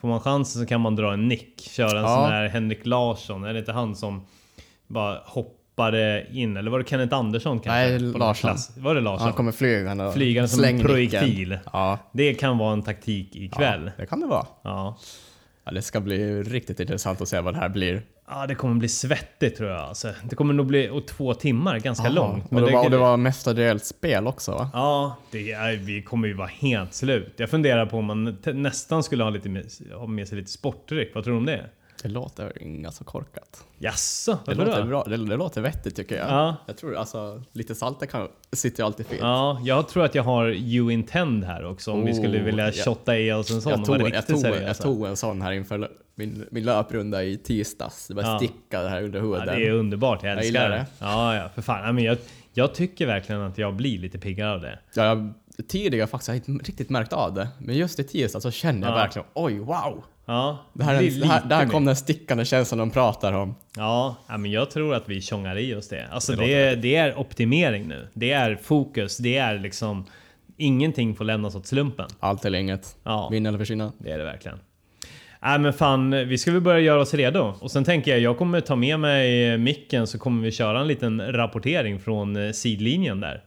Får 0.00 0.08
man 0.08 0.20
chansen 0.20 0.62
så 0.62 0.68
kan 0.68 0.80
man 0.80 0.96
dra 0.96 1.12
en 1.12 1.28
nick. 1.28 1.60
Köra 1.60 1.98
en 1.98 2.04
ja. 2.04 2.16
sån 2.16 2.30
här 2.30 2.48
Henrik 2.48 2.86
Larsson. 2.86 3.44
Är 3.44 3.52
det 3.52 3.58
inte 3.58 3.72
han 3.72 3.96
som 3.96 4.26
bara 4.92 5.20
hoppade 5.24 6.26
in, 6.32 6.56
eller 6.56 6.70
var 6.70 6.78
det 6.78 6.88
Kenneth 6.88 7.14
Andersson 7.14 7.60
kanske? 7.60 7.70
Nej, 7.72 7.98
Larsson. 7.98 8.56
Var 8.76 8.94
det 8.94 9.00
Larsson? 9.00 9.24
Han 9.24 9.32
kommer 9.32 9.52
flygande 9.52 10.06
och 10.06 10.14
Flygande 10.14 10.48
som 10.48 10.64
en 10.64 10.80
projektil. 10.80 11.58
Ja. 11.72 11.98
Det 12.12 12.34
kan 12.34 12.58
vara 12.58 12.72
en 12.72 12.82
taktik 12.82 13.36
ikväll. 13.36 13.84
Ja, 13.84 13.92
det 13.96 14.06
kan 14.06 14.20
det 14.20 14.26
vara. 14.26 14.46
Ja. 14.62 14.98
ja. 15.64 15.72
Det 15.72 15.82
ska 15.82 16.00
bli 16.00 16.42
riktigt 16.42 16.80
intressant 16.80 17.20
att 17.20 17.28
se 17.28 17.40
vad 17.40 17.54
det 17.54 17.60
här 17.60 17.68
blir. 17.68 18.02
Ja, 18.28 18.46
det 18.46 18.54
kommer 18.54 18.74
bli 18.74 18.88
svettigt 18.88 19.56
tror 19.56 19.70
jag. 19.70 19.80
Alltså, 19.80 20.12
det 20.30 20.36
kommer 20.36 20.54
nog 20.54 20.66
bli 20.66 20.88
och 20.88 21.06
två 21.06 21.34
timmar, 21.34 21.78
ganska 21.78 22.06
Aha. 22.06 22.14
långt. 22.14 22.50
Men 22.50 22.62
och 22.62 22.68
det, 22.68 22.76
var, 22.76 22.84
och 22.84 22.90
det 22.90 22.96
var 22.96 23.16
mestadels 23.16 23.84
spel 23.86 24.26
också 24.26 24.52
va? 24.52 24.70
Ja, 24.72 25.16
det 25.30 25.52
är, 25.52 25.76
vi 25.76 26.02
kommer 26.02 26.28
ju 26.28 26.34
vara 26.34 26.50
helt 26.60 26.94
slut. 26.94 27.34
Jag 27.36 27.50
funderar 27.50 27.86
på 27.86 27.98
om 27.98 28.04
man 28.04 28.36
nästan 28.44 29.02
skulle 29.02 29.24
ha, 29.24 29.30
lite 29.30 29.62
ha 29.94 30.06
med 30.06 30.28
sig 30.28 30.38
lite 30.38 30.50
sportdryck. 30.50 31.14
Vad 31.14 31.24
tror 31.24 31.34
du 31.34 31.38
om 31.38 31.46
det? 31.46 31.66
Det 32.02 32.08
låter 32.08 32.62
inga 32.62 32.90
så 32.90 33.04
korkat. 33.04 33.64
Jaså? 33.78 34.38
Det 34.46 34.54
låter 34.54 34.82
bra. 34.82 35.04
Det, 35.04 35.16
det, 35.16 35.36
låter 35.36 35.60
vettigt 35.60 35.96
tycker 35.96 36.16
jag. 36.16 36.28
Ja. 36.28 36.56
Jag 36.66 36.76
tror 36.76 36.96
alltså 36.96 37.42
lite 37.52 37.74
salt 37.74 38.10
kan, 38.10 38.28
sitter 38.52 38.82
ju 38.82 38.86
alltid 38.86 39.06
fint. 39.06 39.20
Ja, 39.20 39.60
jag 39.64 39.88
tror 39.88 40.04
att 40.04 40.14
jag 40.14 40.22
har 40.22 40.48
You 40.48 40.92
Intend 40.92 41.44
här 41.44 41.64
också 41.64 41.92
om 41.92 42.00
oh, 42.00 42.06
vi 42.06 42.14
skulle 42.14 42.40
oh, 42.40 42.44
vilja 42.44 42.72
shotta 42.72 43.18
i 43.18 43.32
oss 43.32 43.50
en 43.50 43.62
sån 43.62 43.72
jag 43.72 43.84
tog, 43.84 44.14
jag, 44.14 44.26
tog, 44.26 44.46
jag 44.46 44.78
tog 44.78 45.06
en 45.06 45.16
sån 45.16 45.42
här 45.42 45.52
inför 45.52 45.90
min, 46.14 46.46
min 46.50 46.64
löprunda 46.64 47.24
i 47.24 47.36
tisdags. 47.36 48.08
Det 48.08 48.14
bara 48.14 48.26
ja. 48.26 48.38
sticka 48.38 48.82
det 48.82 48.88
här 48.88 49.02
under 49.02 49.20
huden. 49.20 49.42
Ja, 49.46 49.54
det 49.54 49.66
är 49.66 49.70
underbart, 49.70 50.22
jag 50.22 50.32
älskar 50.32 50.62
jag 50.62 50.70
det. 50.70 50.86
Ja, 50.98 51.36
ja, 51.36 51.48
för 51.54 51.62
fan. 51.62 51.98
jag, 51.98 52.18
jag 52.52 52.74
tycker 52.74 53.06
verkligen 53.06 53.42
att 53.42 53.58
jag 53.58 53.74
blir 53.74 53.98
lite 53.98 54.18
piggare 54.18 54.52
av 54.52 54.60
det. 54.60 54.78
Ja, 54.94 55.04
jag, 55.04 55.32
tidigare 55.68 56.06
faktiskt 56.06 56.28
har 56.28 56.34
jag 56.34 56.48
inte 56.48 56.70
riktigt 56.70 56.90
märkt 56.90 57.12
av 57.12 57.34
det. 57.34 57.48
Men 57.58 57.76
just 57.76 57.98
i 57.98 58.04
tisdags 58.04 58.42
så 58.42 58.50
känner 58.50 58.88
jag 58.88 58.94
verkligen, 58.94 59.28
oj 59.34 59.58
wow! 59.58 60.04
Ja, 60.24 60.58
det 60.72 60.84
här, 60.84 61.20
det 61.20 61.26
här, 61.26 61.42
det 61.48 61.54
här 61.54 61.66
kom 61.66 61.84
den 61.84 61.96
stickande 61.96 62.44
känslan 62.44 62.78
de 62.78 62.90
pratar 62.90 63.32
om. 63.32 63.54
Ja, 63.76 64.16
men 64.28 64.50
jag 64.50 64.70
tror 64.70 64.94
att 64.94 65.08
vi 65.08 65.20
tjongar 65.20 65.58
i 65.58 65.74
oss 65.74 65.88
det. 65.88 66.06
Alltså 66.10 66.32
det, 66.32 66.46
det, 66.46 66.54
är, 66.54 66.76
det 66.76 66.96
är 66.96 67.18
optimering 67.18 67.88
nu. 67.88 68.08
Det 68.14 68.32
är 68.32 68.56
fokus. 68.62 69.16
Det 69.16 69.36
är 69.36 69.58
liksom... 69.58 70.06
Ingenting 70.56 71.14
får 71.14 71.24
lämnas 71.24 71.54
åt 71.54 71.66
slumpen. 71.66 72.06
Allt 72.20 72.44
eller 72.44 72.58
inget. 72.58 72.96
Ja. 73.02 73.28
Vinna 73.28 73.48
eller 73.48 73.58
försvinna. 73.58 73.92
Det 73.98 74.10
är 74.10 74.18
det 74.18 74.24
verkligen. 74.24 74.58
Nej 75.42 75.58
men 75.58 75.72
fan, 75.72 76.28
vi 76.28 76.38
ska 76.38 76.52
väl 76.52 76.60
börja 76.60 76.80
göra 76.80 77.00
oss 77.00 77.14
redo. 77.14 77.54
Och 77.60 77.70
sen 77.70 77.84
tänker 77.84 78.10
jag, 78.10 78.20
jag 78.20 78.38
kommer 78.38 78.60
ta 78.60 78.76
med 78.76 79.00
mig 79.00 79.58
micken 79.58 80.06
så 80.06 80.18
kommer 80.18 80.42
vi 80.42 80.50
köra 80.50 80.80
en 80.80 80.86
liten 80.86 81.32
rapportering 81.32 82.00
från 82.00 82.36
eh, 82.36 82.52
sidlinjen 82.52 83.20
där. 83.20 83.42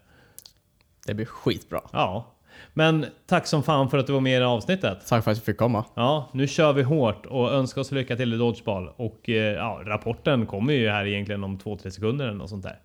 Det 1.06 1.14
blir 1.14 1.26
skitbra. 1.26 1.82
Ja, 1.94 2.36
men 2.74 3.06
tack 3.28 3.48
som 3.48 3.64
fan 3.64 3.90
för 3.90 3.98
att 3.98 4.08
du 4.08 4.14
var 4.14 4.22
med 4.22 4.42
i 4.42 4.44
avsnittet. 4.44 4.98
Tack 5.08 5.24
för 5.24 5.32
att 5.32 5.38
jag 5.38 5.46
fick 5.46 5.58
komma. 5.58 5.86
Ja, 5.94 6.30
nu 6.34 6.48
kör 6.48 6.74
vi 6.74 6.84
hårt 6.84 7.26
och 7.26 7.54
önskar 7.54 7.82
oss 7.82 7.92
lycka 7.92 8.16
till 8.16 8.34
i 8.34 8.38
Dodgeball. 8.38 8.90
Och 8.96 9.30
eh, 9.30 9.36
ja, 9.36 9.82
rapporten 9.86 10.46
kommer 10.46 10.74
ju 10.74 10.90
här 10.90 11.06
egentligen 11.06 11.44
om 11.44 11.58
2-3 11.58 11.90
sekunder 11.90 12.26
eller 12.26 12.38
något 12.38 12.50
sånt 12.50 12.64
där. 12.64 12.80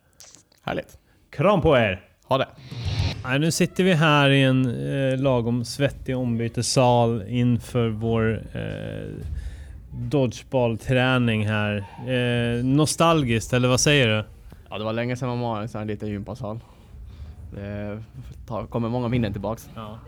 Härligt. 0.62 0.98
Kram 1.30 1.60
på 1.60 1.76
er! 1.76 2.04
Ha 2.24 2.38
det! 2.38 2.48
Nej, 3.24 3.38
nu 3.38 3.50
sitter 3.50 3.84
vi 3.84 3.92
här 3.92 4.30
i 4.30 4.42
en 4.42 4.66
eh, 4.66 5.18
lagom 5.18 5.64
svettig 5.64 6.16
ombytessal 6.16 7.24
inför 7.28 7.88
vår 7.88 8.42
eh, 8.54 9.24
Dodgeball-träning 9.92 11.46
här. 11.46 11.84
Eh, 12.08 12.64
nostalgiskt, 12.64 13.52
eller 13.52 13.68
vad 13.68 13.80
säger 13.80 14.08
du? 14.08 14.24
Ja, 14.70 14.78
det 14.78 14.84
var 14.84 14.92
länge 14.92 15.16
sedan 15.16 15.28
man 15.28 15.40
var 15.40 15.58
i 15.58 15.62
en 15.62 15.68
sån 15.68 15.78
här 15.78 15.86
liten 15.86 16.08
gympasal. 16.08 16.60
Det 17.54 18.02
kommer 18.70 18.88
många 18.88 19.08
minnen 19.08 19.32
tillbaks. 19.32 19.70
Ja. 19.74 19.98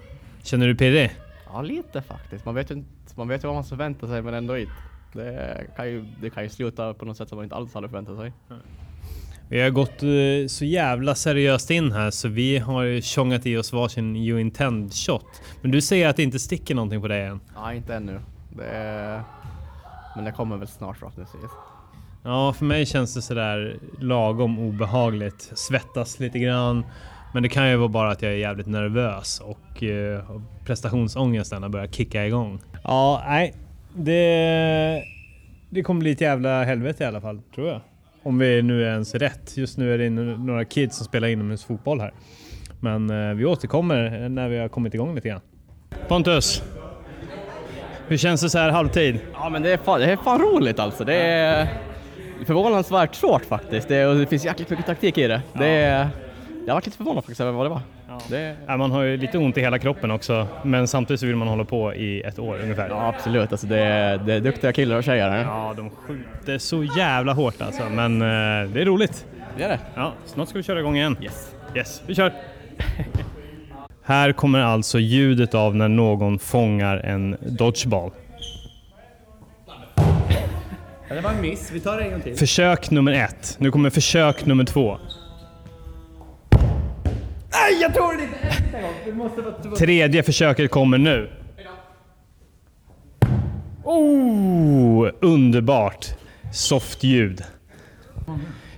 Känner 0.42 0.66
du 0.66 0.74
pirrig? 0.74 1.10
Ja, 1.52 1.62
lite 1.62 2.02
faktiskt. 2.02 2.44
Man 2.44 2.54
vet 2.54 2.70
ju, 2.70 2.74
inte, 2.74 2.88
man 3.14 3.28
vet 3.28 3.44
ju 3.44 3.46
vad 3.46 3.54
man 3.54 3.64
förväntar 3.64 4.06
sig 4.06 4.22
men 4.22 4.34
ändå 4.34 4.58
inte. 4.58 4.72
Det 5.12 5.66
kan, 5.76 5.88
ju, 5.88 6.04
det 6.20 6.30
kan 6.30 6.42
ju 6.42 6.48
sluta 6.48 6.94
på 6.94 7.04
något 7.04 7.16
sätt 7.16 7.28
som 7.28 7.36
man 7.36 7.44
inte 7.44 7.56
alls 7.56 7.74
hade 7.74 7.88
förväntat 7.88 8.18
sig. 8.18 8.32
Vi 9.48 9.60
har 9.60 9.70
gått 9.70 10.02
uh, 10.02 10.46
så 10.46 10.64
jävla 10.64 11.14
seriöst 11.14 11.70
in 11.70 11.92
här 11.92 12.10
så 12.10 12.28
vi 12.28 12.58
har 12.58 13.00
tjongat 13.00 13.46
i 13.46 13.56
oss 13.56 13.72
varsin 13.72 14.16
You 14.16 14.40
Intend 14.40 14.94
shot. 14.94 15.42
Men 15.62 15.70
du 15.70 15.80
säger 15.80 16.08
att 16.08 16.16
det 16.16 16.22
inte 16.22 16.38
sticker 16.38 16.74
någonting 16.74 17.00
på 17.00 17.08
dig 17.08 17.26
än? 17.26 17.40
Nej, 17.62 17.76
inte 17.76 17.94
ännu. 17.94 18.20
Det 18.56 18.64
är... 18.64 19.22
Men 20.16 20.24
det 20.24 20.32
kommer 20.32 20.56
väl 20.56 20.68
snart 20.68 20.96
förhoppningsvis. 20.96 21.50
Ja, 22.22 22.52
för 22.52 22.64
mig 22.64 22.86
känns 22.86 23.14
det 23.14 23.22
sådär 23.22 23.78
lagom 23.98 24.58
obehagligt. 24.58 25.50
Svettas 25.54 26.20
lite 26.20 26.38
grann 26.38 26.84
Men 27.32 27.42
det 27.42 27.48
kan 27.48 27.70
ju 27.70 27.76
vara 27.76 27.88
bara 27.88 28.10
att 28.10 28.22
jag 28.22 28.32
är 28.32 28.36
jävligt 28.36 28.66
nervös 28.66 29.40
och 29.40 29.82
uh, 29.82 30.40
prestationsångesten 30.64 31.62
har 31.62 31.70
börjat 31.70 31.94
kicka 31.94 32.26
igång. 32.26 32.60
Ja, 32.84 33.24
nej. 33.28 33.54
Det, 33.94 35.02
det 35.70 35.82
kommer 35.82 36.00
bli 36.00 36.10
ett 36.10 36.20
jävla 36.20 36.64
helvete 36.64 37.04
i 37.04 37.06
alla 37.06 37.20
fall, 37.20 37.40
tror 37.54 37.68
jag. 37.68 37.80
Om 38.22 38.38
vi 38.38 38.62
nu 38.62 38.84
är 38.84 38.92
ens 38.92 39.14
rätt. 39.14 39.56
Just 39.56 39.78
nu 39.78 39.94
är 39.94 39.98
det 39.98 40.10
några 40.10 40.64
kids 40.64 40.96
som 40.96 41.06
spelar 41.06 41.28
inomhusfotboll 41.28 42.00
här. 42.00 42.12
Men 42.80 43.10
uh, 43.10 43.34
vi 43.34 43.44
återkommer 43.44 44.28
när 44.28 44.48
vi 44.48 44.58
har 44.58 44.68
kommit 44.68 44.94
igång 44.94 45.14
lite 45.14 45.28
grann. 45.28 45.40
Pontus! 46.08 46.62
Hur 48.08 48.16
känns 48.16 48.40
det 48.40 48.50
så 48.50 48.58
här 48.58 48.70
halvtid? 48.70 49.18
Ja 49.34 49.48
men 49.48 49.62
det 49.62 49.72
är 49.72 49.76
fan, 49.76 50.00
det 50.00 50.12
är 50.12 50.16
fan 50.16 50.40
roligt 50.40 50.78
alltså. 50.78 51.04
Det 51.04 51.14
är 51.14 51.68
förvånansvärt 52.46 53.14
svårt 53.14 53.44
faktiskt. 53.44 53.88
Det, 53.88 54.06
och 54.06 54.16
det 54.16 54.26
finns 54.26 54.44
jäkligt 54.44 54.70
mycket 54.70 54.86
taktik 54.86 55.18
i 55.18 55.26
det. 55.26 55.42
Ja. 55.52 55.60
det 55.60 55.68
är, 55.68 56.08
jag 56.66 56.74
varit 56.74 56.86
lite 56.86 56.96
förvånad 56.96 57.24
faktiskt 57.24 57.40
över 57.40 57.52
vad 57.52 57.66
det 57.66 57.70
var. 57.70 57.80
Ja. 58.08 58.20
Det... 58.28 58.56
Ja, 58.66 58.76
man 58.76 58.90
har 58.90 59.02
ju 59.02 59.16
lite 59.16 59.38
ont 59.38 59.56
i 59.56 59.60
hela 59.60 59.78
kroppen 59.78 60.10
också, 60.10 60.46
men 60.62 60.88
samtidigt 60.88 61.20
så 61.20 61.26
vill 61.26 61.36
man 61.36 61.48
hålla 61.48 61.64
på 61.64 61.94
i 61.94 62.20
ett 62.20 62.38
år 62.38 62.58
ungefär. 62.62 62.88
Ja 62.88 63.08
absolut, 63.08 63.52
alltså 63.52 63.66
det, 63.66 63.78
är, 63.78 64.18
det 64.18 64.34
är 64.34 64.40
duktiga 64.40 64.72
killar 64.72 64.96
och 64.96 65.04
tjejer 65.04 65.30
här. 65.30 65.42
Ja, 65.42 65.74
de 65.76 65.90
skjuter 65.90 66.58
så 66.58 66.84
jävla 66.84 67.32
hårt 67.32 67.62
alltså, 67.62 67.82
men 67.88 68.22
uh, 68.22 68.70
det 68.72 68.80
är 68.80 68.84
roligt. 68.84 69.26
Det 69.56 69.62
är 69.64 69.68
det. 69.68 69.78
Ja, 69.94 70.12
snart 70.26 70.48
ska 70.48 70.58
vi 70.58 70.62
köra 70.62 70.80
igång 70.80 70.96
igen. 70.96 71.16
Yes. 71.22 71.54
Yes, 71.76 72.02
vi 72.06 72.14
kör! 72.14 72.32
Här 74.04 74.32
kommer 74.32 74.58
alltså 74.58 74.98
ljudet 74.98 75.54
av 75.54 75.76
när 75.76 75.88
någon 75.88 76.38
fångar 76.38 76.96
en 76.96 77.36
dodgeball. 77.40 78.10
Det 81.08 81.20
var 81.20 81.30
en 81.30 81.40
miss, 81.40 81.70
vi 81.72 81.80
tar 81.80 81.96
det 81.96 82.04
en 82.04 82.10
gång 82.10 82.20
till. 82.20 82.36
Försök 82.36 82.90
nummer 82.90 83.12
ett. 83.12 83.56
Nu 83.58 83.70
kommer 83.70 83.90
försök 83.90 84.46
nummer 84.46 84.64
två. 84.64 84.98
Nej, 87.52 87.82
jag 87.82 87.94
tog 87.94 88.12
det 88.18 88.22
inte! 88.22 89.76
Tredje 89.76 90.22
försöket 90.22 90.70
kommer 90.70 90.98
nu. 90.98 91.30
Oh, 93.84 95.08
underbart! 95.20 96.06
Soft 96.52 97.02
ljud. 97.04 97.42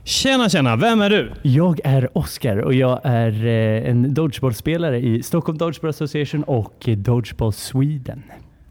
Tjena 0.05 0.49
tjena, 0.49 0.77
vem 0.77 1.01
är 1.01 1.11
du? 1.11 1.33
Jag 1.43 1.81
är 1.85 2.19
Oskar 2.19 2.57
och 2.57 2.75
jag 2.75 3.01
är 3.05 3.47
eh, 3.47 3.91
en 3.91 4.15
dodgeballspelare 4.15 4.99
i 5.01 5.23
Stockholm 5.23 5.59
Dodgeball 5.59 5.91
Association 5.91 6.45
och 6.45 6.85
Dodgeball 6.97 7.53
Sweden. 7.53 8.23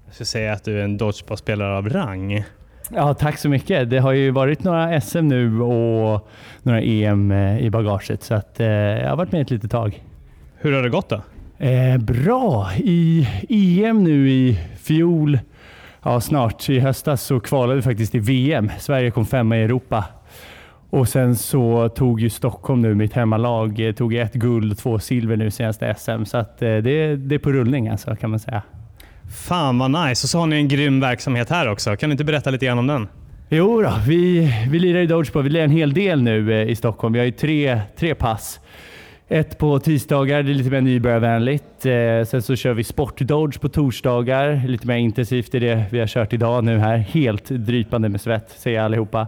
Jag 0.05 0.13
skulle 0.13 0.25
säga 0.25 0.53
att 0.53 0.63
du 0.63 0.79
är 0.79 0.83
en 0.83 0.97
dodgeballspelare 0.97 1.77
av 1.77 1.89
rang. 1.89 2.43
Ja, 2.95 3.13
tack 3.13 3.37
så 3.37 3.49
mycket. 3.49 3.89
Det 3.89 3.97
har 3.97 4.11
ju 4.11 4.31
varit 4.31 4.63
några 4.63 5.01
SM 5.01 5.27
nu 5.27 5.61
och 5.61 6.29
några 6.63 6.81
EM 6.81 7.31
eh, 7.31 7.59
i 7.59 7.69
bagaget 7.69 8.23
så 8.23 8.33
att, 8.33 8.59
eh, 8.59 8.67
jag 8.67 9.09
har 9.09 9.15
varit 9.15 9.31
med 9.31 9.41
ett 9.41 9.51
litet 9.51 9.71
tag. 9.71 10.03
Hur 10.57 10.73
har 10.73 10.83
det 10.83 10.89
gått 10.89 11.09
då? 11.09 11.21
Eh, 11.65 11.97
bra! 11.97 12.69
I 12.77 13.27
EM 13.49 14.03
nu 14.03 14.29
i 14.29 14.59
fjol, 14.83 15.39
ja 16.03 16.21
snart 16.21 16.69
i 16.69 16.79
höstas 16.79 17.23
så 17.23 17.39
kvalade 17.39 17.75
vi 17.75 17.81
faktiskt 17.81 18.11
till 18.11 18.21
VM. 18.21 18.71
Sverige 18.79 19.11
kom 19.11 19.25
femma 19.25 19.57
i 19.57 19.63
Europa. 19.63 20.05
Och 20.89 21.07
sen 21.07 21.35
så 21.35 21.89
tog 21.89 22.21
ju 22.21 22.29
Stockholm 22.29 22.81
nu, 22.81 22.95
mitt 22.95 23.13
hemmalag, 23.13 23.87
eh, 23.87 23.93
tog 23.93 24.13
ett 24.13 24.33
guld 24.33 24.71
och 24.71 24.77
två 24.77 24.99
silver 24.99 25.37
nu 25.37 25.51
senaste 25.51 25.95
SM. 25.97 26.25
Så 26.25 26.37
att 26.37 26.57
det, 26.57 26.81
det 27.15 27.35
är 27.35 27.39
på 27.39 27.51
rullning 27.51 27.87
alltså 27.87 28.15
kan 28.15 28.29
man 28.29 28.39
säga. 28.39 28.61
Fan 29.33 29.79
vad 29.79 29.91
nice! 29.91 30.25
Och 30.25 30.29
så 30.29 30.39
har 30.39 30.47
ni 30.47 30.55
en 30.55 30.67
grym 30.67 30.99
verksamhet 30.99 31.49
här 31.49 31.69
också. 31.69 31.95
Kan 31.95 32.09
du 32.09 32.11
inte 32.11 32.23
berätta 32.23 32.49
lite 32.49 32.65
grann 32.65 32.79
om 32.79 32.87
den? 32.87 33.07
Jo 33.49 33.81
då, 33.81 33.93
vi, 34.07 34.53
vi 34.69 34.79
lirar 34.79 34.99
i 34.99 35.05
Dodgeball. 35.05 35.43
Vi 35.43 35.49
lirar 35.49 35.63
en 35.63 35.71
hel 35.71 35.93
del 35.93 36.21
nu 36.21 36.61
eh, 36.61 36.69
i 36.69 36.75
Stockholm. 36.75 37.13
Vi 37.13 37.19
har 37.19 37.25
ju 37.25 37.31
tre, 37.31 37.81
tre 37.97 38.15
pass. 38.15 38.59
Ett 39.27 39.57
på 39.57 39.79
tisdagar, 39.79 40.43
det 40.43 40.51
är 40.51 40.53
lite 40.53 40.69
mer 40.69 40.81
nybörjarvänligt. 40.81 41.85
Eh, 41.85 42.23
sen 42.27 42.41
så 42.41 42.55
kör 42.55 42.73
vi 42.73 42.83
sportdodge 42.83 43.59
på 43.59 43.69
torsdagar, 43.69 44.67
lite 44.67 44.87
mer 44.87 44.97
intensivt. 44.97 45.55
i 45.55 45.59
det 45.59 45.83
vi 45.91 45.99
har 45.99 46.07
kört 46.07 46.33
idag 46.33 46.63
nu 46.63 46.77
här. 46.77 46.97
Helt 46.97 47.49
drypande 47.49 48.09
med 48.09 48.21
svett, 48.21 48.49
säger 48.49 48.81
allihopa. 48.81 49.27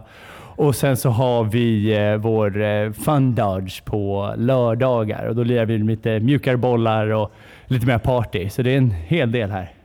Och 0.56 0.76
sen 0.76 0.96
så 0.96 1.10
har 1.10 1.44
vi 1.44 1.96
eh, 1.96 2.16
vår 2.16 2.62
eh, 2.62 2.92
fun 2.92 3.34
dodge 3.34 3.84
på 3.84 4.34
lördagar 4.36 5.26
och 5.26 5.36
då 5.36 5.42
lirar 5.42 5.66
vi 5.66 5.78
lite 5.78 6.20
mjukare 6.20 6.56
bollar 6.56 7.06
och 7.06 7.32
lite 7.66 7.86
mer 7.86 7.98
party. 7.98 8.48
Så 8.48 8.62
det 8.62 8.70
är 8.70 8.78
en 8.78 8.90
hel 8.90 9.32
del 9.32 9.50
här. 9.50 9.75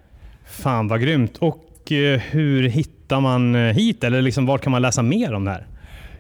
Fan 0.52 0.88
vad 0.88 1.02
grymt. 1.02 1.38
Och 1.38 1.92
eh, 1.92 2.20
hur 2.20 2.64
hittar 2.64 3.22
man 3.22 3.56
eh, 3.56 3.62
hit? 3.62 4.04
Eller 4.04 4.22
liksom, 4.22 4.46
var 4.46 4.58
kan 4.58 4.72
man 4.72 4.82
läsa 4.82 5.02
mer 5.02 5.34
om 5.34 5.46
det 5.46 5.52
här? 5.52 5.68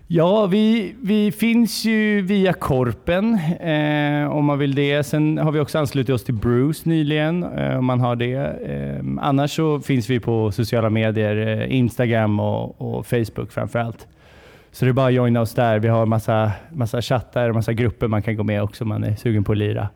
Ja, 0.08 0.46
vi, 0.46 0.96
vi 1.02 1.32
finns 1.32 1.86
ju 1.86 2.22
via 2.22 2.54
Korpen 2.54 3.40
eh, 3.60 4.32
om 4.32 4.46
man 4.46 4.60
vill 4.60 4.76
det. 4.76 5.04
Sen 5.04 5.38
har 5.38 5.52
vi 5.52 5.60
också 5.60 5.80
anslutit 5.80 6.16
oss 6.16 6.24
till 6.24 6.34
Bruce 6.34 6.90
nyligen 6.90 7.44
eh, 7.44 7.78
om 7.78 7.86
man 7.86 8.00
har 8.00 8.16
det. 8.16 8.36
Eh, 8.36 9.06
annars 9.22 9.56
så 9.56 9.80
finns 9.80 10.10
vi 10.10 10.20
på 10.20 10.52
sociala 10.52 10.90
medier, 10.90 11.48
eh, 11.48 11.76
Instagram 11.76 12.40
och, 12.40 12.82
och 12.82 13.08
Facebook 13.08 13.52
framför 13.52 13.80
allt. 13.80 14.08
Så 14.72 14.86
det 14.86 14.92
är 14.92 14.94
bara 14.94 15.08
att 15.08 15.14
joina 15.14 15.42
oss 15.42 15.54
där. 15.54 15.80
Vi 15.80 15.88
har 15.88 16.06
massa, 16.06 16.52
massa 16.72 17.02
chattar 17.02 17.50
och 17.50 17.56
massa 17.56 17.74
grupper 17.74 18.08
man 18.08 18.22
kan 18.22 18.36
gå 18.36 18.44
med 18.44 18.64
också 18.64 18.84
om 18.84 18.88
man 18.88 19.04
är 19.04 19.16
sugen 19.16 19.44
på 19.44 19.52
att 19.52 19.58
lira. 19.58 19.90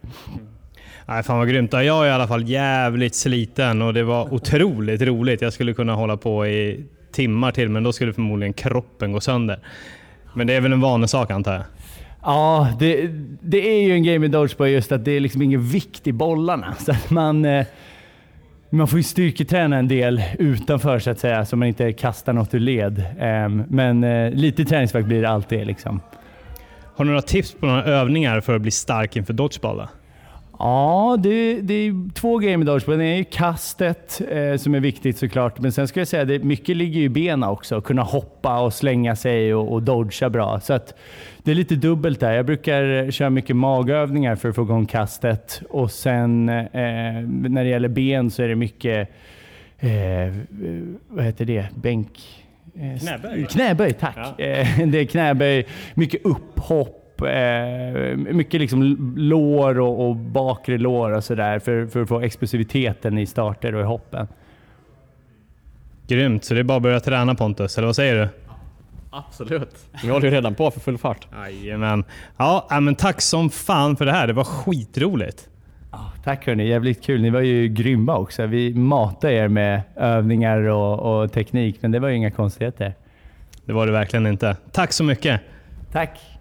Nej, 1.08 1.24
fan 1.24 1.38
vad 1.38 1.50
grymt. 1.50 1.74
Jag 1.74 1.86
är 1.86 2.06
i 2.06 2.12
alla 2.12 2.28
fall 2.28 2.50
jävligt 2.50 3.16
sliten 3.16 3.82
och 3.82 3.94
det 3.94 4.04
var 4.04 4.34
otroligt 4.34 5.02
roligt. 5.02 5.42
Jag 5.42 5.54
skulle 5.54 5.74
kunna 5.74 5.94
hålla 5.94 6.18
på 6.18 6.48
i 6.48 6.86
timmar 7.12 7.52
till, 7.52 7.70
men 7.70 7.84
då 7.84 7.94
skulle 7.94 8.14
förmodligen 8.14 8.54
kroppen 8.54 9.12
gå 9.12 9.20
sönder. 9.20 9.60
Men 10.34 10.48
det 10.48 10.54
är 10.54 10.62
väl 10.62 10.74
en 10.74 10.82
vanesak 10.82 11.32
antar 11.32 11.54
jag? 11.54 11.64
Ja, 12.22 12.68
det, 12.80 13.10
det 13.42 13.70
är 13.70 13.82
ju 13.82 13.94
en 13.94 14.04
game 14.04 14.26
i 14.26 14.30
Dodgeball 14.30 14.70
just 14.70 14.92
att 14.92 15.06
det 15.06 15.12
är 15.12 15.20
liksom 15.20 15.42
ingen 15.42 15.62
vikt 15.62 16.08
i 16.08 16.12
bollarna. 16.12 16.76
Så 16.80 16.92
att 16.92 17.10
man, 17.10 17.46
eh, 17.46 17.66
man 18.70 18.88
får 18.88 19.00
ju 19.00 19.04
styrketräna 19.04 19.78
en 19.78 19.88
del 19.88 20.24
utanför 20.40 21.00
så 21.00 21.10
att 21.10 21.20
säga, 21.20 21.46
så 21.46 21.58
man 21.58 21.68
inte 21.68 21.94
kastar 21.94 22.34
något 22.34 22.54
ur 22.54 22.60
led. 22.60 23.04
Ehm, 23.20 23.64
men 23.68 24.04
eh, 24.04 24.32
lite 24.32 24.66
träningsvärk 24.66 25.06
blir 25.06 25.22
det 25.22 25.30
alltid. 25.30 25.68
Liksom. 25.68 26.02
Har 26.96 27.06
du 27.06 27.12
några 27.12 27.22
tips 27.22 27.54
på 27.54 27.66
några 27.66 27.84
övningar 27.84 28.42
för 28.42 28.56
att 28.56 28.62
bli 28.62 28.72
stark 28.72 29.16
inför 29.16 29.34
Dodgeball? 29.34 29.78
Då? 29.78 29.88
Ja, 30.60 31.18
det, 31.20 31.62
det 31.62 31.74
är 31.74 32.14
två 32.14 32.38
grejer 32.38 32.58
med 32.58 32.68
dodgeball. 32.68 32.98
Det 32.98 33.06
är 33.06 33.18
ju 33.18 33.24
kastet 33.24 34.22
eh, 34.30 34.56
som 34.56 34.76
är 34.76 34.80
viktigt 34.80 35.18
såklart, 35.18 35.60
men 35.60 35.72
sen 35.72 35.88
ska 35.88 36.00
jag 36.00 36.08
säga 36.08 36.36
att 36.36 36.44
mycket 36.44 36.78
ligger 36.78 37.02
i 37.02 37.10
benen 37.10 37.50
också. 37.50 37.82
Kunna 37.82 38.02
hoppa 38.02 38.60
och 38.60 38.74
slänga 38.74 39.16
sig 39.16 39.54
och, 39.54 39.74
och 39.74 39.84
dodga 39.84 40.30
bra. 40.30 40.60
Så 40.60 40.74
att 40.74 40.94
det 41.44 41.52
är 41.52 41.56
lite 41.56 41.76
dubbelt 41.76 42.20
där. 42.20 42.32
Jag 42.32 42.46
brukar 42.46 43.12
köra 43.12 43.30
mycket 43.30 43.56
magövningar 43.56 44.36
för 44.36 44.50
att 44.50 44.56
få 44.56 44.62
igång 44.62 44.86
kastet 44.86 45.62
och 45.70 45.92
sen 45.92 46.50
eh, 46.50 46.64
när 47.50 47.64
det 47.64 47.70
gäller 47.70 47.90
ben 47.90 48.32
så 48.32 48.44
är 48.44 48.48
det 48.48 48.56
mycket, 48.56 49.10
eh, 49.80 49.90
vad 51.08 51.26
heter 51.26 51.46
det, 51.46 51.66
bänk... 51.76 52.44
Eh, 52.76 53.00
knäböj? 53.00 53.46
Knäböj, 53.46 53.94
tack. 53.94 54.18
Ja. 54.18 54.46
Eh, 54.46 54.68
det 54.88 55.00
är 55.00 55.06
knäböj, 55.06 55.66
mycket 55.94 56.26
upphopp 56.26 57.05
eh, 57.22 58.18
mycket 58.18 58.62
liksom 58.62 59.14
lår 59.18 59.80
och, 59.80 60.08
och 60.08 60.16
bakre 60.16 60.78
lår 60.78 61.12
och 61.12 61.24
sådär 61.24 61.60
för, 61.60 61.88
för 61.88 62.02
att 62.02 62.08
få 62.08 62.22
explosiviteten 62.22 63.18
i 63.18 63.26
starter 63.26 63.76
och 63.76 63.82
i 63.82 63.84
hoppen. 63.84 64.28
Grymt, 66.08 66.44
så 66.44 66.54
det 66.54 66.60
är 66.60 66.64
bara 66.64 66.78
att 66.78 66.84
börja 66.84 67.00
träna 67.00 67.36
Pontus, 67.36 67.78
eller 67.78 67.86
vad 67.86 67.96
säger 67.96 68.16
du? 68.16 68.30
Absolut. 69.10 69.76
Vi 70.04 70.10
håller 70.10 70.26
ju 70.26 70.36
redan 70.36 70.56
på 70.56 70.72
för 70.72 70.80
full 70.80 70.98
fart. 70.98 71.28
Jajamän. 71.34 72.04
Ja, 72.38 72.68
men 72.82 72.96
tack 72.96 73.22
som 73.22 73.50
fan 73.50 73.96
för 73.96 74.06
det 74.06 74.12
här. 74.12 74.28
Det 74.28 74.34
var 74.34 74.44
skitroligt. 74.44 75.50
tack 76.24 76.48
hörni, 76.48 76.68
jävligt 76.68 77.04
kul. 77.04 77.22
Ni 77.22 77.30
var 77.30 77.42
ju 77.42 77.68
grymma 77.68 78.18
också. 78.18 78.46
Vi 78.46 78.74
matade 78.74 79.34
er 79.34 79.48
med 79.48 79.82
övningar 79.96 80.62
och, 80.62 81.22
och 81.22 81.32
teknik, 81.32 81.78
men 81.82 81.92
det 81.92 82.00
var 82.00 82.10
ju 82.10 82.16
inga 82.16 82.32
konstigheter. 82.32 82.94
Det 83.66 83.74
var 83.74 83.86
det 83.86 83.92
verkligen 83.92 84.28
inte. 84.28 84.58
Tack 84.72 84.94
så 84.94 85.04
mycket. 85.04 85.42
Tack. 85.92 86.35